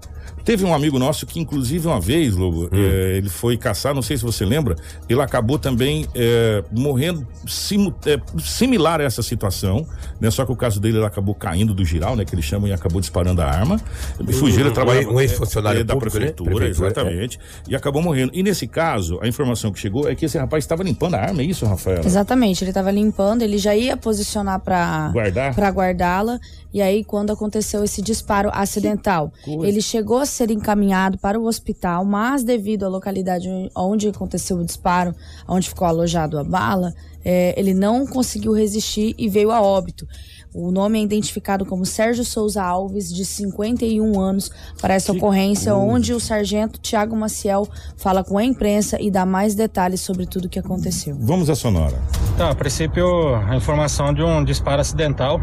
Teve 0.49 0.65
um 0.65 0.73
amigo 0.73 0.99
nosso 0.99 1.27
que, 1.27 1.39
inclusive, 1.39 1.87
uma 1.87 2.01
vez, 2.01 2.35
Lobo, 2.35 2.65
Hum. 2.65 2.69
é, 2.73 3.19
ele 3.19 3.29
foi 3.29 3.59
caçar, 3.59 3.95
não 3.95 4.01
sei 4.01 4.17
se 4.17 4.23
você 4.25 4.47
lembra, 4.47 4.77
ele 5.07 5.21
acabou 5.21 5.59
também 5.59 6.07
é, 6.15 6.65
morrendo 6.73 7.27
simu- 7.47 7.95
é, 8.07 8.19
similar 8.41 8.99
a 8.99 9.05
essa 9.05 9.21
situação, 9.23 9.87
né? 10.19 10.31
Só 10.31 10.47
que 10.47 10.51
o 10.53 10.57
caso 10.57 10.81
dele, 10.81 10.97
ele 10.97 11.05
acabou 11.05 11.35
caindo 11.35 11.75
do 11.75 11.85
giral, 11.85 12.17
né? 12.17 12.25
Que 12.25 12.35
eles 12.35 12.47
chamam 12.47 12.67
e 12.67 12.73
acabou 12.73 12.99
disparando 12.99 13.43
a 13.43 13.45
arma. 13.45 13.79
Ele 14.19 14.33
fugiu, 14.33 14.61
ele 14.61 14.71
trabalhava... 14.71 15.11
um 15.13 15.21
ex-funcionário 15.21 15.83
é, 15.83 15.85
da 15.85 15.93
público, 15.93 16.15
né? 16.17 16.21
prefeitura, 16.33 16.55
Prefeitura, 16.57 16.87
exatamente. 16.89 17.39
E 17.69 17.77
acabou 17.77 18.01
morrendo. 18.01 18.31
E 18.35 18.43
nesse 18.43 18.67
caso, 18.67 19.19
a 19.21 19.29
informação 19.29 19.71
que 19.71 19.79
chegou 19.79 20.09
é 20.09 20.15
que 20.15 20.25
esse 20.25 20.39
rapaz 20.39 20.65
estava 20.65 20.83
limpando 20.83 21.17
a 21.17 21.19
arma, 21.21 21.43
é 21.43 21.45
isso, 21.45 21.67
Rafael? 21.67 22.01
Exatamente, 22.03 22.65
ele 22.65 22.73
tava 22.73 22.91
limpando, 22.91 23.43
ele 23.43 23.59
já 23.59 23.77
ia 23.77 23.99
posicionar 23.99 24.61
pra 24.61 25.11
Guardar? 25.13 25.55
pra 25.55 25.69
guardá-la. 25.71 26.40
E 26.73 26.83
aí, 26.83 27.02
quando 27.02 27.33
aconteceu 27.33 27.83
esse 27.83 28.02
disparo 28.02 28.50
acidental, 28.52 29.33
ele 29.46 29.81
chegou 29.81 30.19
a 30.19 30.27
ser 30.27 30.50
encaminhado 30.50 31.16
para 31.19 31.38
o 31.40 31.46
hospital, 31.46 32.04
mas 32.04 32.44
devido 32.44 32.85
à 32.85 32.88
localidade 32.88 33.48
onde 33.75 34.08
aconteceu 34.08 34.58
o 34.58 34.64
disparo, 34.64 35.14
onde 35.48 35.69
ficou 35.69 35.87
alojado 35.87 36.38
a 36.38 36.44
bala, 36.44 36.92
é, 37.25 37.58
ele 37.58 37.75
não 37.75 38.06
conseguiu 38.06 38.52
resistir 38.52 39.14
e 39.19 39.29
veio 39.29 39.50
a 39.50 39.60
óbito. 39.62 40.06
O 40.54 40.71
nome 40.71 40.98
é 40.98 41.02
identificado 41.02 41.64
como 41.66 41.85
Sérgio 41.85 42.25
Souza 42.25 42.62
Alves, 42.62 43.12
de 43.12 43.25
51 43.25 44.19
anos, 44.19 44.50
para 44.81 44.94
essa 44.94 45.12
Que 45.12 45.19
ocorrência, 45.19 45.73
coisa. 45.73 45.87
onde 45.87 46.14
o 46.14 46.21
sargento 46.21 46.81
Tiago 46.81 47.14
Maciel 47.14 47.69
fala 47.96 48.25
com 48.25 48.38
a 48.38 48.44
imprensa 48.44 49.00
e 49.00 49.10
dá 49.10 49.27
mais 49.27 49.54
detalhes 49.54 50.00
sobre 50.00 50.27
tudo 50.27 50.46
o 50.46 50.48
que 50.48 50.58
aconteceu. 50.58 51.16
Vamos 51.21 51.50
à 51.50 51.54
sonora. 51.54 52.00
Então, 52.35 52.48
a 52.48 52.54
princípio, 52.54 53.35
a 53.35 53.54
informação 53.56 54.12
de 54.12 54.23
um 54.23 54.42
disparo 54.42 54.81
acidental 54.81 55.38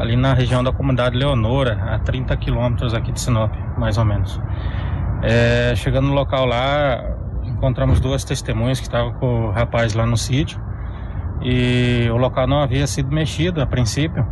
ali 0.00 0.16
na 0.16 0.32
região 0.32 0.64
da 0.64 0.72
comunidade 0.72 1.14
Leonora, 1.14 1.78
a 1.94 1.98
30 1.98 2.34
quilômetros 2.38 2.94
aqui 2.94 3.12
de 3.12 3.20
Sinop, 3.20 3.52
mais 3.76 3.98
ou 3.98 4.04
menos. 4.04 4.40
É, 5.22 5.74
chegando 5.76 6.08
no 6.08 6.14
local 6.14 6.46
lá, 6.46 7.04
encontramos 7.44 8.00
duas 8.00 8.24
testemunhas 8.24 8.80
que 8.80 8.86
estavam 8.86 9.12
com 9.12 9.48
o 9.48 9.50
rapaz 9.50 9.92
lá 9.92 10.06
no 10.06 10.16
sítio 10.16 10.58
e 11.42 12.08
o 12.10 12.16
local 12.16 12.46
não 12.46 12.60
havia 12.60 12.86
sido 12.86 13.14
mexido 13.14 13.60
a 13.60 13.66
princípio. 13.66 14.26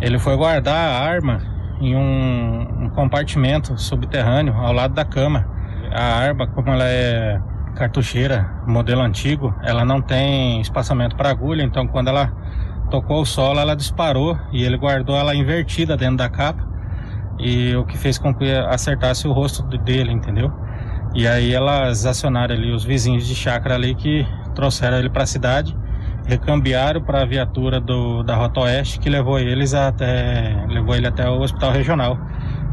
Ele 0.00 0.20
foi 0.20 0.36
guardar 0.36 0.76
a 0.76 1.04
arma 1.04 1.40
em 1.80 1.96
um, 1.96 2.84
um 2.84 2.90
compartimento 2.90 3.76
subterrâneo 3.76 4.54
ao 4.54 4.72
lado 4.72 4.94
da 4.94 5.04
cama. 5.04 5.48
A 5.92 6.20
arma, 6.20 6.46
como 6.46 6.70
ela 6.70 6.84
é 6.84 7.40
cartucheira, 7.74 8.48
modelo 8.68 9.02
antigo, 9.02 9.52
ela 9.64 9.84
não 9.84 10.00
tem 10.00 10.60
espaçamento 10.60 11.16
para 11.16 11.30
agulha, 11.30 11.64
então 11.64 11.88
quando 11.88 12.08
ela 12.08 12.32
tocou 12.90 13.22
o 13.22 13.26
solo, 13.26 13.60
ela 13.60 13.76
disparou 13.76 14.38
e 14.52 14.64
ele 14.64 14.76
guardou 14.76 15.16
ela 15.16 15.34
invertida 15.34 15.96
dentro 15.96 16.16
da 16.16 16.28
capa 16.28 16.66
e 17.38 17.74
o 17.76 17.84
que 17.84 17.96
fez 17.96 18.18
com 18.18 18.34
que 18.34 18.50
acertasse 18.52 19.28
o 19.28 19.32
rosto 19.32 19.62
dele, 19.62 20.10
entendeu? 20.12 20.52
E 21.14 21.26
aí 21.26 21.54
elas 21.54 22.04
acionaram 22.04 22.54
ali 22.54 22.72
os 22.72 22.84
vizinhos 22.84 23.26
de 23.26 23.34
chácara 23.34 23.74
ali 23.74 23.94
que 23.94 24.26
trouxeram 24.54 24.98
ele 24.98 25.08
para 25.08 25.22
a 25.22 25.26
cidade, 25.26 25.76
recambiaram 26.26 27.00
para 27.00 27.22
a 27.22 27.24
viatura 27.24 27.80
do, 27.80 28.22
da 28.22 28.34
Rota 28.36 28.60
Oeste 28.60 28.98
que 28.98 29.08
levou 29.08 29.38
eles 29.38 29.72
até 29.72 30.64
levou 30.68 30.94
ele 30.94 31.06
até 31.06 31.28
o 31.28 31.40
hospital 31.40 31.72
regional. 31.72 32.18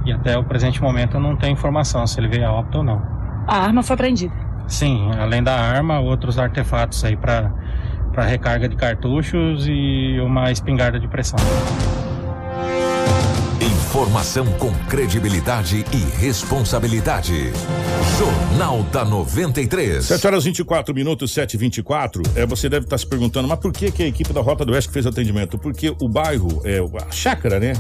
E 0.06 0.12
até 0.12 0.38
o 0.38 0.44
presente 0.44 0.82
momento 0.82 1.18
eu 1.18 1.22
não 1.22 1.36
tenho 1.36 1.54
informação 1.54 2.06
se 2.06 2.20
ele 2.20 2.28
veio 2.28 2.48
a 2.48 2.52
óbito 2.52 2.80
ou 2.80 2.84
não. 2.84 3.02
A 3.48 3.58
arma 3.58 3.82
foi 3.82 3.96
apreendida. 3.96 4.34
Sim, 4.68 5.10
além 5.20 5.44
da 5.44 5.56
arma, 5.56 6.00
outros 6.00 6.38
artefatos 6.38 7.04
aí 7.04 7.16
para 7.16 7.52
para 8.16 8.24
recarga 8.24 8.70
de 8.70 8.78
cartuchos 8.78 9.68
e 9.68 10.18
uma 10.22 10.50
espingarda 10.50 10.98
de 10.98 11.06
pressão. 11.06 11.38
Informação 13.96 14.46
com 14.60 14.74
credibilidade 14.90 15.86
e 15.94 16.20
responsabilidade. 16.20 17.54
Jornal 18.20 18.84
da 18.92 19.06
93. 19.06 20.04
7 20.04 20.28
horas 20.28 20.44
24 20.44 20.94
minutos, 20.94 21.34
7 21.34 21.54
e 21.54 21.58
24 21.58 22.22
é, 22.36 22.46
Você 22.46 22.68
deve 22.68 22.86
estar 22.88 22.98
se 22.98 23.08
perguntando, 23.08 23.48
mas 23.48 23.58
por 23.58 23.72
que, 23.72 23.90
que 23.90 24.04
a 24.04 24.08
equipe 24.08 24.34
da 24.34 24.42
Rota 24.42 24.66
do 24.66 24.74
Oeste 24.74 24.92
fez 24.92 25.06
atendimento? 25.06 25.58
Porque 25.58 25.96
o 26.02 26.10
bairro, 26.10 26.62
é, 26.66 26.80
a 27.08 27.10
chácara, 27.10 27.58
né? 27.58 27.72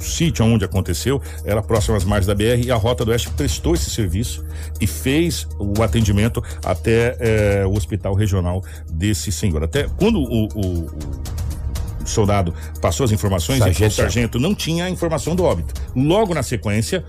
O 0.00 0.02
sítio 0.02 0.44
onde 0.44 0.64
aconteceu 0.64 1.22
era 1.44 1.62
próximo 1.62 1.94
às 1.96 2.02
margens 2.04 2.26
da 2.26 2.34
BR 2.34 2.66
e 2.66 2.72
a 2.72 2.76
Rota 2.76 3.04
do 3.04 3.12
Oeste 3.12 3.30
prestou 3.30 3.76
esse 3.76 3.88
serviço 3.88 4.44
e 4.80 4.86
fez 4.88 5.46
o 5.60 5.80
atendimento 5.80 6.42
até 6.64 7.16
é, 7.20 7.64
o 7.64 7.72
hospital 7.72 8.14
regional 8.14 8.64
desse 8.90 9.30
senhor. 9.30 9.62
Até 9.62 9.86
quando 9.96 10.18
o- 10.18 10.48
o- 10.56 10.86
o 10.86 11.45
soldado 12.10 12.54
passou 12.80 13.04
as 13.04 13.12
informações, 13.12 13.58
Sargento. 13.58 13.92
o 13.92 13.94
sargento 13.94 14.38
não 14.38 14.54
tinha 14.54 14.84
a 14.84 14.90
informação 14.90 15.34
do 15.34 15.44
óbito. 15.44 15.74
Logo 15.94 16.34
na 16.34 16.42
sequência, 16.42 17.04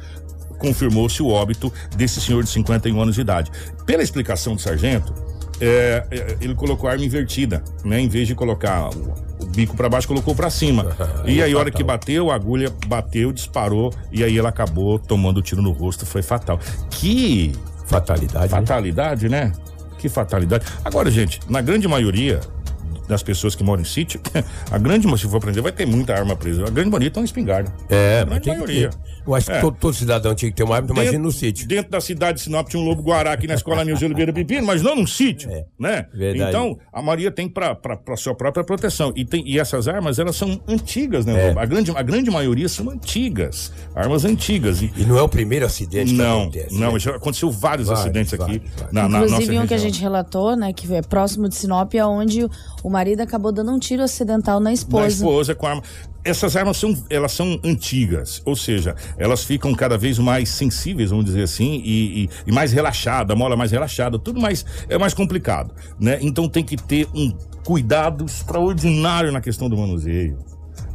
confirmou-se 0.57 1.21
o 1.21 1.27
óbito 1.27 1.71
desse 1.95 2.19
senhor 2.19 2.43
de 2.43 2.49
51 2.49 3.01
anos 3.01 3.15
de 3.15 3.21
idade. 3.21 3.51
Pela 3.85 4.03
explicação 4.03 4.55
do 4.55 4.61
sargento, 4.61 5.13
é, 5.59 6.03
é, 6.11 6.37
ele 6.39 6.53
colocou 6.53 6.89
a 6.89 6.93
arma 6.93 7.05
invertida, 7.05 7.63
né? 7.83 7.99
Em 7.99 8.07
vez 8.07 8.27
de 8.27 8.35
colocar 8.35 8.89
o, 8.89 9.13
o 9.41 9.45
bico 9.45 9.75
para 9.75 9.89
baixo, 9.89 10.07
colocou 10.07 10.35
para 10.35 10.49
cima. 10.49 10.95
e 11.25 11.41
aí, 11.41 11.53
a 11.53 11.57
hora 11.57 11.71
que 11.71 11.83
bateu, 11.83 12.31
a 12.31 12.35
agulha 12.35 12.71
bateu, 12.87 13.31
disparou, 13.31 13.93
e 14.11 14.23
aí 14.23 14.37
ela 14.37 14.49
acabou 14.49 14.99
tomando 14.99 15.37
o 15.37 15.41
tiro 15.41 15.61
no 15.61 15.71
rosto. 15.71 16.05
Foi 16.05 16.21
fatal. 16.21 16.59
Que 16.89 17.53
fatalidade. 17.85 18.49
Fatalidade, 18.49 19.29
né? 19.29 19.51
Que 19.97 20.09
fatalidade. 20.09 20.65
Agora, 20.85 21.09
gente, 21.09 21.39
na 21.49 21.59
grande 21.59 21.87
maioria 21.87 22.39
das 23.07 23.23
pessoas 23.23 23.55
que 23.55 23.63
moram 23.63 23.81
em 23.81 23.85
sítio, 23.85 24.19
a 24.71 24.77
grande, 24.77 25.07
se 25.17 25.27
for 25.27 25.39
prender, 25.39 25.63
vai 25.63 25.71
ter 25.71 25.85
muita 25.85 26.13
arma 26.13 26.35
presa. 26.35 26.65
A 26.65 26.69
grande 26.69 26.89
maioria 26.89 27.11
tem 27.11 27.21
uma 27.21 27.25
espingarda. 27.25 27.71
É, 27.89 28.21
a 28.21 28.25
mas 28.25 28.39
grande 28.39 28.43
tem 28.43 28.53
que 28.53 28.59
maioria. 28.59 28.89
Eu 29.25 29.35
acho 29.35 29.47
que 29.47 29.51
É. 29.51 29.61
todo, 29.61 29.77
todo 29.77 29.93
cidadão 29.93 30.33
tinha 30.33 30.49
que 30.49 30.55
ter 30.55 30.63
uma 30.63 30.75
arma, 30.75 30.85
então 30.85 31.01
imagina 31.01 31.23
no 31.23 31.31
sítio. 31.31 31.67
Dentro 31.67 31.91
da 31.91 31.99
cidade 31.99 32.37
de 32.37 32.43
Sinop 32.43 32.67
tinha 32.67 32.81
um 32.81 32.85
lobo 32.85 33.01
guará 33.01 33.33
aqui 33.33 33.47
na 33.47 33.55
escola 33.55 33.83
Nilson 33.83 34.05
Oliveira 34.05 34.31
Pepino, 34.31 34.65
mas 34.65 34.81
não 34.81 34.95
num 34.95 35.07
sítio, 35.07 35.49
né? 35.77 36.05
É, 36.13 36.17
verdade. 36.17 36.49
Então, 36.49 36.77
a 36.93 37.01
maioria 37.01 37.31
tem 37.31 37.49
para 37.49 37.77
sua 38.15 38.35
própria 38.35 38.63
proteção. 38.63 39.11
E, 39.15 39.25
tem, 39.25 39.43
e 39.45 39.59
essas 39.59 39.87
armas, 39.87 40.19
elas 40.19 40.35
são 40.35 40.61
antigas, 40.67 41.25
né? 41.25 41.49
É. 41.49 41.59
A, 41.59 41.65
grande, 41.65 41.91
a 41.91 42.01
grande 42.01 42.31
maioria 42.31 42.69
são 42.69 42.89
antigas. 42.89 43.71
Armas 43.95 44.25
antigas. 44.25 44.81
E, 44.81 44.91
E 44.95 45.05
não 45.05 45.17
é 45.17 45.21
o 45.21 45.29
primeiro 45.29 45.65
acidente 45.65 46.11
que 46.11 46.17
não, 46.17 46.43
acontece. 46.43 46.79
Não, 46.79 46.93
né? 46.93 47.15
aconteceu 47.15 47.51
vários, 47.51 47.87
Vários, 47.87 48.05
acidentes 48.05 48.33
aqui 48.33 48.61
na, 48.91 49.07
na 49.07 49.19
Inclusive 49.19 49.53
nossa 49.53 49.63
um 49.63 49.67
que 49.67 49.73
a 49.73 49.77
gente 49.77 50.01
relatou, 50.01 50.55
né, 50.55 50.73
que 50.73 50.93
é 50.93 51.01
próximo 51.01 51.49
de 51.49 51.55
Sinop, 51.55 51.93
é 51.93 52.05
onde 52.05 52.47
o 52.83 52.89
marido 52.97 53.21
acabou 53.21 53.51
dando 53.51 53.71
um 53.71 53.77
tiro 53.77 54.01
acidental 54.01 54.59
na 54.59 54.73
esposa. 54.73 55.03
Da 55.03 55.07
esposa 55.09 55.53
com 55.55 55.67
arma. 55.67 55.83
Essas 56.25 56.55
armas 56.57 56.77
são, 56.77 56.93
elas 57.09 57.31
são 57.31 57.59
antigas, 57.63 58.41
ou 58.43 58.55
seja, 58.55 58.95
elas 59.17 59.43
ficam 59.43 59.73
cada 59.75 59.97
vez 59.97 60.17
mais 60.19 60.49
sensíveis, 60.49 61.11
vamos 61.11 61.25
dizer 61.25 61.43
assim, 61.43 61.79
e, 61.85 62.23
e- 62.23 62.29
e 62.47 62.51
mais 62.51 62.73
relaxada, 62.73 63.35
mola 63.35 63.55
mais 63.55 63.71
relaxada, 63.71 64.17
tudo 64.19 64.41
mais 64.41 64.65
é 64.89 64.97
mais 64.97 65.13
complicado, 65.13 65.73
né? 65.99 66.17
Então 66.21 66.49
tem 66.49 66.63
que 66.63 66.75
ter 66.75 67.07
um 67.15 67.31
cuidado 67.63 68.25
extraordinário 68.25 69.31
na 69.31 69.39
questão 69.41 69.69
do 69.69 69.77
manuseio. 69.77 70.37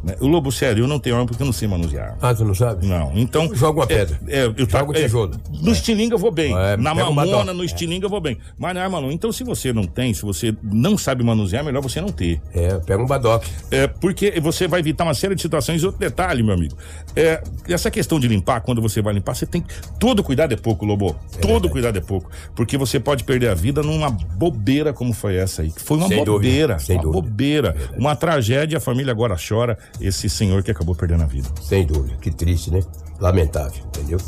Né? 0.03 0.16
O 0.20 0.26
lobo 0.26 0.50
sério, 0.50 0.84
eu 0.84 0.88
não 0.88 0.98
tenho 0.98 1.14
arma 1.16 1.26
porque 1.26 1.42
eu 1.42 1.46
não 1.46 1.53
sei 1.53 1.68
manusear. 1.68 2.16
Ah, 2.20 2.34
tu 2.34 2.44
não 2.44 2.55
sabe? 2.55 2.86
Não. 2.86 3.12
Então. 3.14 3.55
Joga 3.55 3.80
uma 3.80 3.84
é, 3.84 3.86
pedra. 3.86 4.20
É, 4.26 4.44
eu 4.44 4.68
Joga 4.68 4.90
um 4.90 4.94
é, 4.94 5.03
tijolo. 5.03 5.34
No 5.61 5.70
estilingue 5.70 6.14
eu 6.14 6.18
vou 6.18 6.32
bem. 6.32 6.57
É, 6.57 6.76
na 6.76 6.94
mamona, 6.94 7.53
no 7.53 7.64
estilingue 7.64 8.05
eu 8.05 8.11
vou 8.11 8.20
bem. 8.20 8.36
Mas 8.59 8.74
na 8.74 8.82
arma 8.82 9.00
não. 9.00 9.12
Então, 9.12 9.30
se 9.30 9.44
você 9.44 9.72
não 9.72 9.84
tem, 9.84 10.12
se 10.12 10.22
você 10.22 10.55
não 10.62 10.98
sabe 10.98 11.22
manusear, 11.22 11.62
é 11.62 11.66
melhor 11.66 11.80
você 11.82 12.00
não 12.00 12.09
ter. 12.09 12.40
É, 12.53 12.78
pega 12.78 13.03
um 13.03 13.07
badoque. 13.07 13.50
É, 13.70 13.86
porque 13.86 14.40
você 14.40 14.66
vai 14.66 14.80
evitar 14.80 15.05
uma 15.05 15.14
série 15.14 15.34
de 15.34 15.42
situações. 15.42 15.82
E 15.82 15.86
outro 15.86 16.00
detalhe, 16.00 16.42
meu 16.42 16.55
amigo. 16.55 16.76
É, 17.14 17.42
essa 17.68 17.90
questão 17.90 18.18
de 18.18 18.26
limpar, 18.26 18.61
quando 18.62 18.82
você 18.82 19.00
vai 19.00 19.14
limpar, 19.14 19.34
você 19.34 19.46
tem. 19.46 19.64
Todo 19.98 20.22
cuidado 20.22 20.53
é 20.53 20.57
pouco, 20.57 20.84
Lobo. 20.84 21.16
Todo 21.40 21.68
cuidado 21.68 21.96
é 21.96 22.00
pouco. 22.00 22.30
Porque 22.55 22.76
você 22.76 22.98
pode 22.98 23.24
perder 23.24 23.48
a 23.48 23.55
vida 23.55 23.82
numa 23.82 24.11
bobeira 24.11 24.92
como 24.92 25.12
foi 25.12 25.36
essa 25.36 25.62
aí. 25.62 25.70
Que 25.70 25.80
foi 25.80 25.96
uma 25.96 26.09
Sem 26.09 26.24
dúvida, 26.24 26.32
bobeira. 26.32 26.78
sem 26.78 26.96
uma 26.96 27.03
dúvida. 27.03 27.22
bobeira. 27.22 27.76
Uma 27.96 28.16
tragédia. 28.16 28.78
A 28.78 28.80
família 28.80 29.12
agora 29.12 29.36
chora. 29.36 29.78
Esse 30.01 30.28
senhor 30.28 30.62
que 30.62 30.70
acabou 30.70 30.95
perdendo 30.95 31.22
a 31.22 31.26
vida. 31.26 31.49
Sem 31.62 31.86
dúvida. 31.86 32.16
Que 32.20 32.30
triste, 32.30 32.70
né? 32.70 32.80
Lamentável, 33.20 33.84
entendeu? 33.86 34.18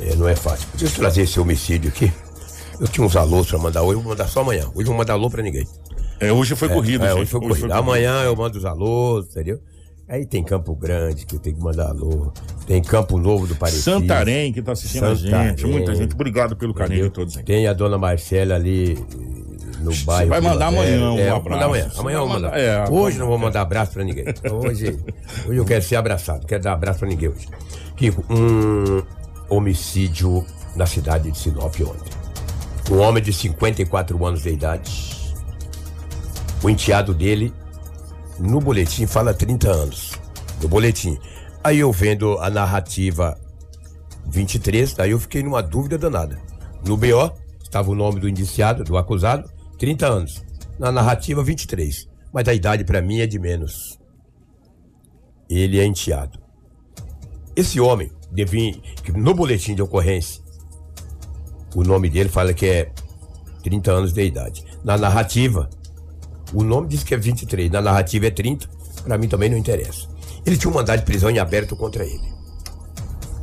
É, 0.00 0.14
não 0.16 0.28
é 0.28 0.36
fácil. 0.36 0.68
Deixa 0.74 0.94
eu 0.94 0.98
trazer 0.98 1.22
esse 1.22 1.38
homicídio 1.40 1.88
aqui. 1.90 2.12
Eu 2.80 2.88
tinha 2.88 3.06
uns 3.06 3.14
alôs 3.16 3.46
pra 3.48 3.58
mandar 3.58 3.82
hoje, 3.82 3.98
eu 3.98 4.00
vou 4.02 4.10
mandar 4.10 4.28
só 4.28 4.40
amanhã. 4.40 4.64
Hoje 4.74 4.80
eu 4.82 4.86
vou 4.86 4.96
mandar 4.96 5.12
alô 5.14 5.30
pra 5.30 5.42
ninguém. 5.42 5.66
É, 6.20 6.32
hoje 6.32 6.54
foi 6.56 6.68
corrido, 6.68 7.04
É, 7.04 7.08
gente. 7.10 7.20
hoje 7.22 7.30
foi 7.30 7.40
Hoje 7.40 7.48
corrido. 7.48 7.68
foi 7.68 7.76
Amanhã 7.78 8.22
eu 8.22 8.34
mando 8.36 8.58
os 8.58 8.64
alôs, 8.64 9.26
entendeu? 9.30 9.60
Aí 10.08 10.26
tem 10.26 10.44
Campo 10.44 10.74
Grande, 10.74 11.24
que 11.24 11.34
eu 11.36 11.40
tenho 11.40 11.56
que 11.56 11.62
mandar 11.62 11.88
alô. 11.88 12.30
Tem 12.66 12.82
Campo 12.82 13.18
Novo 13.18 13.46
do 13.46 13.54
Parecido. 13.56 13.82
Santarém, 14.00 14.52
que 14.52 14.60
tá 14.60 14.72
assistindo 14.72 15.06
a 15.06 15.14
gente. 15.14 15.30
Santarém. 15.30 15.66
Muita 15.72 15.94
gente. 15.94 16.14
Obrigado 16.14 16.56
pelo 16.56 16.74
carinho 16.74 17.04
de 17.04 17.10
todos. 17.10 17.36
hein? 17.36 17.42
Tem 17.44 17.66
a 17.66 17.72
dona 17.72 17.96
Marcela 17.96 18.54
ali 18.54 18.98
no 19.84 19.94
bairro. 20.04 20.30
vai 20.30 20.40
mandar 20.40 20.70
Vila 20.70 20.82
amanhã 20.82 21.10
um 21.12 21.18
é, 21.18 21.28
abraço. 21.28 21.50
mandar 21.50 21.64
amanhã. 21.66 21.88
Você 21.90 22.00
Amanhã 22.00 22.16
eu 22.16 22.20
vou 22.20 22.28
mandar. 22.28 22.58
é, 22.58 22.84
hoje 22.90 23.18
não 23.18 23.26
vou 23.26 23.38
mandar 23.38 23.60
abraço 23.60 23.92
pra 23.92 24.04
ninguém. 24.04 24.24
Hoje, 24.50 24.98
hoje 25.46 25.58
eu 25.58 25.64
quero 25.64 25.82
ser 25.84 25.96
abraçado. 25.96 26.40
Não 26.40 26.46
quero 26.46 26.62
dar 26.62 26.72
abraço 26.72 27.00
pra 27.00 27.08
ninguém 27.08 27.28
hoje. 27.28 27.48
Kiko, 27.96 28.24
um 28.30 29.02
homicídio 29.48 30.44
na 30.74 30.86
cidade 30.86 31.30
de 31.30 31.38
Sinop 31.38 31.74
ontem. 31.80 32.12
Um 32.90 32.98
homem 33.00 33.22
de 33.22 33.32
54 33.32 34.26
anos 34.26 34.42
de 34.42 34.50
idade. 34.50 35.14
O 36.62 36.68
enteado 36.70 37.14
dele, 37.14 37.52
no 38.38 38.60
boletim, 38.60 39.06
fala 39.06 39.32
30 39.34 39.70
anos. 39.70 40.12
No 40.62 40.68
boletim. 40.68 41.18
Aí 41.62 41.78
eu 41.78 41.90
vendo 41.92 42.38
a 42.40 42.50
narrativa 42.50 43.38
23, 44.26 44.94
daí 44.94 45.10
eu 45.12 45.18
fiquei 45.20 45.42
numa 45.42 45.62
dúvida 45.62 45.96
danada. 45.96 46.38
No 46.86 46.96
BO, 46.96 47.32
estava 47.62 47.90
o 47.90 47.94
nome 47.94 48.20
do 48.20 48.28
indiciado, 48.28 48.84
do 48.84 48.96
acusado, 48.98 49.48
30 49.84 50.06
anos. 50.06 50.42
Na 50.78 50.90
narrativa, 50.90 51.44
23. 51.44 52.08
Mas 52.32 52.48
a 52.48 52.54
idade 52.54 52.84
para 52.84 53.02
mim 53.02 53.20
é 53.20 53.26
de 53.26 53.38
menos. 53.38 53.98
Ele 55.48 55.78
é 55.78 55.84
enteado. 55.84 56.38
Esse 57.54 57.78
homem, 57.78 58.10
no 59.14 59.34
boletim 59.34 59.74
de 59.74 59.82
ocorrência, 59.82 60.42
o 61.74 61.82
nome 61.82 62.08
dele 62.08 62.30
fala 62.30 62.54
que 62.54 62.64
é 62.64 62.92
30 63.62 63.92
anos 63.92 64.12
de 64.14 64.24
idade. 64.24 64.64
Na 64.82 64.96
narrativa, 64.96 65.68
o 66.54 66.64
nome 66.64 66.88
diz 66.88 67.04
que 67.04 67.12
é 67.12 67.18
23, 67.18 67.70
na 67.70 67.82
narrativa 67.82 68.26
é 68.26 68.30
30, 68.30 68.66
para 69.04 69.18
mim 69.18 69.28
também 69.28 69.50
não 69.50 69.58
interessa. 69.58 70.08
Ele 70.46 70.56
tinha 70.56 70.70
um 70.70 70.74
mandado 70.74 71.00
de 71.00 71.04
prisão 71.04 71.28
em 71.28 71.38
aberto 71.38 71.76
contra 71.76 72.06
ele. 72.06 72.32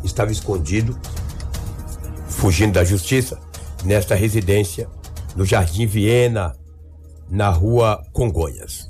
Estava 0.03 0.31
escondido 0.31 0.99
fugindo 2.27 2.73
da 2.73 2.83
justiça, 2.83 3.39
nesta 3.85 4.15
residência, 4.15 4.89
no 5.35 5.45
Jardim 5.45 5.85
Viena, 5.85 6.55
na 7.29 7.49
rua 7.49 8.03
Congonhas. 8.11 8.89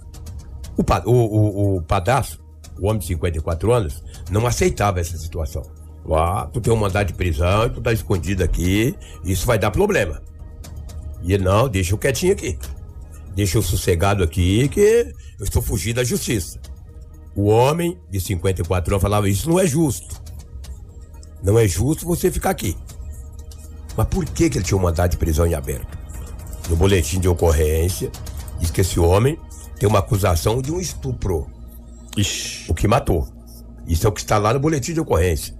O, 0.78 0.84
o, 1.10 1.14
o, 1.14 1.76
o 1.78 1.82
padrasto, 1.84 2.44
o 2.80 2.88
homem 2.88 3.00
de 3.00 3.08
54 3.08 3.72
anos, 3.72 4.04
não 4.30 4.48
aceitava 4.48 5.00
essa 5.00 5.18
situação. 5.18 5.64
Ah, 6.12 6.50
tu 6.52 6.60
tem 6.60 6.74
um 6.74 6.78
mandado 6.78 7.08
de 7.08 7.14
prisão, 7.14 7.70
tu 7.70 7.82
tá 7.82 7.94
escondido 7.94 8.44
aqui, 8.44 8.96
isso 9.24 9.46
vai 9.46 9.60
dar 9.60 9.70
problema. 9.70 10.22
E 11.22 11.34
ele, 11.34 11.44
não, 11.44 11.70
deixa 11.70 11.94
eu 11.94 11.98
quietinho 11.98 12.34
aqui. 12.34 12.58
Deixa 13.36 13.58
eu 13.58 13.62
sossegado 13.62 14.24
aqui, 14.24 14.68
que 14.68 15.14
eu 15.40 15.46
estou 15.46 15.62
fugindo 15.62 15.98
da 15.98 16.04
justiça. 16.04 16.60
O 17.36 17.46
homem 17.46 17.98
de 18.10 18.20
54 18.20 18.94
anos 18.94 19.02
falava, 19.02 19.30
isso 19.30 19.48
não 19.48 19.60
é 19.60 19.68
justo. 19.68 20.22
Não 21.44 21.58
é 21.58 21.68
justo 21.68 22.06
você 22.06 22.32
ficar 22.32 22.50
aqui. 22.50 22.76
Mas 23.96 24.08
por 24.08 24.26
que, 24.26 24.50
que 24.50 24.58
ele 24.58 24.66
tinha 24.66 24.78
um 24.78 24.82
mandado 24.82 25.12
de 25.12 25.18
prisão 25.18 25.46
em 25.46 25.54
aberto? 25.54 26.01
No 26.72 26.78
boletim 26.78 27.20
de 27.20 27.28
ocorrência, 27.28 28.10
diz 28.58 28.72
que 28.72 28.80
esse 28.80 28.98
homem 28.98 29.38
tem 29.78 29.90
uma 29.90 30.00
acusação 30.00 30.62
de 30.62 30.72
um 30.72 30.80
estupro. 30.80 31.46
O 32.70 32.74
que 32.74 32.88
matou. 32.88 33.28
Isso 33.86 34.08
é 34.08 34.10
o 34.10 34.12
que 34.14 34.22
está 34.22 34.38
lá 34.38 34.54
no 34.54 34.60
boletim 34.62 34.94
de 34.94 35.02
ocorrência. 35.02 35.54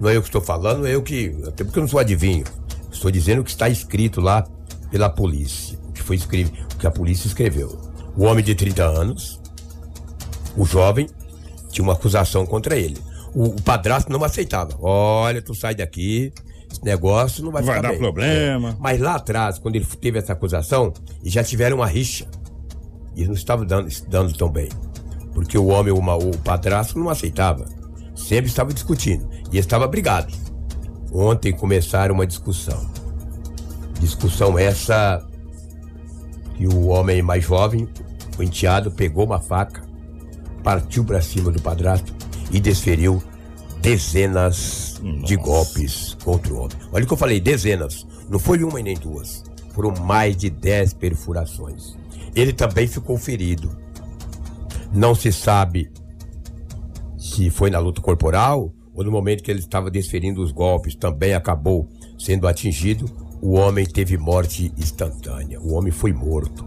Não 0.00 0.08
é 0.08 0.16
eu 0.16 0.22
que 0.22 0.26
estou 0.26 0.40
falando, 0.40 0.84
é 0.84 0.92
eu 0.92 1.04
que. 1.04 1.36
Até 1.46 1.62
porque 1.62 1.78
eu 1.78 1.82
não 1.82 1.88
sou 1.88 2.00
adivinho. 2.00 2.42
Estou 2.90 3.12
dizendo 3.12 3.42
o 3.42 3.44
que 3.44 3.50
está 3.50 3.68
escrito 3.68 4.20
lá 4.20 4.44
pela 4.90 5.08
polícia. 5.08 5.78
O 5.88 5.92
que 5.92 6.02
foi 6.02 6.16
escrito, 6.16 6.52
o 6.74 6.78
que 6.78 6.86
a 6.88 6.90
polícia 6.90 7.28
escreveu. 7.28 7.78
O 8.16 8.24
homem 8.24 8.44
de 8.44 8.56
30 8.56 8.82
anos, 8.82 9.40
o 10.56 10.64
jovem, 10.64 11.08
tinha 11.70 11.84
uma 11.84 11.92
acusação 11.92 12.44
contra 12.44 12.76
ele. 12.76 12.98
O, 13.32 13.50
o 13.50 13.62
padrasto 13.62 14.10
não 14.10 14.24
aceitava. 14.24 14.76
Olha, 14.80 15.40
tu 15.40 15.54
sai 15.54 15.76
daqui, 15.76 16.32
negócio 16.84 17.44
não 17.44 17.50
vai, 17.52 17.62
Vai 17.62 17.76
ficar 17.76 17.88
dar 17.88 17.92
bem. 17.94 17.98
problema. 18.00 18.70
É. 18.70 18.76
Mas 18.78 19.00
lá 19.00 19.14
atrás, 19.16 19.58
quando 19.58 19.76
ele 19.76 19.86
teve 20.00 20.18
essa 20.18 20.32
acusação, 20.32 20.92
já 21.24 21.42
tiveram 21.42 21.76
uma 21.78 21.86
rixa. 21.86 22.26
E 23.14 23.20
eles 23.20 23.28
não 23.28 23.34
estavam 23.34 23.64
dando, 23.64 23.88
dando 24.08 24.32
tão 24.36 24.48
bem. 24.50 24.68
Porque 25.32 25.56
o 25.58 25.66
homem, 25.66 25.92
o 25.92 26.38
padrasto, 26.38 26.98
não 26.98 27.08
aceitava. 27.10 27.66
Sempre 28.14 28.46
estava 28.48 28.72
discutindo. 28.72 29.28
E 29.52 29.58
estava 29.58 29.86
brigado. 29.86 30.32
Ontem 31.12 31.52
começaram 31.52 32.14
uma 32.14 32.26
discussão. 32.26 32.90
Discussão 34.00 34.58
essa 34.58 35.24
que 36.56 36.66
o 36.66 36.86
homem 36.86 37.22
mais 37.22 37.44
jovem, 37.44 37.88
o 38.38 38.42
enteado, 38.42 38.90
pegou 38.90 39.24
uma 39.24 39.40
faca, 39.40 39.82
partiu 40.62 41.04
para 41.04 41.20
cima 41.20 41.50
do 41.50 41.60
padrasto 41.60 42.14
e 42.50 42.58
desferiu 42.60 43.22
dezenas 43.86 45.00
de 45.24 45.36
golpes 45.36 46.16
contra 46.24 46.52
o 46.52 46.56
homem. 46.56 46.76
Olha 46.90 47.04
o 47.04 47.06
que 47.06 47.12
eu 47.12 47.16
falei, 47.16 47.38
dezenas. 47.38 48.04
Não 48.28 48.36
foi 48.36 48.64
uma 48.64 48.80
e 48.80 48.82
nem 48.82 48.96
duas. 48.96 49.44
Foram 49.72 49.94
mais 50.04 50.36
de 50.36 50.50
dez 50.50 50.92
perfurações. 50.92 51.96
Ele 52.34 52.52
também 52.52 52.88
ficou 52.88 53.16
ferido. 53.16 53.70
Não 54.92 55.14
se 55.14 55.30
sabe 55.30 55.88
se 57.16 57.48
foi 57.48 57.70
na 57.70 57.78
luta 57.78 58.00
corporal 58.00 58.74
ou 58.92 59.04
no 59.04 59.12
momento 59.12 59.44
que 59.44 59.52
ele 59.52 59.60
estava 59.60 59.88
desferindo 59.88 60.42
os 60.42 60.50
golpes, 60.50 60.96
também 60.96 61.34
acabou 61.34 61.88
sendo 62.18 62.48
atingido. 62.48 63.08
O 63.40 63.52
homem 63.52 63.86
teve 63.86 64.18
morte 64.18 64.72
instantânea. 64.76 65.60
O 65.60 65.74
homem 65.74 65.92
foi 65.92 66.12
morto. 66.12 66.64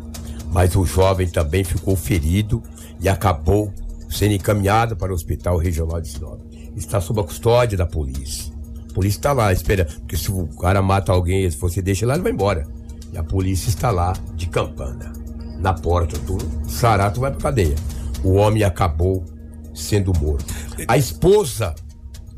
Mas 0.54 0.74
o 0.74 0.86
jovem 0.86 1.28
também 1.28 1.66
ficou 1.66 1.98
ferido 1.98 2.64
e 3.02 3.10
acabou 3.10 3.74
sendo 4.10 4.36
encaminhado 4.36 4.96
para 4.96 5.12
o 5.12 5.16
Hospital 5.16 5.58
Regional 5.58 6.00
de 6.00 6.08
Sinop. 6.08 6.49
Está 6.76 7.02
sob 7.02 7.20
a 7.20 7.24
custódia 7.24 7.78
da 7.78 7.86
polícia. 7.86 8.54
A 8.90 8.94
polícia 8.94 9.20
está 9.20 9.34
lá, 9.34 9.52
espera. 9.52 9.86
Porque 9.86 10.18
se 10.18 10.32
o 10.32 10.48
cara 10.58 10.82
mata 10.82 11.12
alguém, 11.12 11.50
se 11.50 11.58
você 11.58 11.82
deixa 11.82 12.06
lá, 12.06 12.14
ele 12.14 12.24
vai 12.24 12.32
embora. 12.32 12.68
E 13.12 13.18
a 13.18 13.24
polícia 13.24 13.70
está 13.70 13.92
lá, 13.92 14.14
de 14.36 14.48
campana, 14.48 15.12
na 15.60 15.74
porta. 15.74 16.18
Tu, 16.20 16.38
Sarato 16.68 17.20
vai 17.20 17.32
pra 17.32 17.42
cadeia. 17.42 17.76
O 18.24 18.34
homem 18.34 18.64
acabou 18.64 19.26
sendo 19.74 20.14
morto. 20.20 20.54
A 20.88 20.98
esposa 20.98 21.74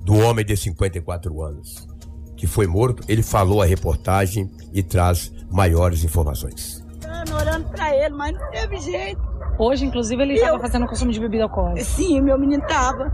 do 0.03 0.15
homem 0.17 0.45
de 0.45 0.55
54 0.55 1.41
anos, 1.41 1.87
que 2.35 2.47
foi 2.47 2.67
morto, 2.67 3.03
ele 3.07 3.23
falou 3.23 3.61
a 3.61 3.65
reportagem 3.65 4.49
e 4.73 4.81
traz 4.81 5.31
maiores 5.51 6.03
informações. 6.03 6.83
Ano, 7.05 7.35
orando 7.35 7.69
pra 7.69 7.95
ele, 7.95 8.15
mas 8.15 8.33
não 8.33 8.51
teve 8.51 8.79
jeito. 8.79 9.30
Hoje, 9.61 9.85
inclusive, 9.85 10.19
ele 10.23 10.33
estava 10.33 10.59
fazendo 10.59 10.87
consumo 10.87 11.11
de 11.11 11.19
bebida 11.19 11.43
alcoólica. 11.43 11.83
Sim, 11.85 12.19
meu 12.19 12.35
menino 12.39 12.63
tava. 12.65 13.11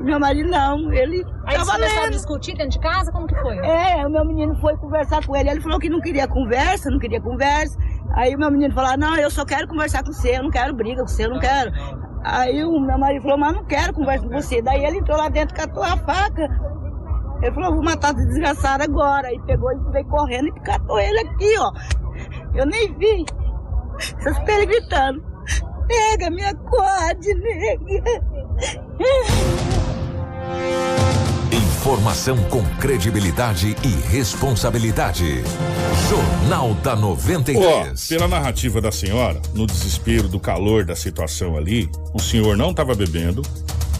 Meu 0.00 0.18
marido 0.18 0.48
não, 0.48 0.90
ele 0.90 1.22
Aí 1.44 1.54
tava 1.54 1.72
começaram 1.72 2.00
a 2.00 2.04
lendo. 2.04 2.12
discutir 2.12 2.54
dentro 2.54 2.70
de 2.70 2.78
casa? 2.78 3.12
Como 3.12 3.26
que 3.26 3.34
foi? 3.34 3.58
É, 3.58 4.06
o 4.06 4.08
meu 4.08 4.24
menino 4.24 4.56
foi 4.56 4.74
conversar 4.78 5.22
com 5.26 5.36
ele. 5.36 5.50
Ele 5.50 5.60
falou 5.60 5.78
que 5.78 5.90
não 5.90 6.00
queria 6.00 6.26
conversa, 6.26 6.90
não 6.90 6.98
queria 6.98 7.20
conversa. 7.20 7.78
Aí 8.14 8.34
o 8.34 8.38
meu 8.38 8.50
menino 8.50 8.72
falou: 8.72 8.96
Não, 8.96 9.16
eu 9.16 9.30
só 9.30 9.44
quero 9.44 9.68
conversar 9.68 10.02
com 10.02 10.14
você, 10.14 10.38
eu 10.38 10.44
não 10.44 10.50
quero 10.50 10.74
briga 10.74 11.02
com 11.02 11.08
você, 11.08 11.26
eu 11.26 11.30
não 11.30 11.38
quero. 11.38 11.70
Aí 12.24 12.64
o 12.64 12.80
meu 12.80 12.98
marido 12.98 13.20
falou: 13.20 13.36
Mas 13.36 13.52
não 13.54 13.64
quero 13.66 13.92
conversa 13.92 14.26
com 14.26 14.32
você. 14.32 14.62
Daí 14.62 14.82
ele 14.86 14.96
entrou 14.96 15.18
lá 15.18 15.28
dentro, 15.28 15.54
catou 15.54 15.82
a 15.82 15.98
faca. 15.98 16.48
Ele 17.42 17.52
falou: 17.52 17.74
Vou 17.74 17.84
matar 17.84 18.14
esse 18.14 18.26
desgraçado 18.28 18.82
agora. 18.82 19.28
Aí 19.28 19.38
pegou 19.46 19.70
e 19.70 19.92
veio 19.92 20.06
correndo 20.06 20.48
e 20.48 20.60
catou 20.62 20.98
ele 20.98 21.20
aqui, 21.20 21.54
ó. 21.58 21.70
Eu 22.54 22.64
nem 22.64 22.96
vi. 22.96 23.26
Essas 24.20 24.48
ele 24.48 24.64
gritando: 24.64 25.31
Nega, 25.88 26.30
me 26.30 26.44
acorde, 26.44 27.34
nega. 27.34 28.22
Informação 31.50 32.36
com 32.44 32.62
credibilidade 32.76 33.76
e 33.82 33.88
responsabilidade. 34.08 35.42
Jornal 36.08 36.74
da 36.74 36.92
Ó, 36.92 36.96
93. 36.96 38.06
pela 38.08 38.28
narrativa 38.28 38.80
da 38.80 38.92
senhora, 38.92 39.40
no 39.54 39.66
desespero 39.66 40.28
do 40.28 40.38
calor 40.38 40.84
da 40.84 40.94
situação 40.94 41.56
ali, 41.56 41.90
o 42.14 42.20
senhor 42.20 42.56
não 42.56 42.70
estava 42.70 42.94
bebendo. 42.94 43.42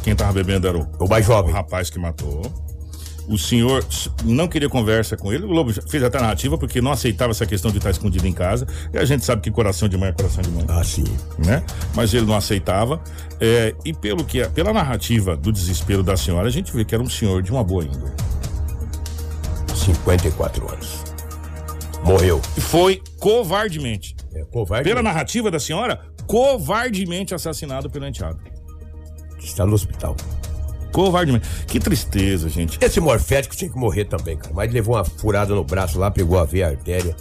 Quem 0.02 0.12
estava 0.12 0.32
bebendo 0.32 0.68
era 0.68 0.78
o, 0.78 0.88
o 1.00 1.08
mais 1.08 1.26
jovem. 1.26 1.50
O 1.50 1.54
rapaz 1.54 1.90
que 1.90 1.98
matou. 1.98 2.42
O 3.32 3.38
senhor 3.38 3.82
não 4.24 4.46
queria 4.46 4.68
conversa 4.68 5.16
com 5.16 5.32
ele. 5.32 5.44
O 5.44 5.50
Lobo 5.50 5.72
já 5.72 5.80
fez 5.80 6.02
até 6.02 6.18
a 6.18 6.20
narrativa 6.20 6.58
porque 6.58 6.82
não 6.82 6.92
aceitava 6.92 7.30
essa 7.30 7.46
questão 7.46 7.70
de 7.70 7.78
estar 7.78 7.88
escondido 7.88 8.26
em 8.26 8.32
casa. 8.32 8.66
E 8.92 8.98
a 8.98 9.06
gente 9.06 9.24
sabe 9.24 9.40
que 9.40 9.50
coração 9.50 9.88
de 9.88 9.96
mãe 9.96 10.10
é 10.10 10.12
coração 10.12 10.42
de 10.42 10.50
mãe. 10.50 10.66
Ah, 10.68 10.84
sim. 10.84 11.04
Né? 11.38 11.64
Mas 11.94 12.12
ele 12.12 12.26
não 12.26 12.36
aceitava. 12.36 13.02
É, 13.40 13.74
e 13.86 13.94
pelo 13.94 14.22
que, 14.22 14.46
pela 14.50 14.70
narrativa 14.70 15.34
do 15.34 15.50
desespero 15.50 16.02
da 16.02 16.14
senhora, 16.14 16.46
a 16.46 16.50
gente 16.50 16.70
vê 16.76 16.84
que 16.84 16.94
era 16.94 17.02
um 17.02 17.08
senhor 17.08 17.42
de 17.42 17.50
uma 17.50 17.64
boa 17.64 17.82
índole. 17.82 18.12
54 19.74 20.70
anos. 20.70 21.02
Morreu. 22.04 22.38
E 22.54 22.60
foi 22.60 23.00
covardemente. 23.18 24.14
É, 24.34 24.44
covarde. 24.44 24.86
Pela 24.86 25.02
narrativa 25.02 25.50
da 25.50 25.58
senhora, 25.58 25.98
covardemente 26.26 27.34
assassinado 27.34 27.88
pelo 27.88 28.06
enteado. 28.06 28.38
Está 29.38 29.64
no 29.64 29.72
hospital. 29.72 30.16
Covardemente. 30.92 31.48
Que 31.66 31.80
tristeza, 31.80 32.48
gente. 32.48 32.78
Esse 32.80 33.00
morfético 33.00 33.56
tinha 33.56 33.70
que 33.70 33.78
morrer 33.78 34.04
também, 34.04 34.36
cara. 34.36 34.54
Mas 34.54 34.72
levou 34.72 34.96
uma 34.96 35.04
furada 35.04 35.54
no 35.54 35.64
braço 35.64 35.98
lá, 35.98 36.10
pegou 36.10 36.38
a 36.38 36.44
veia 36.44 36.68
artéria. 36.68 37.16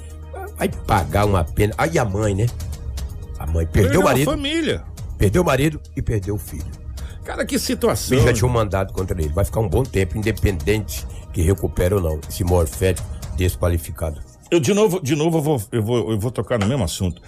Vai 0.57 0.69
pagar 0.69 1.25
uma 1.25 1.43
pena. 1.43 1.73
Aí 1.77 1.97
a 1.97 2.05
mãe, 2.05 2.35
né? 2.35 2.45
A 3.39 3.47
mãe 3.47 3.65
perdeu, 3.65 4.01
o 4.01 4.03
a 4.03 4.11
marido. 4.11 4.29
família. 4.29 4.83
Perdeu 5.17 5.41
o 5.41 5.45
marido 5.45 5.79
e 5.95 6.01
perdeu 6.01 6.35
o 6.35 6.37
filho. 6.37 6.65
Cara, 7.23 7.45
que 7.45 7.57
situação. 7.57 8.17
Ele 8.17 8.27
já 8.27 8.33
tinha 8.33 8.47
um 8.47 8.51
mandado 8.51 8.93
contra 8.93 9.19
ele. 9.19 9.31
Vai 9.33 9.45
ficar 9.45 9.59
um 9.59 9.69
bom 9.69 9.83
tempo, 9.83 10.17
independente 10.17 11.05
que 11.31 11.41
recupere 11.41 11.95
ou 11.95 12.01
não. 12.01 12.19
Esse 12.27 12.43
morfético 12.43 13.07
desqualificado. 13.37 14.21
Eu 14.49 14.59
de 14.59 14.73
novo, 14.73 14.99
de 15.01 15.15
novo 15.15 15.37
eu 15.37 15.41
vou, 15.41 15.63
eu 15.71 15.83
vou, 15.83 16.11
eu 16.11 16.19
vou 16.19 16.29
tocar 16.29 16.59
no 16.59 16.67
mesmo 16.67 16.83
assunto. 16.83 17.21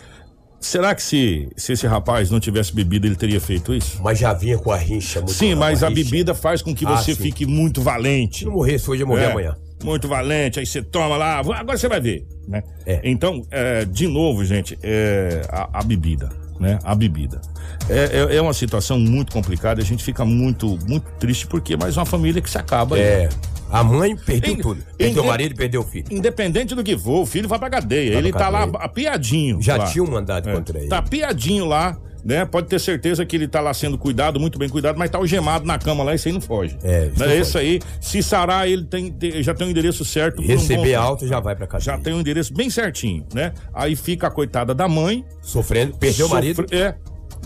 Será 0.63 0.95
que 0.95 1.03
se, 1.03 1.49
se 1.57 1.73
esse 1.73 1.85
rapaz 1.85 2.31
não 2.31 2.39
tivesse 2.39 2.73
bebido, 2.73 3.05
ele 3.05 3.15
teria 3.17 3.39
feito 3.41 3.73
isso? 3.73 3.99
Mas 4.01 4.17
já 4.19 4.33
vinha 4.33 4.57
com 4.57 4.71
a 4.71 4.77
rincha 4.77 5.19
muito 5.19 5.33
Sim, 5.33 5.55
mas 5.55 5.83
a 5.83 5.89
rincha. 5.89 6.03
bebida 6.03 6.33
faz 6.33 6.61
com 6.61 6.73
que 6.73 6.85
Ah, 6.85 6.95
você 6.95 7.13
sim. 7.13 7.21
fique 7.21 7.45
muito 7.45 7.81
valente. 7.81 8.39
Se 8.39 8.45
não 8.45 8.53
morresse 8.53 8.89
hoje, 8.89 9.01
ia 9.01 9.05
morrer 9.05 9.25
É, 9.25 9.31
amanhã. 9.31 9.55
Muito 9.83 10.07
valente, 10.07 10.59
aí 10.59 10.65
você 10.65 10.81
toma 10.81 11.17
lá, 11.17 11.39
agora 11.39 11.77
você 11.77 11.89
vai 11.89 11.99
ver, 11.99 12.25
né? 12.47 12.63
É. 12.85 13.01
Então, 13.03 13.45
é, 13.51 13.83
de 13.83 14.07
novo, 14.07 14.45
gente, 14.45 14.79
é, 14.81 15.41
a, 15.49 15.79
a 15.79 15.83
bebida, 15.83 16.29
né? 16.57 16.79
A 16.83 16.95
bebida. 16.95 17.41
É, 17.89 18.31
é, 18.33 18.35
é 18.37 18.41
uma 18.41 18.53
situação 18.53 18.97
muito 18.97 19.33
complicada, 19.33 19.81
a 19.81 19.85
gente 19.85 20.01
fica 20.01 20.23
muito, 20.23 20.79
muito 20.87 21.03
triste 21.19 21.45
porque 21.45 21.73
é 21.73 21.77
mais 21.77 21.97
uma 21.97 22.05
família 22.05 22.41
que 22.41 22.49
se 22.49 22.57
acaba. 22.57 22.97
É. 22.97 23.23
né? 23.23 23.29
A 23.73 23.83
mãe 23.83 24.15
perdeu 24.15 24.55
tudo. 24.57 24.83
Perdeu 24.97 25.23
o 25.23 25.27
marido 25.27 25.51
e 25.53 25.55
perdeu 25.55 25.81
o 25.81 25.83
filho. 25.83 26.05
Independente 26.11 26.75
do 26.75 26.83
que 26.83 26.97
for, 26.97 27.21
o 27.21 27.25
filho 27.25 27.47
vai 27.49 27.57
pra 27.59 27.69
cadeia. 27.69 28.11
Vai 28.11 28.19
ele 28.19 28.29
pra 28.31 28.39
tá 28.41 28.49
lá 28.49 28.59
cadeia. 28.67 28.83
apiadinho. 28.85 29.61
Já 29.61 29.77
lá. 29.77 29.85
tinha 29.85 30.03
um 30.03 30.09
mandado 30.11 30.49
É. 30.49 30.53
contra 30.53 30.77
ele. 30.79 30.87
Tá 30.87 30.99
apiadinho 30.99 31.65
lá, 31.65 31.97
né? 32.23 32.45
Pode 32.45 32.67
ter 32.67 32.79
certeza 32.79 33.25
que 33.25 33.35
ele 33.35 33.47
tá 33.47 33.59
lá 33.59 33.73
sendo 33.73 33.97
cuidado, 33.97 34.39
muito 34.39 34.57
bem 34.59 34.69
cuidado, 34.69 34.97
mas 34.97 35.09
tá 35.09 35.17
algemado 35.17 35.65
na 35.65 35.77
cama 35.79 36.03
lá, 36.03 36.13
isso 36.13 36.27
aí 36.27 36.33
não 36.33 36.39
foge. 36.39 36.77
É, 36.83 37.07
isso 37.07 37.19
Né? 37.19 37.25
não 37.27 37.33
Esse 37.33 37.57
aí, 37.57 37.79
se 37.99 38.21
sarar, 38.23 38.67
ele 38.69 38.83
tem, 38.85 39.11
tem- 39.11 39.41
já 39.43 39.53
tem 39.53 39.65
o 39.67 39.69
endereço 39.71 40.05
certo. 40.05 40.41
um 40.41 40.45
Receber 40.45 40.83
tempo. 40.91 40.99
alta 41.01 41.27
já 41.27 41.39
vai 41.39 41.55
pra 41.55 41.65
cadeia. 41.67 41.85
Já 41.85 41.97
tem 41.97 42.13
o 42.13 42.19
endereço 42.19 42.53
bem 42.53 42.69
certinho, 42.69 43.25
né? 43.33 43.53
Aí 43.73 43.95
fica 43.95 44.27
a 44.27 44.31
coitada 44.31 44.73
da 44.75 44.87
mãe. 44.87 45.25
Sofrendo, 45.41 45.97
perdeu 45.97 46.27
o 46.27 46.29
marido. 46.29 46.65
É. 46.71 46.95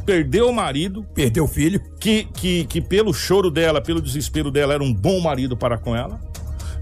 Perdeu 0.08 0.48
o 0.50 0.54
marido. 0.54 1.06
Perdeu 1.14 1.44
o 1.44 1.48
filho. 1.50 1.82
Que, 2.00 2.24
que, 2.24 2.64
que 2.64 2.80
pelo 2.80 3.14
choro 3.14 3.52
dela, 3.52 3.82
pelo 3.82 4.02
desespero 4.02 4.50
dela, 4.50 4.74
era 4.74 4.82
um 4.82 4.94
bom 4.94 5.20
marido 5.20 5.58
para 5.58 5.78
com 5.78 5.94
ela. 5.94 6.18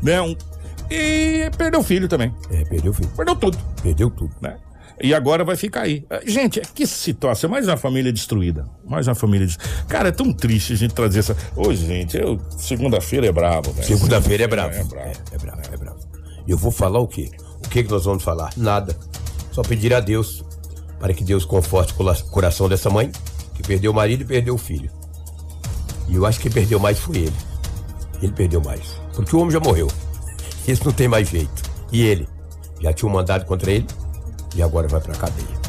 Né? 0.01 0.21
Um, 0.21 0.35
E 0.91 1.49
perdeu 1.57 1.79
o 1.79 1.83
filho 1.83 2.07
também. 2.07 2.31
É, 2.51 2.63
perdeu 2.65 2.91
o 2.91 2.93
filho. 2.93 3.09
Perdeu 3.17 3.35
tudo. 3.35 3.57
Perdeu 3.81 4.11
tudo. 4.11 4.31
Né? 4.39 4.55
E 5.01 5.11
agora 5.11 5.43
vai 5.43 5.55
ficar 5.55 5.81
aí. 5.81 6.05
Eh, 6.07 6.21
Gente, 6.27 6.61
que 6.75 6.85
situação. 6.85 7.49
Mais 7.49 7.67
uma 7.67 7.77
família 7.77 8.13
destruída. 8.13 8.69
Mais 8.87 9.07
uma 9.07 9.15
família 9.15 9.47
destruída. 9.47 9.85
Cara, 9.87 10.09
é 10.09 10.11
tão 10.11 10.31
triste 10.31 10.73
a 10.73 10.75
gente 10.75 10.93
trazer 10.93 11.19
essa. 11.19 11.35
Ô, 11.55 11.73
gente, 11.73 12.15
eu... 12.15 12.39
segunda-feira 12.59 13.25
é 13.25 13.31
bravo, 13.31 13.71
velho. 13.73 13.87
Segunda-feira 13.87 14.43
é 14.43 14.47
bravo. 14.47 14.75
É, 14.75 14.83
bravo. 14.83 15.07
É, 15.07 15.13
é 15.33 15.37
bravo, 15.39 15.61
é 15.73 15.77
bravo. 15.77 15.99
E 16.47 16.51
eu 16.51 16.57
vou 16.59 16.71
falar 16.71 16.99
o 16.99 17.07
quê? 17.07 17.31
O 17.65 17.69
que, 17.69 17.83
que 17.83 17.89
nós 17.89 18.05
vamos 18.05 18.23
falar? 18.23 18.51
Nada. 18.55 18.95
Só 19.51 19.63
pedir 19.63 19.95
a 19.95 19.99
Deus 19.99 20.45
para 20.99 21.13
que 21.13 21.23
Deus 21.23 21.45
conforte 21.45 21.93
o 21.93 22.25
coração 22.29 22.67
dessa 22.69 22.89
mãe 22.89 23.11
que 23.53 23.63
perdeu 23.63 23.91
o 23.91 23.95
marido 23.95 24.21
e 24.21 24.25
perdeu 24.25 24.55
o 24.55 24.57
filho. 24.57 24.89
E 26.07 26.15
eu 26.15 26.25
acho 26.25 26.39
que 26.39 26.49
perdeu 26.49 26.79
mais 26.79 26.99
foi 26.99 27.17
ele. 27.17 27.33
Ele 28.21 28.31
perdeu 28.31 28.61
mais. 28.61 28.99
Porque 29.15 29.35
o 29.35 29.39
homem 29.39 29.51
já 29.51 29.59
morreu. 29.59 29.87
Esse 30.67 30.83
não 30.85 30.91
tem 30.91 31.07
mais 31.07 31.29
jeito. 31.29 31.63
E 31.91 32.01
ele? 32.01 32.27
Já 32.81 32.93
tinha 32.93 33.09
um 33.09 33.13
mandado 33.13 33.45
contra 33.45 33.71
ele 33.71 33.85
e 34.55 34.61
agora 34.61 34.87
vai 34.87 34.99
pra 35.01 35.15
cadeia. 35.15 35.65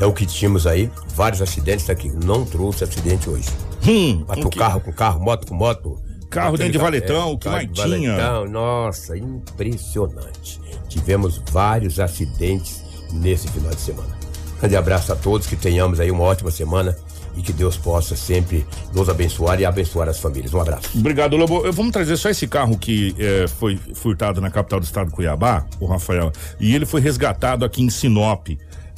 É 0.00 0.06
o 0.06 0.12
que 0.12 0.24
tínhamos 0.26 0.66
aí, 0.66 0.90
vários 1.14 1.42
acidentes 1.42 1.86
tá 1.86 1.92
aqui. 1.92 2.08
Não 2.24 2.44
trouxe 2.44 2.84
acidente 2.84 3.28
hoje. 3.28 3.48
Hum, 3.86 4.24
Matou 4.28 4.46
o 4.46 4.50
que- 4.50 4.58
carro 4.58 4.80
com 4.80 4.92
carro, 4.92 5.20
moto 5.20 5.46
com 5.46 5.54
moto. 5.54 5.98
Carro 6.30 6.56
dentro 6.58 6.72
de 6.72 6.78
valetão, 6.78 7.32
o 7.32 7.38
que 7.38 7.44
carro 7.44 7.56
mais 7.56 7.68
de 7.68 7.82
tinha? 7.82 8.16
valetão, 8.16 8.44
Nossa, 8.48 9.16
impressionante. 9.16 10.60
Tivemos 10.88 11.40
vários 11.50 11.98
acidentes 11.98 12.82
nesse 13.12 13.48
final 13.48 13.70
de 13.70 13.80
semana. 13.80 14.17
Grande 14.60 14.76
abraço 14.76 15.12
a 15.12 15.16
todos, 15.16 15.46
que 15.46 15.56
tenhamos 15.56 16.00
aí 16.00 16.10
uma 16.10 16.24
ótima 16.24 16.50
semana 16.50 16.96
e 17.36 17.42
que 17.42 17.52
Deus 17.52 17.76
possa 17.76 18.16
sempre 18.16 18.66
nos 18.92 19.08
abençoar 19.08 19.60
e 19.60 19.64
abençoar 19.64 20.08
as 20.08 20.18
famílias. 20.18 20.52
Um 20.52 20.60
abraço. 20.60 20.98
Obrigado, 20.98 21.36
Lobo. 21.36 21.70
Vamos 21.72 21.92
trazer 21.92 22.16
só 22.16 22.28
esse 22.28 22.48
carro 22.48 22.76
que 22.76 23.14
eh, 23.18 23.46
foi 23.46 23.78
furtado 23.94 24.40
na 24.40 24.50
capital 24.50 24.80
do 24.80 24.84
estado, 24.84 25.12
Cuiabá, 25.12 25.64
o 25.78 25.86
Rafael, 25.86 26.32
e 26.58 26.74
ele 26.74 26.84
foi 26.84 27.00
resgatado 27.00 27.64
aqui 27.64 27.82
em 27.82 27.88
Sinop. 27.88 28.48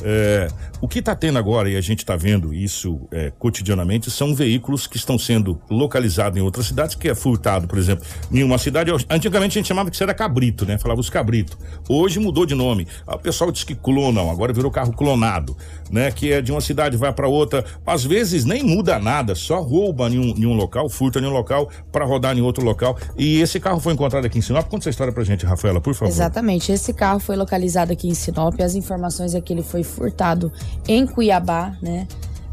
Eh, 0.03 0.49
o 0.81 0.89
que 0.89 1.01
está 1.01 1.15
tendo 1.15 1.39
agora, 1.39 1.69
e 1.69 1.77
a 1.77 1.81
gente 1.81 1.99
está 1.99 2.17
vendo 2.17 2.55
isso 2.55 3.01
eh, 3.13 3.33
cotidianamente, 3.39 4.11
são 4.11 4.35
veículos 4.35 4.87
que 4.87 4.97
estão 4.97 5.19
sendo 5.19 5.61
localizados 5.71 6.39
em 6.39 6.43
outras 6.43 6.67
cidades, 6.67 6.95
que 6.95 7.09
é 7.09 7.15
furtado, 7.15 7.69
por 7.69 7.79
exemplo, 7.79 8.05
em 8.33 8.43
uma 8.43 8.57
cidade. 8.57 8.91
Antigamente 9.11 9.59
a 9.59 9.61
gente 9.61 9.69
chamava 9.69 9.91
que 9.91 9.97
isso 9.97 10.03
era 10.03 10.15
cabrito, 10.15 10.65
né? 10.65 10.79
Falava 10.79 11.01
os 11.01 11.11
cabrito. 11.11 11.59
Hoje 11.89 12.19
mudou 12.19 12.47
de 12.47 12.55
nome. 12.55 12.87
Ah, 13.07 13.17
O 13.17 13.19
pessoal 13.19 13.53
diz 13.53 13.63
que 13.63 13.75
clonam, 13.75 14.31
agora 14.31 14.53
virou 14.53 14.71
carro 14.71 14.93
clonado, 14.93 15.57
né? 15.91 16.11
Que 16.11 16.33
é 16.33 16.41
de 16.41 16.51
uma 16.51 16.61
cidade 16.61 16.97
vai 16.97 17.13
para 17.13 17.29
outra. 17.29 17.65
Às 17.87 18.05
vezes 18.05 18.45
nem 18.45 18.63
muda 18.63 18.99
nada, 18.99 19.35
só 19.35 19.61
rouba 19.61 20.09
em 20.09 20.19
um, 20.19 20.35
em 20.37 20.47
um 20.47 20.55
local, 20.55 20.89
furta 20.89 21.19
em 21.19 21.27
um 21.27 21.31
local 21.31 21.69
para 21.93 22.05
rodar 22.05 22.37
em 22.37 22.41
outro 22.41 22.65
local. 22.65 22.97
E 23.19 23.41
esse 23.41 23.61
carro 23.61 23.81
foi 23.81 23.93
encontrado 23.93 24.25
aqui 24.25 24.39
em 24.39 24.43
Sinop. 24.43 24.67
Conta 24.69 24.85
essa 24.85 24.91
história 24.91 25.13
pra 25.13 25.25
gente, 25.25 25.45
Rafaela, 25.45 25.81
por 25.81 25.95
favor. 25.95 26.11
Exatamente. 26.11 26.73
Esse 26.73 26.95
carro 26.95 27.21
foi 27.21 27.37
localizado 27.37 27.93
aqui 27.93 28.09
em 28.09 28.15
Sinop. 28.15 28.59
As 28.61 28.75
informações 28.75 29.35
é 29.35 29.41
que 29.41 29.53
ele 29.53 29.63
foi 29.63 29.83
furtado 29.83 30.51
em 30.87 31.07
Cuiabá, 31.07 31.77
né? 31.83 32.07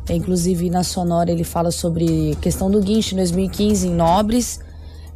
É, 0.09 0.15
Inclusive 0.15 0.69
na 0.69 0.83
Sonora 0.83 1.31
ele 1.31 1.43
fala 1.43 1.71
sobre 1.71 2.37
questão 2.41 2.71
do 2.71 2.79
guincho 2.79 3.13
em 3.13 3.17
2015 3.17 3.87
em 3.87 3.91
Nobres. 3.91 4.59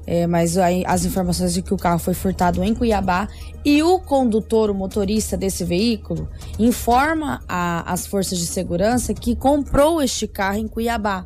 É, 0.06 0.26
mas 0.26 0.58
aí 0.58 0.84
as 0.88 1.06
informações 1.06 1.54
de 1.54 1.62
que 1.62 1.74
o 1.74 1.78
carro 1.78 2.00
foi 2.00 2.16
furtado 2.16 2.64
em 2.64 2.74
Cuiabá 2.74 3.28
e 3.64 3.84
o 3.84 4.00
condutor, 4.00 4.72
o 4.72 4.74
motorista 4.74 5.38
desse 5.38 5.64
veículo, 5.64 6.28
informa 6.58 7.40
as 7.48 8.08
forças 8.08 8.40
de 8.40 8.48
segurança 8.48 9.14
que 9.14 9.36
comprou 9.36 10.02
este 10.02 10.28
carro 10.28 10.58
em 10.58 10.68
Cuiabá. 10.68 11.26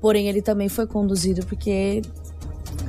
Porém, 0.00 0.28
ele 0.28 0.42
também 0.42 0.68
foi 0.68 0.86
conduzido 0.86 1.46
porque 1.46 2.02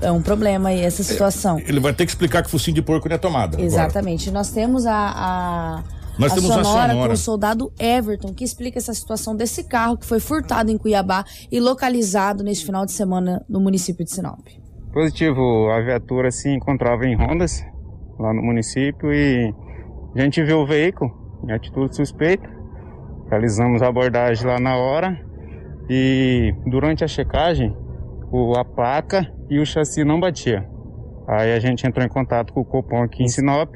é 0.02 0.12
um 0.12 0.22
problema 0.22 0.70
aí 0.70 0.82
essa 0.82 1.04
situação. 1.04 1.60
Ele 1.60 1.80
vai 1.80 1.94
ter 1.94 2.06
que 2.06 2.12
explicar 2.12 2.44
que 2.44 2.50
focinho 2.50 2.76
de 2.76 2.82
porco 2.82 3.08
não 3.08 3.16
é 3.16 3.18
tomada. 3.18 3.56
agora. 3.56 3.64
Exatamente. 3.64 4.32
Nós 4.32 4.50
temos 4.50 4.86
a, 4.86 4.94
a, 4.94 5.84
Nós 6.20 6.32
a 6.32 6.36
temos 6.36 6.50
a 6.50 6.64
sonora, 6.64 6.90
Sonora. 6.94 7.08
com 7.08 7.14
o 7.14 7.18
soldado 7.18 7.72
Everton, 7.80 8.34
que 8.34 8.44
explica 8.44 8.80
essa 8.80 8.94
situação 8.94 9.36
desse 9.36 9.64
carro 9.64 9.98
que 9.98 10.06
foi 10.06 10.20
furtado 10.20 10.72
em 10.72 10.78
Cuiabá 10.78 11.24
e 11.52 11.60
localizado 11.60 12.44
neste 12.44 12.66
final 12.66 12.86
de 12.86 12.92
semana 12.92 13.46
no 13.48 13.60
município 13.60 14.04
de 14.04 14.12
Sinop. 14.12 14.40
Positivo, 14.92 15.70
a 15.70 15.80
viatura 15.80 16.32
se 16.32 16.50
encontrava 16.50 17.06
em 17.06 17.16
Rondas, 17.16 17.64
lá 18.20 18.34
no 18.34 18.42
município, 18.42 19.14
e 19.14 19.54
a 20.16 20.22
gente 20.22 20.44
viu 20.44 20.60
o 20.60 20.66
veículo 20.66 21.12
em 21.48 21.52
atitude 21.52 21.96
suspeita. 21.96 22.50
Realizamos 23.30 23.84
a 23.84 23.88
abordagem 23.88 24.48
lá 24.48 24.60
na 24.60 24.76
hora 24.76 25.24
e 25.88 26.52
durante 26.66 27.04
a 27.04 27.08
checagem 27.08 27.76
o, 28.32 28.58
a 28.58 28.66
placa 28.66 29.32
e 29.50 29.60
o 29.60 29.66
chassi 29.66 30.04
não 30.04 30.20
batia. 30.20 30.68
Aí 31.28 31.54
a 31.54 31.60
gente 31.60 31.86
entrou 31.86 32.04
em 32.04 32.10
contato 32.10 32.54
com 32.54 32.62
o 32.62 32.66
Copom 32.66 33.04
aqui 33.04 33.22
em 33.22 33.28
Sinop, 33.28 33.76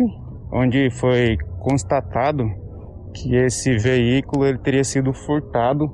onde 0.51 0.89
foi 0.89 1.37
constatado 1.61 2.43
que 3.13 3.35
esse 3.35 3.77
veículo 3.77 4.45
ele 4.45 4.57
teria 4.57 4.83
sido 4.83 5.13
furtado 5.13 5.89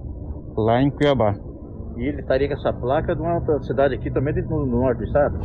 lá 0.56 0.82
em 0.82 0.90
Cuiabá. 0.90 1.36
E 1.98 2.04
ele 2.08 2.22
estaria 2.22 2.48
com 2.48 2.54
essa 2.54 2.72
placa 2.72 3.16
de 3.16 3.22
uma 3.22 3.36
outra 3.36 3.62
cidade 3.64 3.96
aqui 3.96 4.12
também 4.12 4.34
no, 4.44 4.66
no 4.66 4.82
norte 4.82 5.00
do 5.00 5.04
estado? 5.06 5.40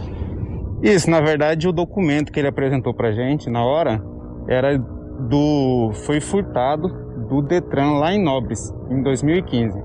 Isso, 0.82 1.10
na 1.10 1.20
verdade, 1.20 1.68
o 1.68 1.72
documento 1.72 2.32
que 2.32 2.40
ele 2.40 2.48
apresentou 2.48 2.92
pra 2.92 3.12
gente 3.12 3.48
na 3.48 3.64
hora 3.64 4.02
era 4.48 4.76
do. 4.76 5.92
foi 6.06 6.20
furtado 6.20 6.88
do 7.28 7.40
Detran 7.42 7.98
lá 7.98 8.12
em 8.12 8.22
Nobres, 8.22 8.74
em 8.90 9.02
2015. 9.02 9.80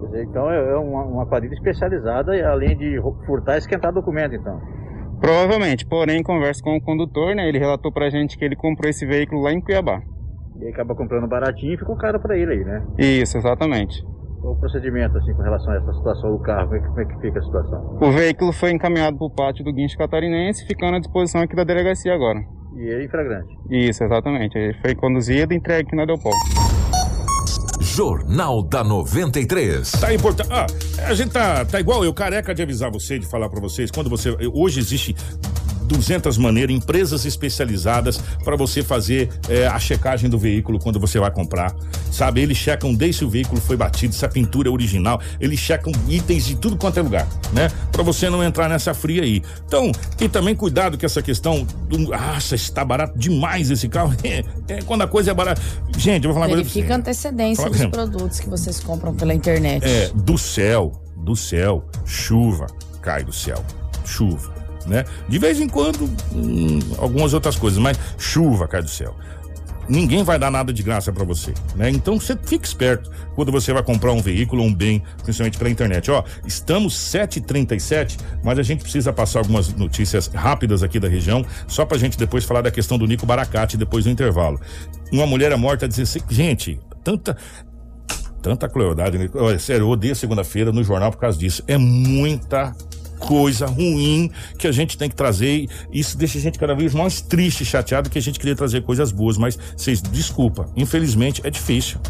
Quer 0.00 0.06
dizer, 0.06 0.24
então 0.24 0.50
é 0.50 0.72
é 0.72 0.76
uma, 0.76 1.04
uma 1.04 1.26
quadrilha 1.26 1.52
especializada, 1.52 2.34
e 2.34 2.42
além 2.42 2.76
de 2.76 3.00
furtar, 3.26 3.58
esquentar 3.58 3.92
documento, 3.92 4.34
então. 4.34 4.60
Provavelmente, 5.20 5.86
porém, 5.86 6.22
conversa 6.22 6.62
com 6.62 6.76
o 6.76 6.80
condutor, 6.80 7.34
né, 7.34 7.48
ele 7.48 7.58
relatou 7.58 7.92
pra 7.92 8.08
gente 8.10 8.38
que 8.38 8.44
ele 8.44 8.56
comprou 8.56 8.88
esse 8.88 9.04
veículo 9.06 9.42
lá 9.42 9.52
em 9.52 9.60
Cuiabá. 9.60 10.00
E 10.58 10.64
aí 10.64 10.72
acaba 10.72 10.94
comprando 10.94 11.28
baratinho 11.28 11.74
e 11.74 11.78
ficou 11.78 11.96
caro 11.96 12.18
pra 12.20 12.36
ele 12.36 12.52
aí, 12.52 12.64
né? 12.64 12.82
Isso, 12.98 13.36
exatamente. 13.38 14.02
Qual 14.40 14.54
o 14.54 14.58
procedimento, 14.58 15.16
assim, 15.18 15.34
com 15.34 15.42
relação 15.42 15.72
a 15.72 15.76
essa 15.76 15.92
situação 15.92 16.30
do 16.32 16.38
carro? 16.38 16.68
Como 16.68 16.76
é 16.76 16.80
que, 16.80 16.88
como 16.88 17.00
é 17.00 17.04
que 17.04 17.20
fica 17.20 17.38
a 17.38 17.42
situação? 17.42 17.98
O 18.00 18.10
veículo 18.10 18.52
foi 18.52 18.70
encaminhado 18.70 19.18
para 19.18 19.26
o 19.26 19.30
pátio 19.30 19.64
do 19.64 19.72
guincho 19.72 19.98
catarinense, 19.98 20.66
ficando 20.66 20.96
à 20.96 20.98
disposição 20.98 21.42
aqui 21.42 21.54
da 21.54 21.64
delegacia 21.64 22.14
agora. 22.14 22.40
E 22.74 22.82
ele 22.82 23.04
em 23.04 23.08
flagrante. 23.08 23.54
Isso, 23.70 24.02
exatamente. 24.02 24.56
Ele 24.56 24.74
foi 24.80 24.94
conduzido 24.94 25.52
e 25.52 25.56
entregue 25.56 25.86
aqui 25.86 25.96
na 25.96 26.06
Delpol. 26.06 26.32
Jornal 27.80 28.62
da 28.62 28.84
93. 28.84 29.92
Tá 29.92 30.12
importante. 30.14 30.50
Ah, 30.50 30.66
a 31.06 31.14
gente 31.14 31.30
tá, 31.30 31.64
tá 31.64 31.80
igual 31.80 32.04
eu, 32.04 32.12
careca 32.12 32.54
de 32.54 32.62
avisar 32.62 32.90
você, 32.90 33.18
de 33.18 33.26
falar 33.26 33.48
pra 33.48 33.60
vocês. 33.60 33.90
Quando 33.90 34.10
você. 34.10 34.36
Hoje 34.52 34.78
existe 34.78 35.16
200 35.90 36.38
maneiras, 36.38 36.74
empresas 36.74 37.24
especializadas 37.24 38.18
para 38.44 38.56
você 38.56 38.82
fazer 38.82 39.28
eh, 39.48 39.66
a 39.66 39.78
checagem 39.78 40.30
do 40.30 40.38
veículo 40.38 40.78
quando 40.78 41.00
você 41.00 41.18
vai 41.18 41.30
comprar. 41.30 41.74
Sabe? 42.10 42.40
Eles 42.40 42.56
checam 42.56 42.94
desde 42.94 43.18
se 43.18 43.24
o 43.24 43.30
veículo 43.30 43.60
foi 43.60 43.76
batido, 43.76 44.14
se 44.14 44.24
a 44.24 44.28
pintura 44.28 44.68
é 44.68 44.72
original. 44.72 45.20
Eles 45.40 45.58
checam 45.58 45.92
itens 46.08 46.46
de 46.46 46.56
tudo 46.56 46.76
quanto 46.76 46.98
é 46.98 47.02
lugar, 47.02 47.26
né? 47.52 47.68
Para 47.90 48.02
você 48.02 48.30
não 48.30 48.42
entrar 48.42 48.68
nessa 48.68 48.94
fria 48.94 49.22
aí. 49.22 49.42
Então, 49.66 49.90
e 50.20 50.28
também 50.28 50.54
cuidado 50.54 50.96
com 50.96 51.04
essa 51.04 51.20
questão 51.20 51.66
do. 51.88 51.98
Nossa, 51.98 52.54
está 52.54 52.84
barato 52.84 53.18
demais 53.18 53.70
esse 53.70 53.88
carro. 53.88 54.14
É, 54.22 54.44
é, 54.68 54.82
quando 54.82 55.02
a 55.02 55.08
coisa 55.08 55.32
é 55.32 55.34
barata. 55.34 55.60
Gente, 55.96 56.24
eu 56.24 56.32
vou 56.32 56.34
falar 56.34 56.46
coisa. 56.46 56.62
Verifica 56.62 56.94
a 56.94 56.98
antecedência 56.98 57.56
Fala 57.56 57.70
dos 57.70 57.78
mesmo. 57.78 57.90
produtos 57.90 58.38
que 58.38 58.48
vocês 58.48 58.78
compram 58.78 59.14
pela 59.14 59.34
internet. 59.34 59.84
É, 59.84 60.10
do 60.14 60.38
céu, 60.38 60.92
do 61.16 61.34
céu, 61.34 61.84
chuva 62.04 62.66
cai 63.00 63.24
do 63.24 63.32
céu, 63.32 63.64
chuva, 64.04 64.52
né? 64.86 65.04
De 65.28 65.38
vez 65.38 65.60
em 65.60 65.68
quando, 65.68 66.10
hum, 66.32 66.78
algumas 66.98 67.34
outras 67.34 67.56
coisas, 67.56 67.78
mas 67.78 67.98
chuva 68.18 68.66
cai 68.66 68.82
do 68.82 68.88
céu. 68.88 69.14
Ninguém 69.90 70.22
vai 70.22 70.38
dar 70.38 70.52
nada 70.52 70.72
de 70.72 70.84
graça 70.84 71.12
pra 71.12 71.24
você, 71.24 71.52
né? 71.74 71.90
Então 71.90 72.20
você 72.20 72.38
fique 72.40 72.64
esperto 72.64 73.10
quando 73.34 73.50
você 73.50 73.72
vai 73.72 73.82
comprar 73.82 74.12
um 74.12 74.22
veículo 74.22 74.62
um 74.62 74.72
bem, 74.72 75.02
principalmente 75.24 75.58
pela 75.58 75.68
internet. 75.68 76.08
Ó, 76.12 76.22
estamos 76.46 76.94
7h37, 76.94 78.16
mas 78.44 78.56
a 78.60 78.62
gente 78.62 78.82
precisa 78.82 79.12
passar 79.12 79.40
algumas 79.40 79.74
notícias 79.74 80.28
rápidas 80.28 80.84
aqui 80.84 81.00
da 81.00 81.08
região, 81.08 81.44
só 81.66 81.84
pra 81.84 81.98
gente 81.98 82.16
depois 82.16 82.44
falar 82.44 82.60
da 82.60 82.70
questão 82.70 82.96
do 82.96 83.04
Nico 83.04 83.26
Baracate 83.26 83.76
depois 83.76 84.04
do 84.04 84.10
intervalo. 84.10 84.60
Uma 85.10 85.26
mulher 85.26 85.50
é 85.50 85.56
morta 85.56 85.86
a 85.86 85.88
16. 85.88 86.24
Gente, 86.28 86.78
tanta. 87.02 87.36
Tanta 88.40 88.68
crueldade, 88.70 89.18
né? 89.18 89.28
Olha, 89.34 89.58
sério, 89.58 89.82
eu 89.82 89.88
odeio 89.90 90.16
segunda-feira 90.16 90.72
no 90.72 90.82
jornal 90.82 91.10
por 91.10 91.18
causa 91.18 91.36
disso. 91.36 91.62
É 91.66 91.76
muita 91.76 92.74
coisa 93.20 93.66
ruim 93.66 94.30
que 94.58 94.66
a 94.66 94.72
gente 94.72 94.98
tem 94.98 95.08
que 95.08 95.14
trazer. 95.14 95.68
Isso 95.92 96.16
deixa 96.16 96.38
a 96.38 96.40
gente 96.40 96.58
cada 96.58 96.74
vez 96.74 96.94
mais 96.94 97.20
triste, 97.20 97.64
chateado, 97.64 98.10
que 98.10 98.18
a 98.18 98.22
gente 98.22 98.40
queria 98.40 98.56
trazer 98.56 98.82
coisas 98.82 99.12
boas, 99.12 99.36
mas 99.36 99.56
vocês, 99.76 100.02
desculpa, 100.02 100.68
infelizmente 100.76 101.40
é 101.44 101.50
difícil. 101.50 102.00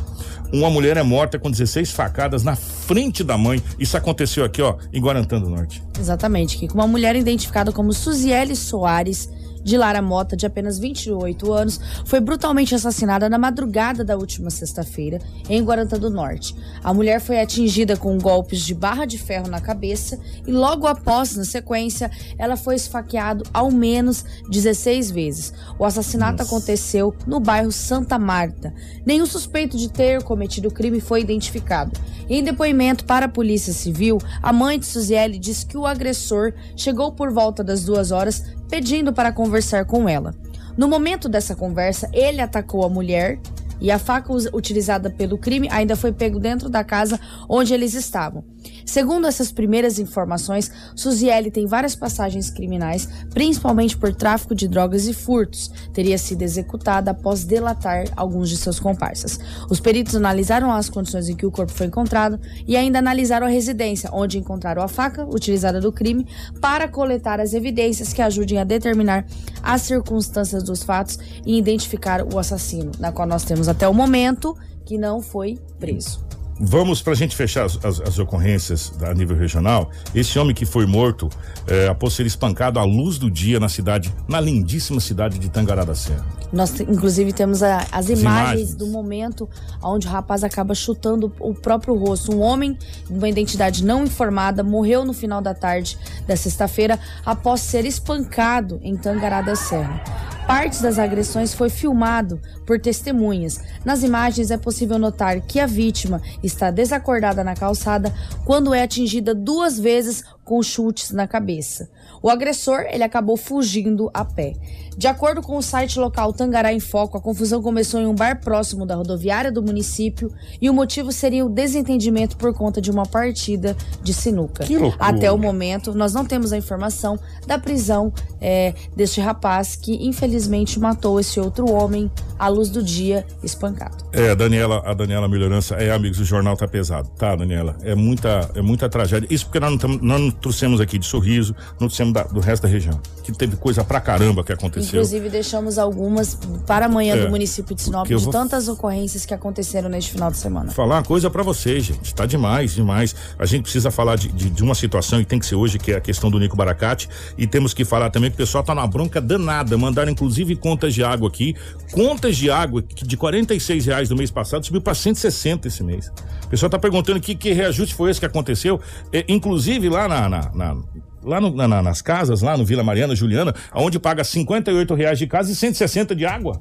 Uma 0.53 0.71
mulher 0.71 0.97
é 0.97 1.03
morta 1.03 1.39
com 1.39 1.51
16 1.51 1.93
facadas 1.93 2.43
na 2.43 2.57
frente 2.57 3.23
da 3.23 3.39
mãe. 3.39 3.63
Isso 3.79 3.97
aconteceu 3.97 4.45
aqui, 4.45 4.61
ó, 4.61 4.77
em 4.93 5.01
Guarantã 5.01 5.41
do 5.41 5.49
Norte. 5.49 5.83
Exatamente, 5.99 6.57
Kiko. 6.57 6.75
Uma 6.75 6.89
mulher 6.89 7.15
identificada 7.15 7.71
como 7.71 7.93
Suziele 7.93 8.57
Soares, 8.57 9.31
de 9.63 9.77
Lara 9.77 10.03
Mota, 10.03 10.37
de 10.37 10.47
apenas 10.47 10.79
28 10.79 11.53
anos, 11.53 11.81
foi 12.05 12.21
brutalmente 12.21 12.75
assassinada 12.75 13.29
na 13.29 13.39
madrugada 13.39 14.05
da 14.05 14.17
última 14.17 14.51
sexta-feira, 14.51 15.21
em 15.49 15.63
Guarantã 15.63 15.99
do 15.99 16.11
Norte. 16.11 16.55
A 16.83 16.93
mulher 16.93 17.21
foi 17.21 17.41
atingida 17.41 17.97
com 17.97 18.19
golpes 18.19 18.61
de 18.61 18.75
barra 18.75 19.05
de 19.05 19.19
ferro 19.19 19.49
na 19.49 19.61
cabeça 19.61 20.19
e 20.47 20.51
logo 20.51 20.87
após, 20.87 21.37
na 21.37 21.45
sequência, 21.45 22.11
ela 22.39 22.57
foi 22.57 22.75
esfaqueada 22.75 23.45
ao 23.53 23.71
menos 23.71 24.25
16 24.49 25.11
vezes. 25.11 25.53
O 25.79 25.85
assassinato 25.85 26.39
Nossa. 26.39 26.55
aconteceu 26.55 27.15
no 27.27 27.41
bairro 27.41 27.73
Santa 27.73 28.19
Marta. 28.19 28.73
Nenhum 29.05 29.27
suspeito 29.27 29.77
de 29.77 29.91
ter 29.91 30.23
cometido 30.23 30.69
o 30.69 30.73
crime 30.73 31.01
foi 31.01 31.21
identificado. 31.21 31.93
Em 32.29 32.45
depoimento 32.45 33.05
para 33.05 33.27
a 33.27 33.29
Polícia 33.29 33.73
Civil, 33.73 34.19
a 34.41 34.53
mãe 34.53 34.79
de 34.79 34.87
Suziele 34.87 35.39
disse 35.39 35.67
que 35.67 35.77
o 35.77 35.87
agressor 35.87 36.53
chegou 36.77 37.11
por 37.11 37.33
volta 37.33 37.65
das 37.65 37.85
duas 37.85 38.13
horas 38.13 38.45
pedindo 38.71 39.13
para 39.13 39.33
conversar 39.33 39.85
com 39.85 40.09
ela. 40.09 40.35
No 40.77 40.89
momento 40.89 41.29
dessa 41.29 41.55
conversa, 41.57 42.09
ele 42.13 42.41
atacou 42.41 42.85
a 42.85 42.89
mulher 42.89 43.39
e 43.81 43.91
a 43.91 43.99
faca 43.99 44.33
utilizada 44.53 45.11
pelo 45.11 45.39
crime 45.39 45.69
ainda 45.71 45.97
foi 45.97 46.13
pego 46.13 46.39
dentro 46.39 46.69
da 46.69 46.85
casa 46.85 47.19
onde 47.49 47.73
eles 47.73 47.95
estavam. 47.95 48.45
Segundo 48.85 49.27
essas 49.27 49.53
primeiras 49.53 49.99
informações, 49.99 50.71
Suziele 50.97 51.51
tem 51.51 51.67
várias 51.67 51.95
passagens 51.95 52.51
criminais, 52.51 53.09
principalmente 53.33 53.97
por 53.97 54.15
tráfico 54.15 54.55
de 54.55 54.67
drogas 54.67 55.07
e 55.07 55.15
furtos. 55.15 55.71
Teria 55.93 56.19
sido 56.19 56.43
executada 56.43 57.13
após 57.13 57.45
delatar 57.45 58.05
alguns 58.17 58.49
de 58.49 58.57
seus 58.57 58.81
comparsas. 58.81 59.39
Os 59.71 59.81
peritos 59.81 60.17
analisaram 60.17 60.73
as 60.73 60.91
condições 60.91 61.29
em 61.29 61.37
que 61.37 61.47
o 61.47 61.51
corpo 61.51 61.73
foi 61.73 61.87
encontrado 61.87 62.39
e 62.67 62.77
ainda 62.77 62.99
analisaram 62.99 63.47
a 63.47 63.51
residência, 63.51 64.11
onde 64.13 64.39
encontraram 64.39 64.83
a 64.83 64.89
faca 64.89 65.25
utilizada 65.25 65.81
do 65.81 65.93
crime, 65.93 66.27
para 66.61 66.89
coletar 66.89 67.41
as 67.41 67.55
evidências 67.55 68.13
que 68.13 68.21
ajudem 68.21 68.59
a 68.59 68.65
determinar 68.65 69.25
as 69.63 69.83
circunstâncias 69.83 70.63
dos 70.63 70.83
fatos 70.83 71.19
e 71.47 71.57
identificar 71.57 72.25
o 72.25 72.39
assassino, 72.39 72.91
na 72.99 73.13
qual 73.13 73.27
nós 73.27 73.45
temos 73.45 73.69
até 73.71 73.89
o 73.89 73.95
momento 73.95 74.57
que 74.85 74.99
não 74.99 75.23
foi 75.23 75.59
preso. 75.79 76.31
Vamos, 76.63 77.01
para 77.01 77.15
a 77.15 77.17
gente 77.17 77.35
fechar 77.35 77.65
as, 77.65 77.83
as, 77.83 78.01
as, 78.03 78.19
ocorrências 78.19 78.93
a 79.01 79.15
nível 79.15 79.35
regional, 79.35 79.91
esse 80.15 80.39
homem 80.39 80.55
que 80.55 80.67
foi 80.67 80.85
morto 80.85 81.31
é, 81.67 81.89
após 81.89 82.13
ser 82.13 82.27
espancado 82.27 82.79
à 82.79 82.85
luz 82.85 83.17
do 83.17 83.31
dia 83.31 83.59
na 83.59 83.71
cidade, 83.71 84.15
na 84.29 84.39
lindíssima 84.39 85.01
cidade 85.01 85.39
de 85.39 85.49
Tangará 85.49 85.87
da 85.87 85.95
Serra. 85.95 86.27
Nós, 86.53 86.79
inclusive, 86.81 87.33
temos 87.33 87.63
a, 87.63 87.87
as, 87.91 88.11
imagens, 88.11 88.21
imagens, 88.21 88.75
do 88.75 88.89
momento 88.89 89.49
onde 89.83 90.07
o 90.07 90.11
rapaz 90.11 90.45
acaba 90.45 90.75
chutando 90.75 91.33
o 91.41 91.55
próprio 91.55 91.95
rosto. 91.95 92.31
Um 92.37 92.41
homem 92.41 92.77
de 93.09 93.17
uma 93.17 93.29
identidade 93.29 93.83
não 93.83 94.05
informada 94.05 94.63
morreu 94.63 95.03
no 95.03 95.15
final 95.15 95.41
da 95.41 95.55
tarde 95.55 95.97
da 96.27 96.37
sexta-feira 96.37 96.99
após 97.25 97.63
ser 97.63 97.87
espancado 97.87 98.79
em 98.83 98.99
Tangará 98.99 99.41
da 99.41 99.57
Serra. 99.57 100.03
Partes 100.51 100.81
das 100.81 100.99
agressões 100.99 101.55
foi 101.55 101.71
filmado 101.71 102.41
por 102.67 102.81
testemunhas. 102.81 103.61
Nas 103.85 104.03
imagens 104.03 104.51
é 104.51 104.57
possível 104.57 104.99
notar 104.99 105.41
que 105.43 105.61
a 105.61 105.67
vítima 105.67 106.21
está 106.43 106.73
desacordada 106.73 107.45
na 107.45 107.55
calçada 107.55 108.13
quando 108.45 108.75
é 108.75 108.83
atingida 108.83 109.33
duas 109.33 109.79
vezes 109.79 110.25
com 110.45 110.61
chutes 110.61 111.13
na 111.13 111.29
cabeça. 111.29 111.89
O 112.21 112.29
agressor 112.29 112.81
ele 112.91 113.05
acabou 113.05 113.37
fugindo 113.37 114.11
a 114.13 114.25
pé. 114.25 114.55
De 115.01 115.07
acordo 115.07 115.41
com 115.41 115.57
o 115.57 115.63
site 115.63 115.99
local 115.99 116.31
Tangará 116.31 116.75
em 116.75 116.79
Foco, 116.79 117.17
a 117.17 117.21
confusão 117.23 117.63
começou 117.63 117.99
em 118.03 118.07
um 118.07 118.15
bar 118.15 118.39
próximo 118.39 118.85
da 118.85 118.97
rodoviária 118.97 119.51
do 119.51 119.63
município 119.63 120.31
e 120.61 120.69
o 120.69 120.75
motivo 120.75 121.11
seria 121.11 121.43
o 121.43 121.49
desentendimento 121.49 122.37
por 122.37 122.53
conta 122.53 122.83
de 122.83 122.91
uma 122.91 123.07
partida 123.07 123.75
de 124.03 124.13
sinuca. 124.13 124.63
Até 124.99 125.33
o 125.33 125.39
momento, 125.39 125.95
nós 125.95 126.13
não 126.13 126.23
temos 126.23 126.53
a 126.53 126.59
informação 126.59 127.19
da 127.47 127.59
prisão 127.59 128.13
é, 128.43 128.75
deste 128.95 129.23
rapaz 129.23 129.75
que 129.75 130.07
infelizmente 130.07 130.79
matou 130.79 131.19
esse 131.19 131.41
outro 131.41 131.71
homem 131.71 132.11
à 132.39 132.49
luz 132.49 132.69
do 132.69 132.83
dia 132.83 133.27
espancado. 133.43 134.05
É, 134.13 134.33
a 134.33 134.35
Daniela, 134.35 134.83
a 134.85 134.93
Daniela 134.93 135.29
Melhorança, 135.29 135.77
é, 135.77 135.91
amigos, 135.93 136.21
o 136.21 136.25
jornal 136.27 136.59
tá 136.59 136.69
pesado, 136.69 137.09
tá, 137.17 137.35
Daniela? 137.35 137.75
É 137.83 137.95
muita, 137.95 138.51
é 138.55 138.61
muita 138.61 138.87
tragédia. 138.87 139.27
Isso 139.31 139.47
porque 139.47 139.61
nós 139.61 139.71
não, 139.71 139.79
tamo, 139.79 139.99
nós 140.03 140.21
não 140.21 140.31
trouxemos 140.31 140.79
aqui 140.79 140.99
de 140.99 141.07
sorriso, 141.07 141.57
não 141.73 141.89
trouxemos 141.89 142.13
da, 142.13 142.25
do 142.25 142.41
resto 142.41 142.65
da 142.65 142.69
região. 142.69 143.01
Que 143.23 143.33
teve 143.33 143.57
coisa 143.57 143.83
pra 143.83 143.99
caramba 143.99 144.45
que 144.45 144.53
aconteceu. 144.53 144.90
Inclusive, 144.97 145.29
deixamos 145.29 145.79
algumas 145.79 146.39
para 146.67 146.87
amanhã 146.87 147.17
é, 147.17 147.25
do 147.25 147.31
município 147.31 147.75
de 147.75 147.83
Sinop, 147.83 148.07
de 148.07 148.15
vou... 148.15 148.33
tantas 148.33 148.69
ocorrências 148.69 149.25
que 149.25 149.33
aconteceram 149.33 149.89
neste 149.89 150.13
final 150.13 150.31
de 150.31 150.37
semana. 150.37 150.71
Falar 150.73 150.97
uma 150.97 151.03
coisa 151.03 151.31
para 151.31 151.43
vocês, 151.43 151.85
gente. 151.85 152.15
Tá 152.15 152.27
demais, 152.27 152.75
demais. 152.75 153.15
A 153.39 153.47
gente 153.47 153.63
precisa 153.63 153.91
falar 153.91 154.17
de, 154.17 154.29
de, 154.29 154.51
de, 154.51 154.63
uma 154.63 154.75
situação 154.75 155.21
e 155.21 155.25
tem 155.25 155.39
que 155.39 155.47
ser 155.47 155.55
hoje, 155.55 155.79
que 155.79 155.93
é 155.93 155.97
a 155.97 156.01
questão 156.01 156.31
do 156.31 156.39
Nico 156.39 156.57
Baracate. 156.57 157.09
E 157.39 157.47
temos 157.47 157.73
que 157.73 157.85
falar 157.85 158.11
também 158.11 158.31
que 158.31 158.35
o 158.35 158.39
pessoal 158.39 158.63
tá 158.63 158.75
na 158.75 158.87
bronca 158.87 159.21
danada. 159.21 159.77
Mandaram, 159.77 160.11
inclusive, 160.11 160.57
contas 160.57 160.95
de 160.95 161.03
água 161.03 161.29
aqui. 161.29 161.55
Contas 161.93 162.37
de 162.37 162.51
água 162.51 162.83
que 162.83 163.07
de 163.07 163.17
46 163.17 163.87
reais 163.87 164.09
do 164.09 164.17
mês 164.17 164.31
passado 164.31 164.65
subiu 164.65 164.81
para 164.81 164.95
160 164.95 165.69
esse 165.69 165.83
mês. 165.83 166.13
O 166.45 166.49
pessoal 166.49 166.69
tá 166.69 166.79
perguntando 166.79 167.21
que, 167.21 167.35
que 167.35 167.53
reajuste 167.53 167.95
foi 167.95 168.11
esse 168.11 168.21
que 168.21 168.27
aconteceu. 168.27 168.81
É, 169.13 169.25
inclusive, 169.29 169.89
lá 169.89 170.09
na, 170.09 170.29
na, 170.29 170.51
na 170.55 170.77
lá 171.23 171.41
no, 171.41 171.51
na, 171.51 171.83
nas 171.83 172.03
casas, 172.03 172.43
lá 172.43 172.57
no 172.57 172.65
Vila 172.65 172.83
Mariana, 172.83 173.15
Juliana, 173.15 173.55
onde 173.75 173.99
paga 173.99 174.25
58 174.25 174.95
reais 174.95 175.19
de 175.19 175.27
casa 175.27 175.53
e 175.53 175.55
160 175.55 176.15
de 176.15 176.27
água. 176.27 176.61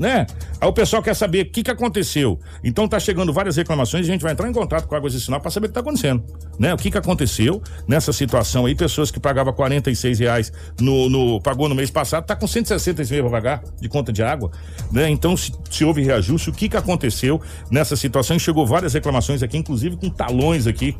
Né? 0.00 0.26
Aí 0.58 0.66
o 0.66 0.72
pessoal 0.72 1.02
quer 1.02 1.14
saber 1.14 1.46
o 1.46 1.50
que, 1.50 1.62
que 1.62 1.70
aconteceu. 1.70 2.40
Então 2.64 2.88
tá 2.88 2.98
chegando 2.98 3.34
várias 3.34 3.56
reclamações 3.56 4.06
a 4.06 4.10
gente 4.10 4.22
vai 4.22 4.32
entrar 4.32 4.48
em 4.48 4.52
contato 4.52 4.86
com 4.86 4.94
a 4.94 4.98
Águas 4.98 5.12
de 5.12 5.20
Sinal 5.20 5.42
para 5.42 5.50
saber 5.50 5.66
o 5.66 5.68
que 5.68 5.74
tá 5.74 5.80
acontecendo. 5.80 6.24
Né? 6.58 6.72
O 6.72 6.76
que, 6.78 6.90
que 6.90 6.96
aconteceu 6.96 7.62
nessa 7.86 8.10
situação 8.10 8.64
aí? 8.64 8.74
Pessoas 8.74 9.10
que 9.10 9.20
pagavam 9.20 9.52
46 9.52 10.18
reais 10.20 10.52
no, 10.80 11.10
no, 11.10 11.38
pagou 11.42 11.68
no 11.68 11.74
mês 11.74 11.90
passado, 11.90 12.24
tá 12.24 12.34
com 12.34 12.46
160 12.46 13.02
esse 13.02 13.12
mês 13.12 13.22
para 13.22 13.30
pagar 13.30 13.62
de 13.78 13.90
conta 13.90 14.10
de 14.10 14.22
água. 14.22 14.50
Né? 14.90 15.10
Então, 15.10 15.36
se, 15.36 15.52
se 15.70 15.84
houve 15.84 16.02
reajuste, 16.02 16.48
o 16.48 16.52
que, 16.54 16.70
que 16.70 16.78
aconteceu 16.78 17.38
nessa 17.70 17.94
situação? 17.94 18.38
Chegou 18.38 18.66
várias 18.66 18.94
reclamações 18.94 19.42
aqui, 19.42 19.58
inclusive 19.58 19.98
com 19.98 20.08
talões 20.08 20.66
aqui 20.66 20.96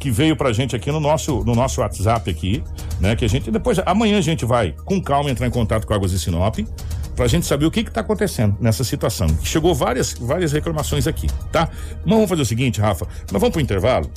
que 0.00 0.10
veio 0.10 0.34
pra 0.34 0.52
gente 0.52 0.74
aqui 0.74 0.90
no 0.90 0.98
nosso, 0.98 1.44
no 1.44 1.54
nosso 1.54 1.82
WhatsApp 1.82 2.28
aqui, 2.30 2.64
né? 2.98 3.14
Que 3.14 3.26
a 3.26 3.28
gente 3.28 3.50
depois, 3.50 3.78
amanhã 3.84 4.18
a 4.18 4.22
gente 4.22 4.46
vai 4.46 4.74
com 4.84 5.00
calma 5.00 5.30
entrar 5.30 5.46
em 5.46 5.50
contato 5.50 5.86
com 5.86 5.92
Águas 5.92 6.10
de 6.10 6.18
Sinop 6.18 6.58
pra 7.14 7.26
gente 7.28 7.46
saber 7.46 7.66
o 7.66 7.70
que 7.70 7.84
que 7.84 7.90
tá 7.90 8.00
acontecendo 8.00 8.56
nessa 8.58 8.82
situação. 8.82 9.28
Chegou 9.44 9.74
várias, 9.74 10.14
várias 10.14 10.52
reclamações 10.52 11.06
aqui, 11.06 11.28
tá? 11.52 11.68
Mas 12.04 12.14
vamos 12.14 12.28
fazer 12.30 12.42
o 12.42 12.46
seguinte, 12.46 12.80
Rafa, 12.80 13.06
nós 13.30 13.40
vamos 13.40 13.50
pro 13.50 13.60
intervalo 13.60 14.10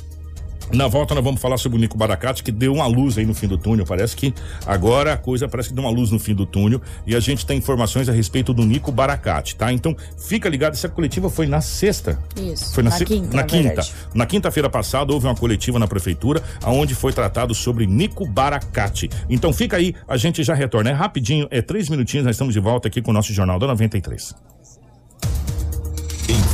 na 0.72 0.88
volta 0.88 1.14
nós 1.14 1.24
vamos 1.24 1.42
falar 1.42 1.58
sobre 1.58 1.78
o 1.78 1.82
Nico 1.82 1.98
Baracate, 1.98 2.44
que 2.44 2.52
deu 2.52 2.74
uma 2.74 2.88
luz 2.88 3.18
aí 3.18 3.26
no 3.26 3.34
fim 3.34 3.48
do 3.48 3.58
túnel. 3.58 3.86
Parece 3.86 4.16
que 4.16 4.34
agora 4.66 5.14
a 5.14 5.18
coisa 5.18 5.48
parece 5.48 5.70
que 5.70 5.76
deu 5.76 5.84
uma 5.84 5.92
luz 5.92 6.12
no 6.12 6.20
fim 6.20 6.34
do 6.34 6.46
túnel 6.46 6.82
e 7.06 7.16
a 7.16 7.20
gente 7.20 7.46
tem 7.46 7.58
informações 7.58 8.08
a 8.10 8.12
respeito 8.12 8.54
do 8.54 8.64
Nico 8.64 8.92
Baracate, 8.92 9.56
tá? 9.56 9.72
Então 9.72 9.96
fica 10.18 10.50
ligado, 10.50 10.74
essa 10.74 10.90
coletiva 10.90 11.30
foi 11.30 11.48
na 11.48 11.62
sexta. 11.62 12.20
Isso. 12.36 12.74
Foi 12.74 12.84
na, 12.84 12.90
na 12.90 12.98
se... 12.98 13.06
quinta. 13.06 13.36
Na 13.36 13.44
quinta. 13.44 13.82
Na 14.14 14.26
quinta-feira 14.26 14.70
passada 14.70 15.14
houve 15.14 15.28
uma 15.28 15.36
coletiva 15.36 15.78
na 15.80 15.88
prefeitura 15.88 16.42
onde 16.66 16.96
foi 16.96 17.14
tratado 17.14 17.54
sobre 17.54 17.86
Nico 17.86 18.26
Baracate. 18.26 19.10
Então 19.30 19.52
fica 19.54 19.78
aí, 19.78 19.94
a 20.08 20.18
gente 20.18 20.44
já 20.44 20.54
retorna. 20.54 20.90
É 20.90 20.94
rapidinho, 20.94 21.48
é 21.52 21.62
três 21.62 21.90
minutinhos, 21.90 22.26
nós 22.26 22.36
estamos 22.36 22.54
de 22.54 22.60
volta 22.60 22.88
aqui 22.88 23.02
com 23.02 23.12
o 23.12 23.14
nosso 23.14 23.34
Jornal 23.34 23.60
da 23.60 23.68
93. 23.68 24.36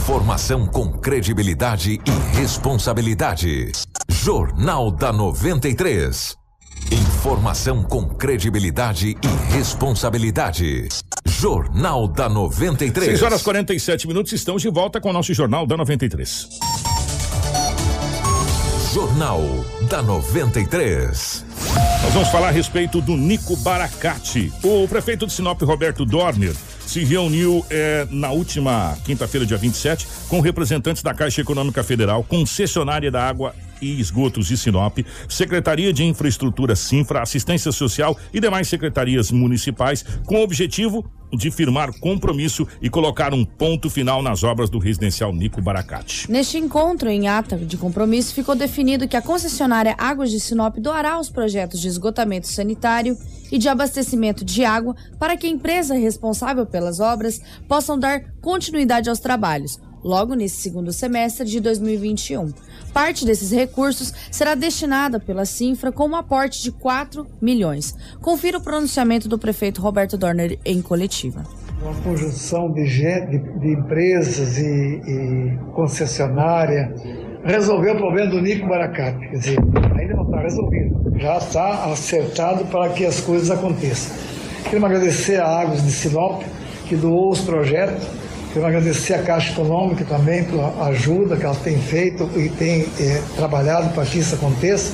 Informação 0.10 0.66
com 0.66 0.92
credibilidade 0.92 2.02
e 2.04 2.36
responsabilidade. 2.36 3.72
Jornal 4.10 4.90
da 4.90 5.14
93. 5.14 6.36
Informação 6.92 7.84
com 7.84 8.10
credibilidade 8.16 9.10
e 9.10 9.54
responsabilidade. 9.54 10.88
Jornal 11.28 12.08
da 12.08 12.28
93. 12.28 13.20
6 13.20 13.22
horas 13.22 13.44
47 13.44 14.08
minutos, 14.08 14.34
estamos 14.34 14.64
de 14.64 14.70
volta 14.72 15.00
com 15.00 15.12
o 15.12 15.14
nosso 15.14 15.32
Jornal 15.32 15.68
da 15.68 15.78
93. 15.78 16.58
Jornal 18.92 19.44
da 19.88 20.02
93. 20.02 21.49
Nós 22.04 22.14
vamos 22.14 22.30
falar 22.30 22.48
a 22.48 22.52
respeito 22.52 23.02
do 23.02 23.16
Nico 23.16 23.56
Baracate. 23.58 24.52
O 24.64 24.88
prefeito 24.88 25.28
de 25.28 25.34
Sinop, 25.34 25.62
Roberto 25.62 26.06
Dorner, 26.06 26.56
se 26.86 27.04
reuniu 27.04 27.64
eh, 27.70 28.08
na 28.10 28.32
última 28.32 28.98
quinta-feira, 29.06 29.46
dia 29.46 29.58
27, 29.58 30.08
com 30.28 30.40
representantes 30.40 31.04
da 31.04 31.14
Caixa 31.14 31.42
Econômica 31.42 31.84
Federal, 31.84 32.24
concessionária 32.24 33.12
da 33.12 33.28
água 33.28 33.54
e 33.82 34.00
Esgotos 34.00 34.48
de 34.48 34.58
Sinop, 34.58 35.00
Secretaria 35.28 35.94
de 35.94 36.04
Infraestrutura 36.04 36.76
Sinfra, 36.76 37.22
Assistência 37.22 37.72
Social 37.72 38.18
e 38.34 38.40
demais 38.40 38.68
secretarias 38.68 39.32
municipais, 39.32 40.04
com 40.26 40.36
o 40.36 40.44
objetivo 40.44 41.06
de 41.32 41.52
firmar 41.52 41.98
compromisso 42.00 42.68
e 42.82 42.90
colocar 42.90 43.34
um 43.34 43.46
ponto 43.46 43.90
final 43.90 44.22
nas 44.22 44.44
obras 44.44 44.70
do 44.70 44.80
residencial 44.80 45.34
Nico 45.34 45.62
Baracate. 45.62 46.30
Neste 46.30 46.58
encontro, 46.58 47.10
em 47.10 47.28
ata 47.28 47.58
de 47.58 47.78
compromisso, 47.78 48.34
ficou 48.34 48.56
definido 48.56 49.08
que 49.08 49.18
a 49.18 49.22
concessionária 49.22 49.96
Águas 49.98 50.32
de 50.32 50.40
Sinop 50.40 50.78
doará 50.78 51.20
os 51.20 51.30
projetos 51.30 51.80
de 51.80 51.88
esgotamento 51.88 52.48
sanitário 52.48 53.18
e 53.52 53.58
de 53.58 53.68
abastecimento 53.68 54.44
de 54.44 54.64
água 54.64 54.96
para 55.20 55.38
que 55.38 55.48
a 55.48 55.50
empresa 55.50 55.94
responsável 55.94 56.66
pelas 56.66 57.00
obras 57.00 57.40
possam 57.68 57.98
dar 57.98 58.22
continuidade 58.42 59.10
aos 59.10 59.20
trabalhos. 59.20 59.80
logo 60.02 60.34
nesse 60.34 60.62
segundo 60.62 60.94
semestre 60.94 61.46
de 61.46 61.60
2021. 61.60 62.54
Parte 62.94 63.26
desses 63.26 63.52
recursos 63.52 64.14
será 64.32 64.56
destinada 64.56 65.20
pela 65.20 65.46
Sinfra 65.46 65.92
com 65.92 66.08
um 66.08 66.16
aporte 66.16 66.62
de 66.62 66.72
4 66.72 67.26
milhões. 67.42 67.96
Confira 68.22 68.58
o 68.58 68.62
pronunciamento 68.62 69.28
do 69.28 69.38
prefeito 69.38 69.82
Roberto 69.82 70.18
Dorner 70.18 70.58
em 70.66 70.82
coletiva. 70.82 71.44
Uma 71.82 71.96
conjunção 72.02 72.72
de, 72.74 72.84
de, 72.84 73.40
de 73.60 73.74
empresas 73.74 74.58
e, 74.58 75.02
e 75.08 75.58
concessionária 75.74 76.94
resolveu 77.44 77.94
o 77.94 77.98
problema 77.98 78.30
do 78.32 78.42
Nico 78.42 78.68
Baracate. 78.68 79.20
Quer 79.30 79.38
dizer, 79.38 79.60
ainda 79.98 80.16
não 80.16 80.24
está 80.24 80.42
resolvido, 80.42 81.14
já 81.18 81.38
está 81.38 81.86
acertado 81.86 82.66
para 82.66 82.90
que 82.90 83.06
as 83.06 83.22
coisas 83.22 83.50
aconteçam. 83.50 84.16
Quero 84.70 84.86
agradecer 84.86 85.40
a 85.40 85.48
Águas 85.48 85.84
de 85.84 85.92
Sinop, 85.92 86.44
que 86.88 86.96
doou 86.96 87.32
os 87.32 87.42
projetos. 87.42 88.06
Quero 88.52 88.66
agradecer 88.66 89.14
a 89.14 89.22
Caixa 89.22 89.52
Econômica 89.52 90.04
também 90.06 90.44
pela 90.44 90.88
ajuda 90.88 91.38
que 91.38 91.46
ela 91.46 91.56
tem 91.56 91.78
feito 91.78 92.28
e 92.36 92.50
tem 92.50 92.88
é, 93.00 93.22
trabalhado 93.36 93.90
para 93.94 94.04
que 94.06 94.18
isso 94.18 94.34
aconteça. 94.34 94.94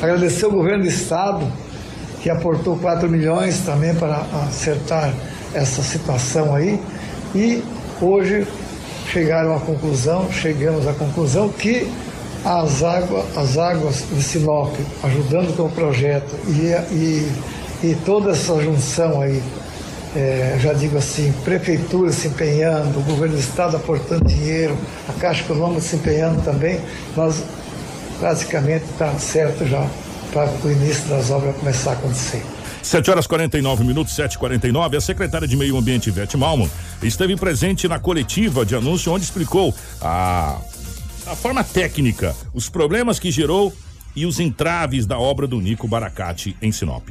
Agradecer 0.00 0.46
ao 0.46 0.50
governo 0.50 0.84
do 0.84 0.88
Estado, 0.88 1.46
que 2.22 2.30
aportou 2.30 2.78
4 2.78 3.06
milhões 3.08 3.58
também 3.58 3.94
para 3.94 4.26
acertar 4.48 5.12
essa 5.52 5.82
situação 5.82 6.54
aí. 6.54 6.80
E 7.34 7.62
hoje 8.00 8.46
chegaram 9.12 9.54
à 9.54 9.60
conclusão, 9.60 10.32
chegamos 10.32 10.88
à 10.88 10.94
conclusão 10.94 11.50
que 11.50 11.86
as, 12.42 12.82
água, 12.82 13.24
as 13.36 13.58
águas 13.58 14.04
de 14.10 14.22
Sinop, 14.22 14.74
ajudando 15.02 15.54
com 15.54 15.64
o 15.64 15.70
projeto 15.70 16.34
e, 16.48 16.94
e, 16.94 17.32
e 17.82 17.94
toda 18.06 18.30
essa 18.30 18.58
junção 18.62 19.20
aí, 19.20 19.42
é, 20.14 20.56
já 20.60 20.72
digo 20.72 20.96
assim, 20.96 21.32
prefeitura 21.44 22.12
se 22.12 22.28
empenhando, 22.28 22.98
o 22.98 23.02
governo 23.02 23.34
do 23.34 23.40
estado 23.40 23.76
aportando 23.76 24.24
dinheiro, 24.26 24.76
a 25.08 25.12
Caixa 25.14 25.42
Econômica 25.42 25.80
se 25.80 25.96
empenhando 25.96 26.42
também, 26.42 26.80
nós 27.16 27.42
basicamente 28.20 28.84
está 28.84 29.12
certo 29.18 29.66
já 29.66 29.86
para 30.32 30.50
o 30.64 30.70
início 30.70 31.04
das 31.08 31.30
obras 31.30 31.56
começar 31.56 31.90
a 31.90 31.92
acontecer. 31.94 32.42
7 32.82 33.10
horas 33.10 33.26
49 33.26 33.82
minutos, 33.82 34.14
7h49. 34.14 34.96
A 34.96 35.00
secretária 35.00 35.48
de 35.48 35.56
Meio 35.56 35.76
Ambiente, 35.76 36.08
Ivete 36.08 36.36
Malmo, 36.36 36.70
esteve 37.02 37.34
presente 37.34 37.88
na 37.88 37.98
coletiva 37.98 38.64
de 38.64 38.76
anúncio 38.76 39.10
onde 39.12 39.24
explicou 39.24 39.74
a, 40.02 40.58
a 41.26 41.34
forma 41.34 41.64
técnica, 41.64 42.36
os 42.52 42.68
problemas 42.68 43.18
que 43.18 43.30
gerou 43.30 43.72
e 44.14 44.26
os 44.26 44.38
entraves 44.38 45.06
da 45.06 45.18
obra 45.18 45.46
do 45.46 45.60
Nico 45.60 45.88
Baracate 45.88 46.56
em 46.60 46.70
Sinop. 46.70 47.08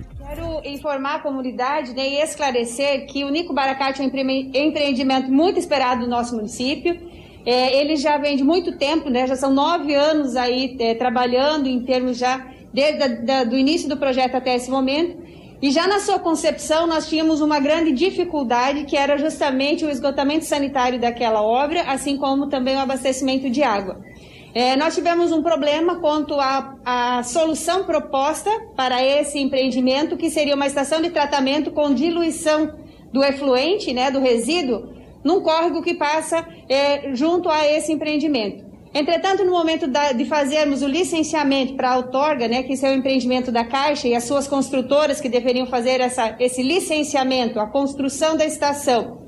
Informar 0.65 1.15
a 1.15 1.19
comunidade 1.19 1.93
né, 1.93 2.07
e 2.07 2.21
esclarecer 2.21 3.05
que 3.07 3.23
o 3.23 3.29
Nico 3.29 3.53
Baracate 3.53 4.01
é 4.01 4.05
um 4.05 4.07
empreendimento 4.07 5.31
muito 5.31 5.59
esperado 5.59 6.01
no 6.01 6.07
nosso 6.07 6.35
município. 6.35 6.99
É, 7.45 7.79
ele 7.79 7.97
já 7.97 8.17
vem 8.17 8.37
de 8.37 8.43
muito 8.43 8.77
tempo, 8.77 9.09
né, 9.09 9.27
já 9.27 9.35
são 9.35 9.53
nove 9.53 9.93
anos 9.93 10.35
aí 10.35 10.75
é, 10.79 10.95
trabalhando 10.95 11.67
em 11.67 11.81
termos 11.83 12.17
já 12.17 12.47
desde 12.73 13.53
o 13.53 13.57
início 13.57 13.87
do 13.87 13.97
projeto 13.97 14.35
até 14.35 14.55
esse 14.55 14.71
momento. 14.71 15.21
E 15.61 15.71
já 15.71 15.87
na 15.87 15.99
sua 15.99 16.19
concepção, 16.19 16.85
nós 16.85 17.07
tínhamos 17.07 17.39
uma 17.39 17.57
grande 17.57 17.93
dificuldade, 17.93 18.83
que 18.83 18.97
era 18.97 19.17
justamente 19.17 19.85
o 19.85 19.89
esgotamento 19.89 20.43
sanitário 20.43 20.99
daquela 20.99 21.41
obra, 21.41 21.83
assim 21.83 22.17
como 22.17 22.49
também 22.49 22.75
o 22.75 22.79
abastecimento 22.79 23.49
de 23.49 23.63
água. 23.63 24.01
É, 24.53 24.75
nós 24.75 24.93
tivemos 24.93 25.31
um 25.31 25.41
problema 25.41 25.95
quanto 25.95 26.35
à, 26.39 27.21
solução 27.23 27.85
proposta 27.85 28.51
para 28.75 29.03
esse 29.03 29.39
empreendimento, 29.39 30.15
que 30.15 30.29
seria 30.29 30.53
uma 30.53 30.67
estação 30.67 31.01
de 31.01 31.09
tratamento 31.09 31.71
com 31.71 31.93
diluição 31.93 32.75
do 33.11 33.23
efluente, 33.23 33.91
né, 33.93 34.11
do 34.11 34.19
resíduo, 34.19 34.93
num 35.23 35.41
córrego 35.41 35.81
que 35.81 35.95
passa 35.95 36.47
é, 36.69 37.15
junto 37.15 37.49
a 37.49 37.65
esse 37.65 37.91
empreendimento. 37.91 38.63
Entretanto, 38.93 39.43
no 39.43 39.51
momento 39.51 39.87
da, 39.87 40.11
de 40.11 40.23
fazermos 40.25 40.83
o 40.83 40.87
licenciamento 40.87 41.73
para 41.73 41.93
a 41.93 41.97
outorga, 41.97 42.47
né, 42.47 42.61
que 42.61 42.73
esse 42.73 42.85
é 42.85 42.91
o 42.91 42.93
empreendimento 42.93 43.51
da 43.51 43.65
Caixa 43.65 44.07
e 44.07 44.13
as 44.13 44.25
suas 44.25 44.47
construtoras 44.47 45.19
que 45.19 45.29
deveriam 45.29 45.65
fazer 45.65 45.99
essa, 45.99 46.35
esse 46.39 46.61
licenciamento, 46.61 47.59
a 47.59 47.65
construção 47.65 48.37
da 48.37 48.45
estação 48.45 49.23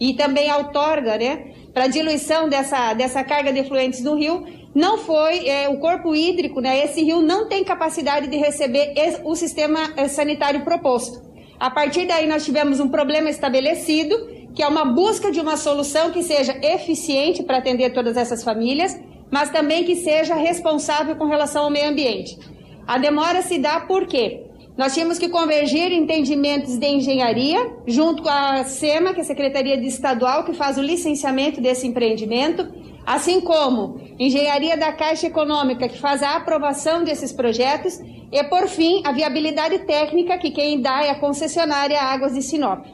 e 0.00 0.14
também 0.14 0.48
a 0.48 0.56
outorga, 0.56 1.18
né, 1.18 1.52
para 1.74 1.86
diluição 1.86 2.48
dessa, 2.48 2.94
dessa 2.94 3.22
carga 3.22 3.52
de 3.52 3.58
efluentes 3.58 4.02
no 4.02 4.14
rio, 4.16 4.44
não 4.74 4.98
foi 4.98 5.48
é, 5.48 5.68
o 5.68 5.78
corpo 5.78 6.14
hídrico, 6.14 6.60
né, 6.60 6.84
esse 6.84 7.02
rio 7.02 7.20
não 7.20 7.48
tem 7.48 7.64
capacidade 7.64 8.28
de 8.28 8.36
receber 8.36 8.94
o 9.24 9.34
sistema 9.34 9.92
é, 9.96 10.06
sanitário 10.08 10.64
proposto. 10.64 11.28
A 11.58 11.70
partir 11.70 12.06
daí 12.06 12.26
nós 12.26 12.44
tivemos 12.44 12.80
um 12.80 12.88
problema 12.88 13.28
estabelecido, 13.28 14.28
que 14.54 14.62
é 14.62 14.66
uma 14.66 14.84
busca 14.84 15.30
de 15.30 15.40
uma 15.40 15.56
solução 15.56 16.10
que 16.10 16.22
seja 16.22 16.56
eficiente 16.62 17.42
para 17.42 17.58
atender 17.58 17.92
todas 17.92 18.16
essas 18.16 18.42
famílias, 18.42 18.98
mas 19.30 19.50
também 19.50 19.84
que 19.84 19.96
seja 19.96 20.34
responsável 20.34 21.16
com 21.16 21.26
relação 21.26 21.64
ao 21.64 21.70
meio 21.70 21.88
ambiente. 21.88 22.38
A 22.86 22.98
demora 22.98 23.42
se 23.42 23.58
dá 23.58 23.80
por 23.80 24.06
quê? 24.06 24.46
Nós 24.76 24.94
tínhamos 24.94 25.18
que 25.18 25.28
convergir 25.28 25.92
entendimentos 25.92 26.78
de 26.78 26.86
engenharia, 26.86 27.70
junto 27.86 28.22
com 28.22 28.28
a 28.28 28.64
SEMA, 28.64 29.12
que 29.12 29.20
é 29.20 29.22
a 29.22 29.26
Secretaria 29.26 29.76
de 29.76 29.86
Estadual, 29.86 30.44
que 30.44 30.54
faz 30.54 30.78
o 30.78 30.82
licenciamento 30.82 31.60
desse 31.60 31.86
empreendimento, 31.86 32.66
assim 33.06 33.40
como 33.40 34.00
engenharia 34.18 34.76
da 34.76 34.92
Caixa 34.92 35.26
Econômica, 35.26 35.88
que 35.88 35.98
faz 35.98 36.22
a 36.22 36.36
aprovação 36.36 37.04
desses 37.04 37.32
projetos, 37.32 37.98
e, 38.32 38.44
por 38.44 38.68
fim, 38.68 39.02
a 39.04 39.12
viabilidade 39.12 39.80
técnica, 39.80 40.38
que 40.38 40.50
quem 40.50 40.80
dá 40.80 41.04
é 41.04 41.10
a 41.10 41.18
concessionária 41.18 42.00
Águas 42.00 42.34
de 42.34 42.42
Sinop. 42.42 42.84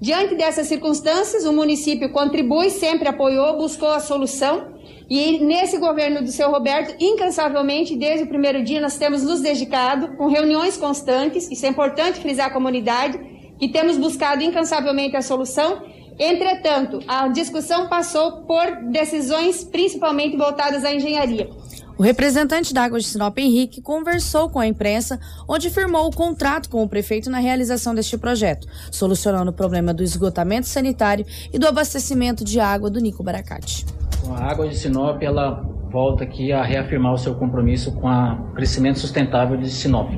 Diante 0.00 0.34
dessas 0.34 0.68
circunstâncias, 0.68 1.44
o 1.44 1.52
município 1.52 2.10
contribui, 2.10 2.70
sempre 2.70 3.08
apoiou, 3.08 3.58
buscou 3.58 3.88
a 3.88 4.00
solução 4.00 4.78
e 5.10 5.38
nesse 5.38 5.78
governo 5.78 6.22
do 6.22 6.30
seu 6.30 6.50
Roberto, 6.50 6.94
incansavelmente, 7.02 7.96
desde 7.96 8.24
o 8.24 8.28
primeiro 8.28 8.62
dia, 8.62 8.78
nós 8.78 8.98
temos 8.98 9.22
nos 9.22 9.40
dedicado 9.40 10.14
com 10.16 10.26
reuniões 10.26 10.76
constantes, 10.76 11.50
isso 11.50 11.64
é 11.64 11.68
importante 11.70 12.20
frisar 12.20 12.48
a 12.48 12.50
comunidade, 12.50 13.18
que 13.58 13.68
temos 13.68 13.96
buscado 13.96 14.42
incansavelmente 14.42 15.16
a 15.16 15.22
solução. 15.22 15.82
Entretanto, 16.18 17.00
a 17.06 17.28
discussão 17.28 17.88
passou 17.88 18.42
por 18.42 18.90
decisões 18.90 19.62
principalmente 19.62 20.36
voltadas 20.36 20.84
à 20.84 20.92
engenharia. 20.92 21.48
O 21.96 22.02
representante 22.02 22.72
da 22.72 22.84
Água 22.84 23.00
de 23.00 23.06
Sinop, 23.06 23.36
Henrique, 23.38 23.82
conversou 23.82 24.48
com 24.48 24.60
a 24.60 24.66
imprensa, 24.66 25.18
onde 25.48 25.68
firmou 25.68 26.06
o 26.06 26.14
contrato 26.14 26.70
com 26.70 26.82
o 26.82 26.88
prefeito 26.88 27.28
na 27.28 27.38
realização 27.38 27.92
deste 27.92 28.16
projeto, 28.16 28.68
solucionando 28.90 29.50
o 29.50 29.54
problema 29.54 29.92
do 29.92 30.04
esgotamento 30.04 30.68
sanitário 30.68 31.26
e 31.52 31.58
do 31.58 31.66
abastecimento 31.66 32.44
de 32.44 32.60
água 32.60 32.88
do 32.88 33.00
Nico 33.00 33.22
Baracate. 33.24 33.84
A 34.30 34.50
Água 34.50 34.68
de 34.68 34.76
Sinop, 34.76 35.20
ela 35.22 35.64
volta 35.90 36.22
aqui 36.22 36.52
a 36.52 36.62
reafirmar 36.62 37.14
o 37.14 37.18
seu 37.18 37.34
compromisso 37.34 37.90
com 37.92 38.08
o 38.08 38.52
crescimento 38.54 39.00
sustentável 39.00 39.56
de 39.56 39.68
Sinop. 39.68 40.10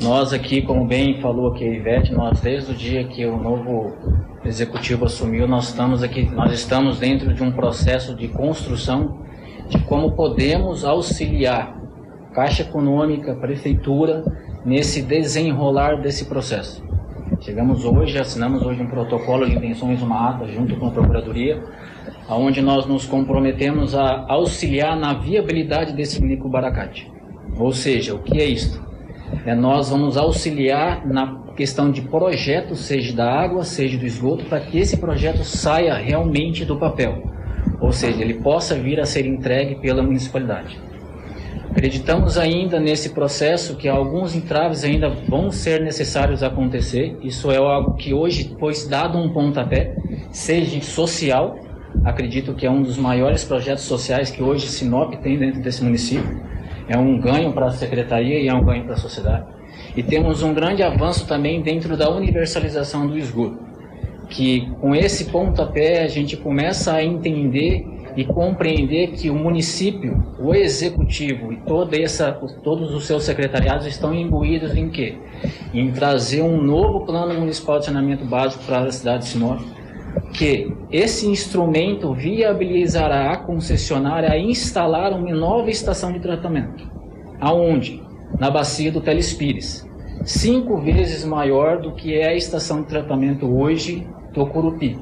Nós 0.00 0.32
aqui, 0.32 0.62
como 0.62 0.86
bem 0.86 1.20
falou 1.20 1.48
aqui 1.48 1.64
a 1.64 1.74
Ivete, 1.74 2.12
nós 2.12 2.40
desde 2.40 2.72
o 2.72 2.74
dia 2.74 3.04
que 3.04 3.26
o 3.26 3.36
novo 3.36 3.92
executivo 4.44 5.04
assumiu, 5.04 5.48
nós 5.48 5.68
estamos 5.68 6.02
aqui, 6.02 6.24
nós 6.30 6.52
estamos 6.52 6.98
dentro 6.98 7.34
de 7.34 7.42
um 7.42 7.50
processo 7.50 8.14
de 8.14 8.28
construção 8.28 9.18
de 9.68 9.78
como 9.80 10.12
podemos 10.12 10.84
auxiliar 10.84 11.76
Caixa 12.32 12.62
Econômica, 12.62 13.34
Prefeitura, 13.34 14.24
nesse 14.64 15.02
desenrolar 15.02 16.00
desse 16.00 16.26
processo. 16.26 16.82
Chegamos 17.40 17.84
hoje, 17.84 18.18
assinamos 18.18 18.62
hoje 18.62 18.82
um 18.82 18.86
protocolo 18.86 19.46
de 19.46 19.56
intenções, 19.56 20.02
uma 20.02 20.30
ata 20.30 20.46
junto 20.46 20.76
com 20.76 20.86
a 20.86 20.90
Procuradoria, 20.90 21.62
onde 22.28 22.60
nós 22.60 22.86
nos 22.86 23.06
comprometemos 23.06 23.94
a 23.94 24.26
auxiliar 24.28 24.96
na 24.96 25.14
viabilidade 25.14 25.92
desse 25.92 26.22
micro 26.22 26.48
baracate. 26.48 27.10
Ou 27.56 27.72
seja, 27.72 28.14
o 28.14 28.18
que 28.18 28.40
é 28.40 28.44
isto? 28.44 28.87
É, 29.44 29.54
nós 29.54 29.90
vamos 29.90 30.16
auxiliar 30.16 31.06
na 31.06 31.42
questão 31.56 31.90
de 31.90 32.02
projeto, 32.02 32.74
seja 32.74 33.14
da 33.14 33.30
água, 33.30 33.64
seja 33.64 33.98
do 33.98 34.06
esgoto, 34.06 34.44
para 34.44 34.60
que 34.60 34.78
esse 34.78 34.96
projeto 34.96 35.44
saia 35.44 35.94
realmente 35.94 36.64
do 36.64 36.76
papel 36.76 37.28
ou 37.80 37.92
seja, 37.92 38.20
ele 38.22 38.34
possa 38.34 38.74
vir 38.74 39.00
a 39.00 39.04
ser 39.04 39.26
entregue 39.26 39.76
pela 39.76 40.02
municipalidade. 40.02 40.78
Acreditamos 41.70 42.36
ainda 42.36 42.80
nesse 42.80 43.10
processo 43.10 43.76
que 43.76 43.88
alguns 43.88 44.34
entraves 44.34 44.82
ainda 44.82 45.08
vão 45.08 45.50
ser 45.50 45.80
necessários 45.80 46.42
acontecer. 46.42 47.16
Isso 47.22 47.50
é 47.50 47.56
algo 47.56 47.94
que 47.94 48.12
hoje 48.12 48.56
foi 48.58 48.72
dado 48.88 49.18
um 49.18 49.32
pontapé, 49.32 49.94
seja 50.32 50.80
social, 50.80 51.56
acredito 52.04 52.54
que 52.54 52.66
é 52.66 52.70
um 52.70 52.82
dos 52.82 52.96
maiores 52.96 53.44
projetos 53.44 53.84
sociais 53.84 54.30
que 54.30 54.42
hoje 54.42 54.66
Sinop 54.66 55.14
tem 55.16 55.38
dentro 55.38 55.60
desse 55.60 55.84
município. 55.84 56.48
É 56.88 56.96
um 56.96 57.18
ganho 57.18 57.52
para 57.52 57.66
a 57.66 57.70
secretaria 57.70 58.40
e 58.40 58.48
é 58.48 58.54
um 58.54 58.64
ganho 58.64 58.84
para 58.84 58.94
a 58.94 58.98
sociedade. 58.98 59.46
E 59.96 60.02
temos 60.02 60.42
um 60.42 60.54
grande 60.54 60.82
avanço 60.82 61.26
também 61.26 61.60
dentro 61.60 61.96
da 61.96 62.10
universalização 62.10 63.06
do 63.06 63.18
esgoto 63.18 63.68
que 64.28 64.68
com 64.80 64.94
esse 64.94 65.26
pontapé 65.26 66.02
a 66.02 66.08
gente 66.08 66.36
começa 66.36 66.92
a 66.92 67.04
entender 67.04 67.86
e 68.16 68.24
compreender 68.24 69.12
que 69.12 69.30
o 69.30 69.34
município, 69.34 70.24
o 70.38 70.54
executivo 70.54 71.52
e 71.52 71.56
toda 71.58 71.96
essa, 71.96 72.32
todos 72.62 72.92
os 72.92 73.06
seus 73.06 73.22
secretariados 73.22 73.86
estão 73.86 74.12
imbuídos 74.14 74.76
em 74.76 74.88
quê? 74.88 75.16
Em 75.72 75.90
trazer 75.92 76.42
um 76.42 76.60
novo 76.60 77.06
plano 77.06 77.38
municipal 77.38 77.78
de 77.78 77.86
saneamento 77.86 78.24
básico 78.24 78.64
para 78.64 78.80
a 78.80 78.92
cidade 78.92 79.24
de 79.24 79.30
Sinop, 79.30 79.60
que 80.32 80.72
esse 80.90 81.26
instrumento 81.26 82.12
viabilizará 82.14 83.32
a 83.32 83.36
concessionária 83.36 84.30
a 84.30 84.38
instalar 84.38 85.12
uma 85.12 85.34
nova 85.34 85.70
estação 85.70 86.12
de 86.12 86.20
tratamento. 86.20 86.88
Aonde? 87.40 88.02
Na 88.38 88.50
bacia 88.50 88.92
do 88.92 89.00
Telespires. 89.00 89.88
Cinco 90.24 90.78
vezes 90.78 91.24
maior 91.24 91.80
do 91.80 91.92
que 91.92 92.14
é 92.14 92.28
a 92.28 92.34
estação 92.34 92.82
de 92.82 92.88
tratamento 92.88 93.46
hoje 93.46 94.06
do 94.32 94.46
Curupi, 94.46 94.98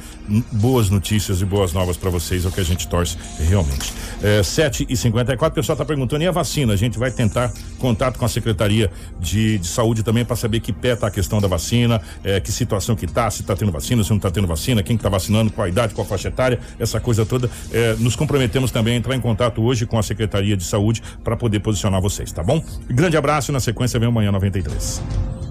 boas 0.51 0.89
notícias 0.89 1.41
e 1.41 1.45
boas 1.45 1.73
novas 1.73 1.97
para 1.97 2.09
vocês, 2.09 2.45
é 2.45 2.47
o 2.47 2.51
que 2.51 2.61
a 2.61 2.65
gente 2.65 2.87
torce 2.87 3.17
realmente. 3.39 3.93
Eh, 4.21 4.43
7 4.43 4.85
e 4.89 4.95
54 4.95 5.51
o 5.51 5.55
pessoal 5.55 5.75
está 5.75 5.85
perguntando, 5.85 6.23
e 6.23 6.27
a 6.27 6.31
vacina? 6.31 6.73
A 6.73 6.75
gente 6.75 6.97
vai 6.97 7.11
tentar 7.11 7.51
contato 7.79 8.17
com 8.17 8.25
a 8.25 8.29
Secretaria 8.29 8.91
de, 9.19 9.57
de 9.57 9.67
Saúde 9.67 10.03
também 10.03 10.23
para 10.23 10.35
saber 10.35 10.59
que 10.59 10.71
pé 10.71 10.95
tá 10.95 11.07
a 11.07 11.11
questão 11.11 11.41
da 11.41 11.47
vacina, 11.47 12.01
eh, 12.23 12.39
que 12.39 12.51
situação 12.51 12.95
que 12.95 13.07
tá, 13.07 13.29
se 13.29 13.43
tá 13.43 13.55
tendo 13.55 13.71
vacina, 13.71 14.03
se 14.03 14.11
não 14.11 14.19
tá 14.19 14.31
tendo 14.31 14.47
vacina, 14.47 14.83
quem 14.83 14.97
que 14.97 15.03
tá 15.03 15.09
vacinando, 15.09 15.51
qual 15.51 15.65
a 15.65 15.69
idade, 15.69 15.93
qual 15.93 16.05
a 16.05 16.09
faixa 16.09 16.27
etária, 16.27 16.59
essa 16.79 16.99
coisa 16.99 17.25
toda. 17.25 17.49
Eh, 17.71 17.95
nos 17.99 18.15
comprometemos 18.15 18.71
também 18.71 18.95
a 18.95 18.97
entrar 18.97 19.15
em 19.15 19.21
contato 19.21 19.61
hoje 19.61 19.85
com 19.85 19.97
a 19.97 20.03
Secretaria 20.03 20.55
de 20.55 20.63
Saúde 20.63 21.01
para 21.23 21.35
poder 21.35 21.59
posicionar 21.59 22.01
vocês, 22.01 22.31
tá 22.31 22.43
bom? 22.43 22.63
Grande 22.89 23.17
abraço 23.17 23.51
e 23.51 23.53
na 23.53 23.59
sequência 23.59 23.99
vem 23.99 24.09
amanhã 24.09 24.31
93. 24.31 25.50